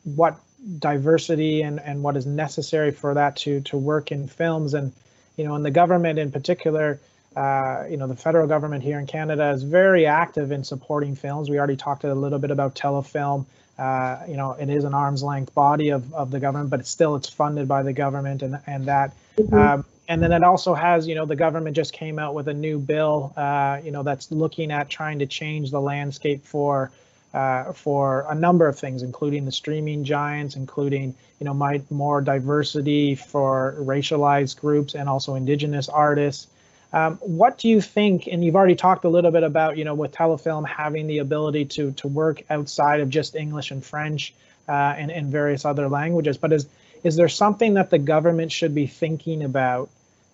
what 0.03 0.37
diversity 0.79 1.61
and, 1.61 1.79
and 1.79 2.03
what 2.03 2.17
is 2.17 2.25
necessary 2.25 2.91
for 2.91 3.13
that 3.13 3.37
to, 3.37 3.61
to 3.61 3.77
work 3.77 4.11
in 4.11 4.27
films. 4.27 4.73
And, 4.73 4.91
you 5.37 5.45
know, 5.45 5.55
in 5.55 5.63
the 5.63 5.71
government 5.71 6.19
in 6.19 6.31
particular, 6.31 6.99
uh, 7.35 7.85
you 7.89 7.97
know, 7.97 8.07
the 8.07 8.15
federal 8.15 8.47
government 8.47 8.83
here 8.83 8.99
in 8.99 9.07
Canada 9.07 9.49
is 9.51 9.63
very 9.63 10.05
active 10.05 10.51
in 10.51 10.63
supporting 10.63 11.15
films. 11.15 11.49
We 11.49 11.57
already 11.57 11.75
talked 11.77 12.03
a 12.03 12.13
little 12.13 12.39
bit 12.39 12.51
about 12.51 12.75
Telefilm. 12.75 13.45
Uh, 13.77 14.19
you 14.27 14.37
know, 14.37 14.51
it 14.51 14.69
is 14.69 14.83
an 14.83 14.93
arm's 14.93 15.23
length 15.23 15.53
body 15.55 15.89
of, 15.89 16.13
of 16.13 16.29
the 16.29 16.39
government, 16.39 16.69
but 16.69 16.79
it's 16.79 16.91
still 16.91 17.15
it's 17.15 17.29
funded 17.29 17.67
by 17.67 17.81
the 17.81 17.93
government 17.93 18.43
and 18.43 18.59
and 18.67 18.85
that. 18.85 19.13
Mm-hmm. 19.35 19.55
Um, 19.55 19.85
and 20.07 20.21
then 20.21 20.31
it 20.31 20.43
also 20.43 20.73
has, 20.73 21.07
you 21.07 21.15
know, 21.15 21.25
the 21.25 21.35
government 21.35 21.75
just 21.75 21.93
came 21.93 22.19
out 22.19 22.33
with 22.33 22.47
a 22.47 22.53
new 22.53 22.77
bill, 22.77 23.33
uh, 23.37 23.79
you 23.83 23.91
know, 23.91 24.03
that's 24.03 24.31
looking 24.31 24.71
at 24.71 24.89
trying 24.89 25.19
to 25.19 25.25
change 25.25 25.71
the 25.71 25.79
landscape 25.79 26.45
for 26.45 26.91
uh, 27.33 27.73
for 27.73 28.25
a 28.29 28.35
number 28.35 28.67
of 28.67 28.77
things, 28.77 29.01
including 29.01 29.45
the 29.45 29.51
streaming 29.51 30.03
giants, 30.03 30.55
including 30.55 31.15
you 31.39 31.45
know 31.45 31.53
my, 31.53 31.81
more 31.89 32.21
diversity 32.21 33.15
for 33.15 33.75
racialized 33.79 34.59
groups 34.59 34.93
and 34.93 35.09
also 35.09 35.35
indigenous 35.35 35.89
artists. 35.89 36.47
Um, 36.91 37.17
what 37.17 37.57
do 37.57 37.69
you 37.69 37.81
think? 37.81 38.27
And 38.27 38.45
you've 38.45 38.55
already 38.55 38.75
talked 38.75 39.03
a 39.03 39.09
little 39.09 39.31
bit 39.31 39.41
about, 39.41 39.77
you 39.77 39.83
know, 39.83 39.95
with 39.95 40.11
Telefilm 40.11 40.67
having 40.67 41.07
the 41.07 41.19
ability 41.19 41.65
to 41.65 41.91
to 41.93 42.07
work 42.07 42.43
outside 42.49 42.99
of 42.99 43.09
just 43.09 43.35
English 43.35 43.71
and 43.71 43.83
French 43.83 44.33
uh, 44.69 44.71
and, 44.71 45.11
and 45.11 45.31
various 45.31 45.65
other 45.65 45.89
languages. 45.89 46.37
But 46.37 46.53
is 46.53 46.67
is 47.03 47.15
there 47.15 47.29
something 47.29 47.73
that 47.75 47.89
the 47.89 47.99
government 47.99 48.51
should 48.51 48.73
be 48.73 48.87
thinking 48.87 49.43
about, 49.43 49.89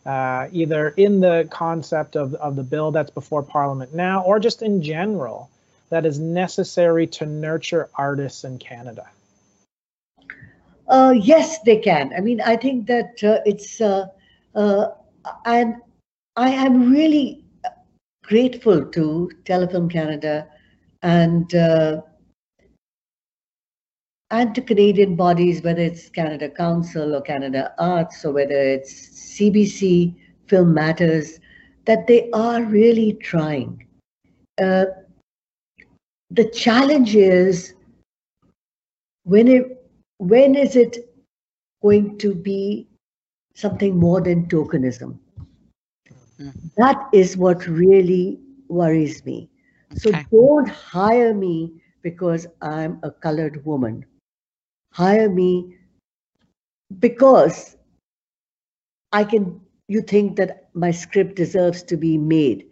uh, 0.05 0.47
either 0.51 0.89
in 0.89 1.19
the 1.19 1.47
concept 1.51 2.15
of 2.15 2.33
of 2.35 2.55
the 2.55 2.63
bill 2.63 2.91
that's 2.91 3.11
before 3.11 3.43
Parliament 3.43 3.93
now, 3.93 4.23
or 4.23 4.39
just 4.39 4.61
in 4.61 4.81
general, 4.81 5.49
that 5.89 6.05
is 6.05 6.19
necessary 6.19 7.07
to 7.07 7.25
nurture 7.25 7.89
artists 7.95 8.43
in 8.43 8.57
Canada? 8.59 9.07
Uh, 10.87 11.13
yes, 11.15 11.59
they 11.61 11.77
can. 11.77 12.11
I 12.17 12.21
mean, 12.21 12.41
I 12.41 12.55
think 12.55 12.87
that 12.87 13.23
uh, 13.23 13.39
it's 13.45 13.81
uh, 13.81 14.07
uh, 14.55 14.87
and 15.45 15.75
I 16.35 16.49
am 16.49 16.91
really 16.91 17.43
grateful 18.23 18.85
to 18.85 19.31
Telefilm 19.45 19.91
Canada 19.91 20.47
and 21.01 21.53
and 24.31 24.53
to 24.55 24.61
Canadian 24.61 25.15
bodies, 25.15 25.63
whether 25.63 25.81
it's 25.81 26.09
Canada 26.09 26.49
Council 26.49 27.15
or 27.15 27.21
Canada 27.21 27.73
Arts 27.79 28.23
or 28.23 28.31
whether 28.31 28.53
it's 28.53 28.93
CBC, 29.37 30.15
Film 30.47 30.73
Matters, 30.73 31.39
that 31.85 32.05
they 32.07 32.29
are 32.31 32.63
really 32.63 33.13
trying. 33.13 33.87
Uh, 34.61 34.85
the 36.29 36.49
challenge 36.49 37.15
is 37.15 37.73
when 39.23 39.47
it 39.47 39.63
when 40.17 40.53
is 40.53 40.75
it 40.75 40.97
going 41.81 42.17
to 42.19 42.35
be 42.35 42.87
something 43.55 43.97
more 43.97 44.21
than 44.21 44.45
tokenism? 44.47 45.17
That 46.77 47.09
is 47.13 47.35
what 47.35 47.65
really 47.67 48.39
worries 48.67 49.25
me. 49.25 49.49
So 49.95 50.11
don't 50.31 50.69
hire 50.69 51.33
me 51.33 51.81
because 52.01 52.47
I'm 52.61 52.99
a 53.03 53.11
colored 53.11 53.65
woman. 53.65 54.05
Hire 54.99 55.29
me 55.29 55.77
because 56.99 57.77
I 59.13 59.23
can, 59.23 59.61
you 59.87 60.01
think 60.01 60.35
that 60.35 60.69
my 60.73 60.91
script 60.91 61.35
deserves 61.35 61.83
to 61.83 61.95
be 61.95 62.17
made. 62.17 62.65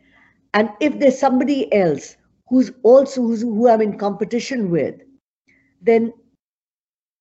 And 0.53 0.69
if 0.81 0.99
there's 0.99 1.17
somebody 1.17 1.73
else 1.73 2.17
who's 2.49 2.71
also 2.83 3.21
who's, 3.21 3.41
who 3.41 3.69
I'm 3.69 3.81
in 3.81 3.97
competition 3.97 4.69
with, 4.69 4.95
then 5.81 6.11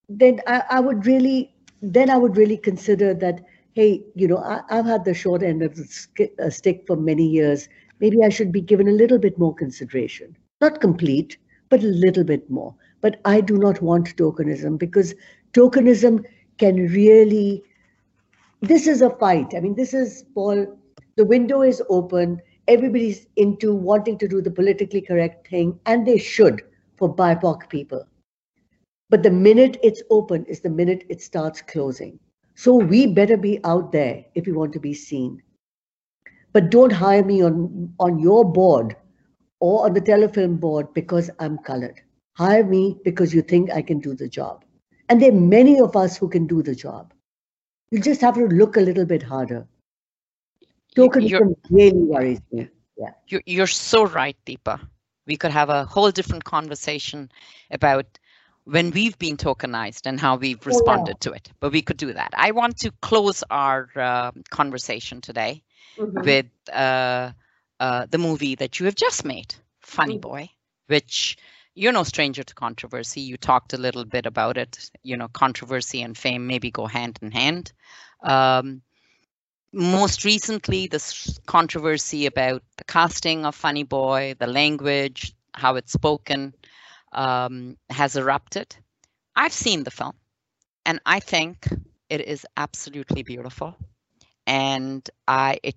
then 0.08 0.40
I, 0.46 0.62
I 0.70 0.80
would 0.80 1.06
really 1.06 1.54
then 1.82 2.10
I 2.10 2.16
would 2.16 2.36
really 2.36 2.56
consider 2.56 3.14
that 3.14 3.44
hey 3.74 4.04
you 4.14 4.28
know 4.28 4.38
I, 4.38 4.62
I've 4.70 4.86
had 4.86 5.04
the 5.04 5.14
short 5.14 5.42
end 5.42 5.62
of 5.62 5.76
the 5.76 6.30
uh, 6.42 6.50
stick 6.50 6.84
for 6.86 6.96
many 6.96 7.26
years 7.26 7.68
maybe 8.00 8.22
I 8.24 8.28
should 8.28 8.52
be 8.52 8.60
given 8.60 8.88
a 8.88 8.92
little 8.92 9.18
bit 9.18 9.38
more 9.38 9.54
consideration 9.54 10.36
not 10.60 10.80
complete 10.80 11.38
but 11.68 11.82
a 11.82 11.94
little 12.04 12.24
bit 12.24 12.48
more 12.50 12.74
but 13.00 13.20
I 13.24 13.40
do 13.40 13.58
not 13.58 13.82
want 13.82 14.16
tokenism 14.16 14.78
because 14.78 15.14
tokenism 15.52 16.24
can 16.58 16.86
really 16.88 17.62
this 18.60 18.86
is 18.86 19.02
a 19.02 19.10
fight 19.10 19.54
I 19.56 19.60
mean 19.60 19.74
this 19.74 19.94
is 19.94 20.24
Paul 20.34 20.78
the 21.16 21.24
window 21.24 21.62
is 21.62 21.82
open 21.88 22.40
everybody's 22.68 23.26
into 23.36 23.74
wanting 23.74 24.18
to 24.18 24.28
do 24.28 24.40
the 24.42 24.50
politically 24.50 25.00
correct 25.00 25.48
thing 25.48 25.78
and 25.86 26.06
they 26.06 26.18
should 26.18 26.62
for 26.96 27.14
BIPOC 27.14 27.68
people 27.68 28.06
but 29.08 29.22
the 29.22 29.30
minute 29.30 29.78
it's 29.82 30.02
open 30.10 30.44
is 30.46 30.60
the 30.60 30.70
minute 30.70 31.04
it 31.08 31.22
starts 31.22 31.62
closing. 31.62 32.18
So 32.54 32.74
we 32.74 33.06
better 33.06 33.36
be 33.36 33.60
out 33.64 33.92
there 33.92 34.24
if 34.34 34.46
we 34.46 34.52
want 34.52 34.72
to 34.72 34.80
be 34.80 34.94
seen. 34.94 35.42
But 36.52 36.70
don't 36.70 36.92
hire 36.92 37.24
me 37.24 37.42
on, 37.42 37.94
on 38.00 38.18
your 38.18 38.44
board 38.44 38.96
or 39.60 39.84
on 39.86 39.94
the 39.94 40.00
Telefilm 40.00 40.60
board 40.60 40.92
because 40.94 41.30
I'm 41.38 41.58
colored. 41.58 42.00
Hire 42.36 42.64
me 42.64 42.96
because 43.04 43.34
you 43.34 43.42
think 43.42 43.70
I 43.70 43.82
can 43.82 44.00
do 44.00 44.14
the 44.14 44.28
job. 44.28 44.64
And 45.08 45.20
there 45.20 45.30
are 45.30 45.40
many 45.58 45.80
of 45.80 45.96
us 45.96 46.16
who 46.16 46.28
can 46.28 46.46
do 46.46 46.62
the 46.62 46.74
job. 46.74 47.12
You 47.90 48.00
just 48.00 48.20
have 48.20 48.34
to 48.34 48.46
look 48.46 48.76
a 48.76 48.80
little 48.80 49.06
bit 49.06 49.22
harder. 49.22 49.66
Tokenism 50.96 51.30
You're, 51.30 51.56
really 51.70 52.02
worries 52.04 52.40
me. 52.52 52.68
you- 53.28 53.42
you're 53.46 53.66
so 53.66 54.04
right, 54.06 54.36
Deepa. 54.46 54.80
We 55.26 55.36
could 55.36 55.50
have 55.52 55.68
a 55.70 55.84
whole 55.84 56.10
different 56.10 56.44
conversation 56.44 57.30
about 57.70 58.18
when 58.64 58.90
we've 58.90 59.18
been 59.18 59.36
tokenized 59.36 60.06
and 60.06 60.20
how 60.20 60.36
we've 60.36 60.64
yeah. 60.66 60.66
responded 60.66 61.20
to 61.20 61.32
it, 61.32 61.52
but 61.60 61.72
we 61.72 61.82
could 61.82 61.96
do 61.96 62.12
that. 62.12 62.32
I 62.36 62.50
want 62.52 62.76
to 62.78 62.90
close 63.02 63.42
our 63.50 63.88
uh, 63.96 64.32
conversation 64.50 65.20
today 65.20 65.62
with 66.14 66.46
uh, 66.72 67.32
uh, 67.80 68.06
the 68.06 68.18
movie 68.18 68.54
that 68.56 68.78
you 68.78 68.86
have 68.86 68.94
just 68.96 69.24
made, 69.24 69.54
Funny 69.80 70.16
Mhm. 70.16 70.20
Boy, 70.20 70.50
which 70.86 71.36
you're 71.74 71.92
no 71.92 72.04
stranger 72.04 72.42
to 72.42 72.54
controversy. 72.54 73.20
You 73.20 73.36
talked 73.36 73.72
a 73.72 73.78
little 73.78 74.04
bit 74.04 74.26
about 74.26 74.56
it. 74.58 74.90
You 75.02 75.16
know, 75.16 75.28
controversy 75.28 76.02
and 76.02 76.16
fame 76.16 76.46
maybe 76.46 76.70
go 76.70 76.86
hand 76.86 77.18
in 77.22 77.30
hand. 77.32 77.72
Um, 78.22 78.82
most 79.72 80.24
recently, 80.24 80.86
this 80.86 81.38
controversy 81.46 82.26
about 82.26 82.62
the 82.76 82.84
casting 82.84 83.44
of 83.44 83.54
Funny 83.54 83.82
Boy, 83.84 84.34
the 84.38 84.46
language, 84.46 85.34
how 85.54 85.76
it's 85.76 85.92
spoken, 85.92 86.54
um, 87.12 87.76
has 87.90 88.16
erupted. 88.16 88.76
I've 89.34 89.52
seen 89.52 89.84
the 89.84 89.90
film, 89.90 90.14
and 90.84 91.00
I 91.06 91.20
think 91.20 91.66
it 92.08 92.20
is 92.22 92.46
absolutely 92.56 93.22
beautiful. 93.22 93.76
And 94.46 95.08
I 95.26 95.58
it 95.62 95.76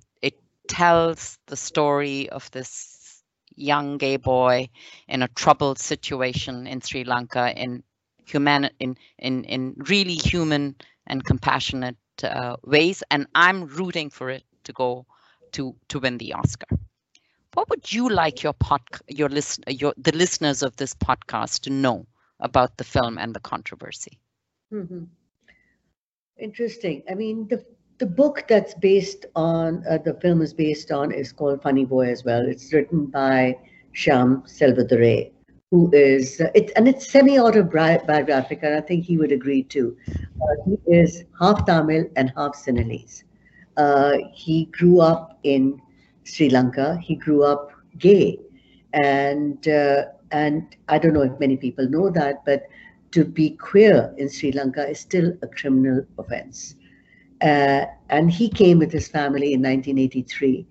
tells 0.70 1.40
the 1.48 1.58
story 1.58 2.30
of 2.30 2.52
this 2.52 3.24
young 3.56 3.98
gay 3.98 4.18
boy 4.18 4.70
in 5.10 5.24
a 5.24 5.28
troubled 5.30 5.80
situation 5.80 6.68
in 6.68 6.82
Sri 6.82 7.04
Lanka 7.06 7.52
in 7.62 7.84
human 8.26 8.70
in 8.80 8.98
in 9.20 9.44
in 9.46 9.76
really 9.90 10.16
human 10.16 10.76
and 11.08 11.26
compassionate 11.26 11.98
uh, 12.24 12.58
ways 12.64 13.04
and 13.12 13.28
I'm 13.36 13.66
rooting 13.68 14.10
for 14.12 14.30
it 14.30 14.46
to 14.66 14.74
go 14.74 15.08
to 15.54 15.76
to 15.90 16.00
win 16.00 16.18
the 16.20 16.34
Oscar. 16.34 16.68
What 17.54 17.70
would 17.70 17.92
you 17.94 18.10
like 18.10 18.44
your 18.44 18.54
pod 18.54 18.82
your 19.10 19.30
list 19.30 19.62
your 19.68 19.94
the 19.98 20.14
listeners 20.14 20.64
of 20.64 20.78
this 20.78 20.96
podcast 20.96 21.62
to 21.62 21.72
know 21.72 22.08
about 22.40 22.78
the 22.78 22.86
film 22.86 23.18
and 23.18 23.36
the 23.36 23.40
controversy? 23.42 24.20
hmm 24.72 25.06
Interesting. 26.38 27.04
I 27.10 27.16
mean, 27.16 27.48
the 27.48 27.66
the 28.00 28.06
book 28.06 28.46
that's 28.48 28.74
based 28.74 29.26
on 29.36 29.84
uh, 29.90 29.98
the 29.98 30.14
film 30.16 30.42
is 30.42 30.54
based 30.54 30.92
on 30.92 31.12
is 31.12 31.32
called 31.34 31.62
Funny 31.62 31.86
Boy 31.86 32.10
as 32.10 32.24
well. 32.24 32.48
It's 32.48 32.72
written 32.74 33.08
by 33.08 33.58
Shyam 33.94 34.48
Selvadurai, 34.48 35.32
who 35.70 35.92
is 35.92 36.40
uh, 36.40 36.50
it 36.56 36.72
and 36.78 36.88
it's 36.88 37.12
semi 37.12 37.38
autobiographic, 37.38 38.64
and 38.64 38.76
I 38.76 38.82
think 38.82 39.04
he 39.04 39.18
would 39.18 39.34
agree 39.34 39.64
too. 39.64 39.98
Uh, 40.10 40.56
he 40.66 40.78
is 40.88 41.26
half 41.40 41.66
Tamil 41.66 42.06
and 42.16 42.32
half 42.38 42.56
Sinhalese. 42.56 43.24
Uh, 43.76 44.18
he 44.34 44.66
grew 44.66 45.02
up 45.02 45.38
in 45.44 45.82
Sri 46.24 46.50
Lanka. 46.50 46.98
He 47.04 47.16
grew 47.16 47.44
up 47.44 47.72
gay, 47.98 48.40
and 48.94 49.68
uh, 49.68 50.06
and 50.32 50.76
I 50.88 51.00
don't 51.00 51.14
know 51.14 51.24
if 51.24 51.38
many 51.38 51.58
people 51.58 51.90
know 51.90 52.10
that, 52.12 52.46
but 52.46 52.64
to 53.12 53.26
be 53.26 53.50
queer 53.50 54.14
in 54.18 54.30
Sri 54.30 54.54
Lanka 54.54 54.88
is 54.88 55.00
still 55.02 55.34
a 55.42 55.48
criminal 55.48 56.06
offense. 56.18 56.76
Uh, 57.42 57.86
and 58.10 58.32
he 58.32 58.50
came 58.50 58.80
with 58.80 58.92
his 58.92 59.08
family 59.08 59.54
in 59.54 59.62
1983 59.62 60.66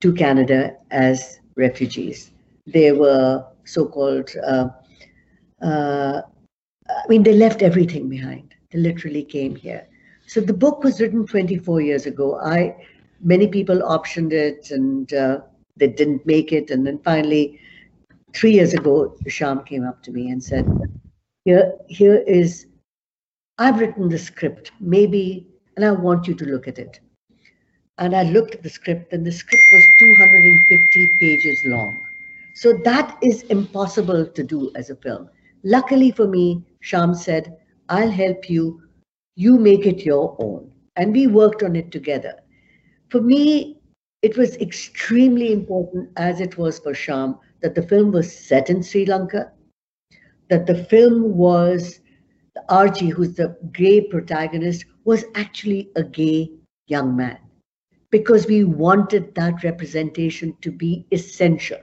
to 0.00 0.12
Canada 0.12 0.76
as 0.90 1.40
refugees. 1.56 2.30
They 2.66 2.92
were 2.92 3.44
so-called. 3.64 4.30
Uh, 4.46 4.68
uh, 5.62 6.22
I 6.88 7.08
mean, 7.08 7.22
they 7.22 7.34
left 7.34 7.62
everything 7.62 8.08
behind. 8.08 8.54
They 8.70 8.78
literally 8.78 9.24
came 9.24 9.56
here. 9.56 9.86
So 10.26 10.40
the 10.40 10.54
book 10.54 10.84
was 10.84 11.00
written 11.00 11.26
24 11.26 11.80
years 11.80 12.06
ago. 12.06 12.38
I 12.40 12.76
many 13.24 13.48
people 13.48 13.78
optioned 13.80 14.32
it 14.32 14.70
and 14.70 15.12
uh, 15.12 15.38
they 15.76 15.88
didn't 15.88 16.24
make 16.26 16.52
it. 16.52 16.70
And 16.70 16.86
then 16.86 16.98
finally, 16.98 17.60
three 18.32 18.52
years 18.52 18.74
ago, 18.74 19.16
Shyam 19.26 19.64
came 19.66 19.84
up 19.84 20.02
to 20.04 20.12
me 20.12 20.30
and 20.30 20.42
said, 20.42 20.68
"Here, 21.44 21.74
here 21.88 22.22
is. 22.26 22.66
I've 23.58 23.78
written 23.78 24.08
the 24.08 24.18
script. 24.18 24.72
Maybe, 24.80 25.46
and 25.76 25.84
I 25.84 25.90
want 25.92 26.26
you 26.28 26.34
to 26.34 26.44
look 26.44 26.68
at 26.68 26.78
it." 26.78 27.00
And 27.98 28.14
I 28.14 28.24
looked 28.24 28.54
at 28.54 28.62
the 28.62 28.70
script, 28.70 29.12
and 29.12 29.24
the 29.24 29.32
script 29.32 29.62
was 29.72 29.84
250 29.98 31.10
pages 31.20 31.64
long. 31.64 32.00
So 32.54 32.72
that 32.84 33.18
is 33.22 33.42
impossible 33.44 34.26
to 34.26 34.42
do 34.42 34.70
as 34.74 34.90
a 34.90 34.96
film. 34.96 35.28
Luckily 35.64 36.10
for 36.10 36.26
me, 36.26 36.64
Shyam 36.82 37.16
said, 37.16 37.56
I'll 37.88 38.10
help 38.10 38.48
you. 38.48 38.82
You 39.36 39.58
make 39.58 39.86
it 39.86 40.04
your 40.04 40.36
own. 40.38 40.70
And 40.96 41.12
we 41.12 41.26
worked 41.26 41.62
on 41.62 41.74
it 41.74 41.90
together. 41.90 42.34
For 43.10 43.20
me, 43.20 43.80
it 44.22 44.36
was 44.36 44.56
extremely 44.56 45.52
important, 45.52 46.10
as 46.16 46.40
it 46.40 46.56
was 46.56 46.78
for 46.78 46.92
Shyam, 46.92 47.38
that 47.60 47.74
the 47.74 47.82
film 47.82 48.12
was 48.12 48.32
set 48.36 48.70
in 48.70 48.82
Sri 48.82 49.04
Lanka, 49.06 49.52
that 50.48 50.66
the 50.66 50.84
film 50.84 51.36
was, 51.36 52.00
Arjie, 52.68 53.08
who's 53.08 53.34
the 53.34 53.56
gay 53.72 54.00
protagonist, 54.00 54.84
was 55.04 55.24
actually 55.34 55.90
a 55.96 56.02
gay 56.02 56.50
young 56.86 57.16
man 57.16 57.38
because 58.10 58.46
we 58.46 58.62
wanted 58.62 59.34
that 59.34 59.64
representation 59.64 60.56
to 60.60 60.70
be 60.70 61.04
essential. 61.10 61.78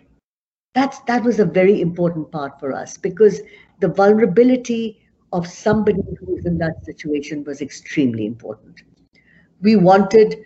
That's, 0.73 0.99
that 1.01 1.23
was 1.23 1.39
a 1.39 1.45
very 1.45 1.81
important 1.81 2.31
part 2.31 2.59
for 2.59 2.73
us 2.73 2.97
because 2.97 3.41
the 3.81 3.89
vulnerability 3.89 5.01
of 5.33 5.47
somebody 5.47 6.01
who 6.19 6.37
is 6.37 6.45
in 6.45 6.57
that 6.59 6.85
situation 6.85 7.43
was 7.43 7.61
extremely 7.61 8.25
important. 8.25 8.83
We 9.61 9.75
wanted, 9.75 10.37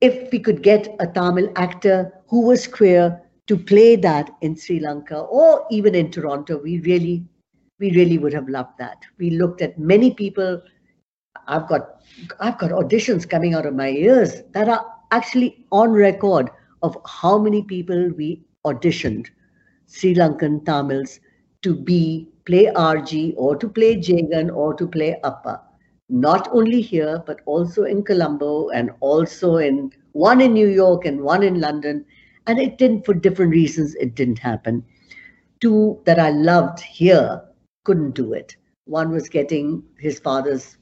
if 0.00 0.32
we 0.32 0.38
could 0.38 0.62
get 0.62 0.94
a 1.00 1.06
Tamil 1.06 1.52
actor 1.56 2.12
who 2.28 2.40
was 2.46 2.66
queer 2.66 3.20
to 3.46 3.56
play 3.56 3.96
that 3.96 4.30
in 4.40 4.56
Sri 4.56 4.80
Lanka 4.80 5.18
or 5.18 5.66
even 5.70 5.94
in 5.94 6.10
Toronto, 6.10 6.58
we 6.58 6.80
really, 6.80 7.24
we 7.78 7.92
really 7.92 8.18
would 8.18 8.32
have 8.32 8.48
loved 8.48 8.78
that. 8.78 9.04
We 9.18 9.30
looked 9.30 9.60
at 9.60 9.78
many 9.78 10.12
people. 10.14 10.62
I've 11.46 11.68
got, 11.68 12.02
I've 12.40 12.58
got 12.58 12.70
auditions 12.70 13.28
coming 13.28 13.54
out 13.54 13.66
of 13.66 13.74
my 13.74 13.90
ears 13.90 14.42
that 14.52 14.68
are 14.68 14.84
actually 15.12 15.64
on 15.70 15.90
record 15.90 16.50
of 16.82 16.96
how 17.06 17.38
many 17.38 17.62
people 17.62 18.10
we 18.16 18.42
auditioned 18.64 19.26
Sri 19.86 20.14
Lankan 20.14 20.64
Tamils 20.64 21.20
to 21.62 21.74
be 21.74 22.28
play 22.46 22.66
Arjie 22.74 23.34
or 23.36 23.56
to 23.56 23.68
play 23.68 23.96
Jagan 23.96 24.54
or 24.54 24.74
to 24.74 24.86
play 24.86 25.18
Appa. 25.24 25.60
Not 26.08 26.48
only 26.52 26.80
here, 26.80 27.22
but 27.26 27.40
also 27.46 27.84
in 27.84 28.02
Colombo 28.04 28.68
and 28.70 28.90
also 29.00 29.56
in 29.56 29.92
one 30.12 30.40
in 30.40 30.52
New 30.54 30.68
York 30.68 31.04
and 31.04 31.20
one 31.20 31.42
in 31.42 31.60
London. 31.60 32.04
And 32.46 32.60
it 32.60 32.78
didn't, 32.78 33.04
for 33.04 33.14
different 33.14 33.50
reasons, 33.50 33.96
it 33.96 34.14
didn't 34.14 34.38
happen. 34.38 34.84
Two 35.60 36.00
that 36.04 36.20
I 36.20 36.30
loved 36.30 36.80
here 36.80 37.42
couldn't 37.86 38.16
do 38.16 38.32
it. 38.32 38.56
One 38.86 39.12
was 39.12 39.28
getting 39.28 39.84
his 39.96 40.18
father's 40.18 40.76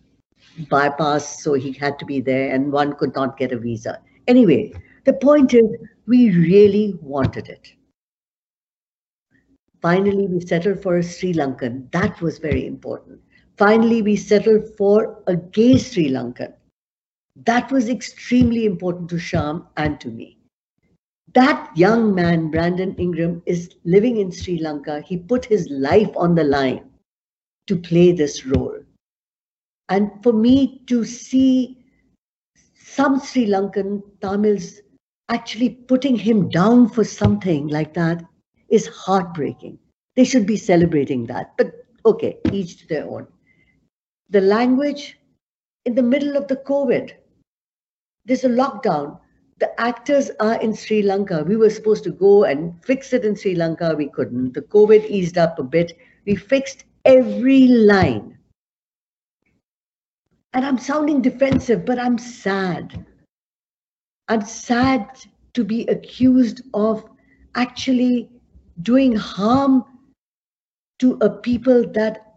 bypass, 0.71 1.43
so 1.45 1.53
he 1.53 1.73
had 1.73 1.99
to 1.99 2.07
be 2.07 2.21
there, 2.21 2.51
and 2.51 2.73
one 2.73 2.95
could 2.95 3.15
not 3.15 3.37
get 3.37 3.53
a 3.53 3.59
visa. 3.59 4.01
Anyway, 4.27 4.73
the 5.05 5.13
point 5.13 5.53
is, 5.53 5.67
we 6.07 6.31
really 6.31 6.99
wanted 7.03 7.49
it. 7.51 7.69
Finally, 9.83 10.29
we 10.29 10.41
settled 10.41 10.83
for 10.83 10.97
a 10.97 11.03
Sri 11.03 11.35
Lankan. 11.35 11.91
That 11.93 12.19
was 12.23 12.39
very 12.39 12.67
important. 12.67 13.21
Finally, 13.59 14.01
we 14.01 14.17
settled 14.17 14.71
for 14.79 15.23
a 15.27 15.37
gay 15.37 15.77
Sri 15.77 16.09
Lankan. 16.09 16.55
That 17.45 17.71
was 17.71 17.91
extremely 17.91 18.65
important 18.65 19.11
to 19.11 19.17
Shyam 19.17 19.67
and 19.77 20.01
to 20.01 20.09
me. 20.09 20.39
That 21.35 21.71
young 21.77 22.15
man, 22.15 22.51
Brandon 22.51 22.95
Ingram, 22.97 23.43
is 23.45 23.75
living 23.85 24.17
in 24.19 24.31
Sri 24.31 24.59
Lanka. 24.59 25.03
He 25.03 25.19
put 25.19 25.45
his 25.45 25.69
life 25.69 26.11
on 26.17 26.35
the 26.35 26.45
line 26.45 26.89
to 27.67 27.77
play 27.77 28.13
this 28.13 28.47
role. 28.47 28.79
And 29.89 30.11
for 30.23 30.33
me 30.33 30.83
to 30.87 31.05
see 31.05 31.85
some 32.75 33.21
Sri 33.21 33.47
Lankan 33.47 34.03
Tamils 34.21 34.81
actually 35.29 35.71
putting 35.71 36.17
him 36.17 36.49
down 36.49 36.89
for 36.89 37.05
something 37.05 37.69
like 37.69 37.95
that 37.95 38.23
is 38.69 38.87
heartbreaking. 38.87 39.79
They 40.17 40.25
should 40.25 40.47
be 40.47 40.57
celebrating 40.57 41.27
that. 41.27 41.57
But 41.57 41.73
okay, 42.07 42.39
each 42.53 42.79
to 42.79 42.89
their 42.89 43.09
own. 43.09 43.27
The 44.31 44.41
language 44.41 45.19
in 45.85 45.95
the 45.95 46.03
middle 46.03 46.37
of 46.37 46.49
the 46.49 46.57
COVID, 46.57 47.13
there's 48.25 48.45
a 48.45 48.49
lockdown. 48.49 49.19
The 49.59 49.81
actors 49.81 50.31
are 50.41 50.61
in 50.61 50.75
Sri 50.75 51.03
Lanka. 51.03 51.45
We 51.47 51.57
were 51.57 51.71
supposed 51.71 52.05
to 52.05 52.11
go 52.11 52.45
and 52.45 52.75
fix 52.85 53.13
it 53.13 53.25
in 53.25 53.37
Sri 53.37 53.55
Lanka. 53.55 53.95
We 53.97 54.09
couldn't. 54.09 54.55
The 54.55 54.63
COVID 54.63 55.07
eased 55.07 55.39
up 55.39 55.59
a 55.59 55.63
bit. 55.63 55.97
We 56.27 56.35
fixed 56.35 56.85
every 57.05 57.67
line. 57.69 58.39
And 60.53 60.65
I'm 60.65 60.79
sounding 60.79 61.21
defensive, 61.21 61.85
but 61.85 61.99
I'm 61.99 62.17
sad. 62.17 63.05
I'm 64.29 64.43
sad 64.43 65.09
to 65.55 65.65
be 65.65 65.87
accused 65.87 66.63
of 66.73 67.05
actually 67.55 68.31
doing 68.83 69.15
harm 69.15 69.85
to 71.01 71.19
a 71.21 71.31
people 71.31 71.87
that 71.93 72.35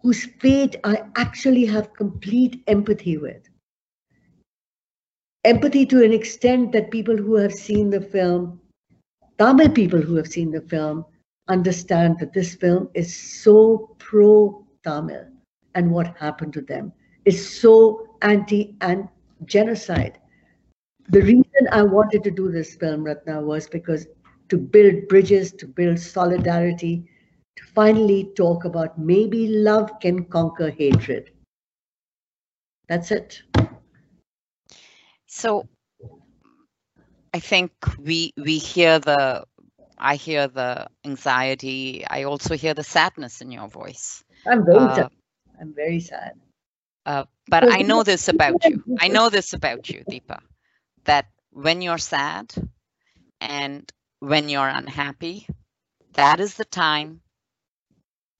whose 0.00 0.24
fate 0.40 0.76
I 0.84 1.04
actually 1.16 1.64
have 1.66 1.94
complete 1.94 2.62
empathy 2.66 3.18
with. 3.18 3.48
Empathy 5.44 5.86
to 5.86 6.04
an 6.04 6.12
extent 6.12 6.72
that 6.72 6.90
people 6.90 7.16
who 7.16 7.36
have 7.36 7.52
seen 7.52 7.88
the 7.88 8.00
film, 8.00 8.60
Tamil 9.38 9.70
people 9.70 10.00
who 10.00 10.16
have 10.16 10.26
seen 10.26 10.50
the 10.50 10.60
film, 10.60 11.04
understand 11.48 12.18
that 12.20 12.32
this 12.32 12.54
film 12.54 12.88
is 12.94 13.14
so 13.42 13.94
pro 13.98 14.64
Tamil 14.84 15.24
and 15.74 15.90
what 15.90 16.16
happened 16.18 16.52
to 16.54 16.60
them 16.62 16.92
is 17.24 17.60
so 17.60 18.06
anti 18.22 18.74
and 18.80 19.08
genocide. 19.44 20.18
The 21.08 21.20
reason 21.22 21.68
I 21.72 21.82
wanted 21.82 22.24
to 22.24 22.30
do 22.30 22.50
this 22.50 22.74
film, 22.76 23.04
Ratna, 23.04 23.40
was 23.40 23.68
because 23.68 24.06
to 24.48 24.56
build 24.58 25.08
bridges, 25.08 25.52
to 25.52 25.66
build 25.66 25.98
solidarity, 25.98 27.04
to 27.56 27.64
finally 27.64 28.30
talk 28.36 28.64
about 28.64 28.98
maybe 28.98 29.48
love 29.48 29.90
can 30.00 30.24
conquer 30.24 30.70
hatred. 30.70 31.30
That's 32.88 33.10
it. 33.10 33.42
So 35.26 35.66
I 37.34 37.40
think 37.40 37.72
we 37.98 38.32
we 38.36 38.58
hear 38.58 38.98
the 38.98 39.44
I 40.02 40.16
hear 40.16 40.48
the 40.48 40.88
anxiety. 41.04 42.04
I 42.08 42.24
also 42.24 42.56
hear 42.56 42.74
the 42.74 42.82
sadness 42.82 43.40
in 43.40 43.52
your 43.52 43.68
voice. 43.68 44.24
I'm 44.46 44.64
very 44.64 44.78
uh, 44.78 44.94
sad. 44.94 45.10
I'm 45.60 45.74
very 45.74 46.00
sad. 46.00 46.32
Uh, 47.06 47.24
but 47.48 47.72
I 47.72 47.82
know 47.82 48.02
this 48.02 48.28
about 48.28 48.64
you. 48.64 48.82
I 48.98 49.08
know 49.16 49.30
this 49.30 49.52
about 49.52 49.88
you, 49.88 50.04
Deepa, 50.10 50.40
that 51.04 51.26
when 51.52 51.82
you're 51.82 51.98
sad 51.98 52.52
and 53.40 53.90
when 54.20 54.48
you're 54.48 54.68
unhappy, 54.68 55.46
that 56.14 56.40
is 56.40 56.54
the 56.54 56.64
time 56.64 57.20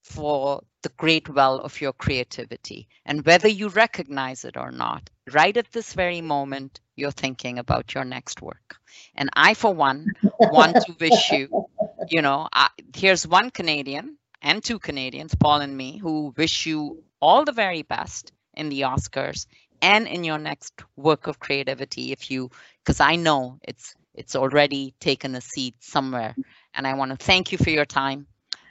for 0.04 0.62
the 0.82 0.90
great 0.98 1.28
well 1.28 1.60
of 1.60 1.80
your 1.80 1.92
creativity. 1.92 2.88
And 3.04 3.24
whether 3.24 3.48
you 3.48 3.68
recognize 3.68 4.44
it 4.44 4.56
or 4.56 4.72
not, 4.72 5.10
right 5.32 5.56
at 5.56 5.72
this 5.72 5.94
very 5.94 6.20
moment, 6.20 6.80
you're 7.02 7.10
thinking 7.10 7.58
about 7.58 7.94
your 7.94 8.04
next 8.04 8.40
work. 8.40 8.76
And 9.16 9.28
I, 9.34 9.54
for 9.54 9.74
one, 9.74 10.14
want 10.52 10.76
to 10.86 10.94
wish 11.00 11.32
you, 11.32 11.66
you 12.08 12.22
know, 12.22 12.48
I, 12.52 12.68
here's 12.94 13.26
one 13.26 13.50
Canadian 13.50 14.16
and 14.40 14.62
two 14.62 14.78
Canadians, 14.78 15.34
Paul 15.34 15.60
and 15.60 15.76
me, 15.76 15.98
who 15.98 16.32
wish 16.36 16.64
you 16.64 17.02
all 17.20 17.44
the 17.44 17.52
very 17.52 17.82
best 17.82 18.32
in 18.54 18.68
the 18.68 18.82
Oscars 18.82 19.46
and 19.82 20.06
in 20.06 20.22
your 20.22 20.38
next 20.38 20.72
work 20.96 21.26
of 21.26 21.40
creativity 21.40 22.12
if 22.12 22.30
you 22.30 22.50
because 22.84 23.00
I 23.00 23.16
know 23.16 23.58
it's 23.62 23.94
it's 24.14 24.36
already 24.36 24.94
taken 25.00 25.34
a 25.34 25.40
seat 25.40 25.74
somewhere 25.80 26.36
and 26.74 26.86
I 26.86 26.94
want 26.94 27.10
to 27.10 27.16
thank 27.16 27.50
you 27.50 27.58
for 27.58 27.70
your 27.70 27.86
time. 27.86 28.26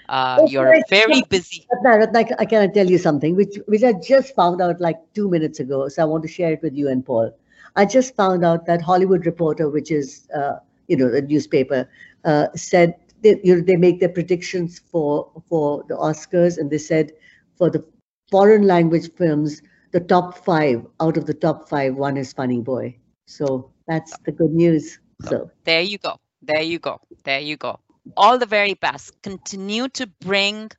Uh, 0.08 0.46
you're 0.48 0.76
very 0.90 1.22
busy. 1.30 1.68
Ratna, 1.84 2.26
I 2.40 2.46
can 2.46 2.74
tell 2.74 2.90
you 2.90 2.98
something 2.98 3.36
which 3.36 3.58
which 3.66 3.84
I 3.84 3.94
just 3.94 4.36
found 4.36 4.62
out 4.62 4.80
like 4.80 5.00
two 5.14 5.30
minutes 5.30 5.60
ago. 5.60 5.88
So 5.90 6.02
I 6.02 6.06
want 6.06 6.24
to 6.24 6.30
share 6.30 6.54
it 6.54 6.62
with 6.62 6.76
you 6.76 6.88
and 6.90 7.06
Paul. 7.06 7.32
I 7.76 7.86
just 7.86 8.16
found 8.16 8.44
out 8.46 8.66
that 8.66 8.82
Hollywood 8.82 9.26
Reporter, 9.26 9.70
which 9.70 9.92
is 9.92 10.28
uh, 10.36 10.60
you 10.88 10.98
know 10.98 11.10
the 11.10 11.22
newspaper, 11.22 11.90
uh, 12.26 12.48
said 12.56 12.96
they, 13.22 13.40
you 13.44 13.56
know, 13.56 13.62
they 13.62 13.76
make 13.78 14.00
their 14.00 14.10
predictions 14.10 14.80
for 14.80 15.30
for 15.50 15.84
the 15.88 15.96
Oscars, 15.96 16.58
and 16.58 16.70
they 16.70 16.78
said 16.78 17.12
for 17.58 17.70
the 17.70 17.84
foreign 18.30 18.64
language 18.68 19.12
films, 19.14 19.62
the 19.92 20.00
top 20.00 20.38
five 20.46 20.86
out 21.00 21.18
of 21.18 21.26
the 21.26 21.34
top 21.34 21.70
five, 21.70 21.96
one 21.96 22.18
is 22.18 22.34
Funny 22.34 22.62
Boy. 22.62 22.98
So 23.28 23.72
that's 23.88 24.18
the 24.26 24.32
good 24.32 24.52
news. 24.54 25.00
So 25.22 25.50
there 25.64 25.82
you 25.82 25.98
go. 25.98 26.18
There 26.42 26.62
you 26.62 26.80
go. 26.80 27.00
There 27.24 27.40
you 27.40 27.58
go. 27.58 27.80
All 28.18 28.38
the 28.38 28.46
very 28.46 28.74
best. 28.74 29.22
Continue 29.22 29.88
to 29.90 30.08
bring 30.22 30.72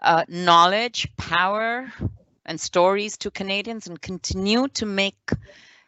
uh, 0.00 0.24
knowledge, 0.28 1.08
power, 1.16 1.92
and 2.44 2.60
stories 2.60 3.16
to 3.18 3.30
Canadians, 3.30 3.86
and 3.86 4.00
continue 4.00 4.68
to 4.68 4.86
make 4.86 5.30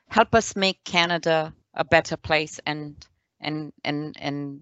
help 0.08 0.34
us 0.34 0.56
make 0.56 0.82
Canada 0.84 1.52
a 1.74 1.84
better 1.84 2.16
place 2.16 2.60
and 2.66 2.94
and 3.40 3.72
and 3.84 4.16
and 4.20 4.60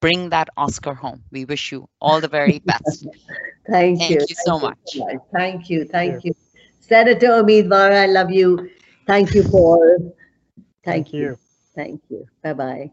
bring 0.00 0.30
that 0.30 0.48
Oscar 0.56 0.94
home. 0.94 1.22
We 1.30 1.44
wish 1.44 1.72
you 1.72 1.88
all 2.00 2.20
the 2.20 2.28
very 2.28 2.58
best. 2.66 3.06
Thank, 3.66 3.98
Thank 3.98 4.10
you. 4.10 4.26
you 4.28 4.34
so 4.34 4.58
much. 4.58 4.98
Thank 5.32 5.70
you. 5.70 5.84
Thank 5.84 6.24
you. 6.24 6.34
Senator 6.80 7.28
Omidvar, 7.28 7.92
I 7.92 8.06
love 8.06 8.30
you. 8.30 8.70
Thank 9.06 9.34
you, 9.34 9.42
Paul. 9.42 10.14
Thank, 10.84 11.06
Thank 11.06 11.12
you. 11.14 11.20
you. 11.20 11.38
Thank 11.74 12.02
you. 12.10 12.26
Bye 12.42 12.52
bye. 12.52 12.92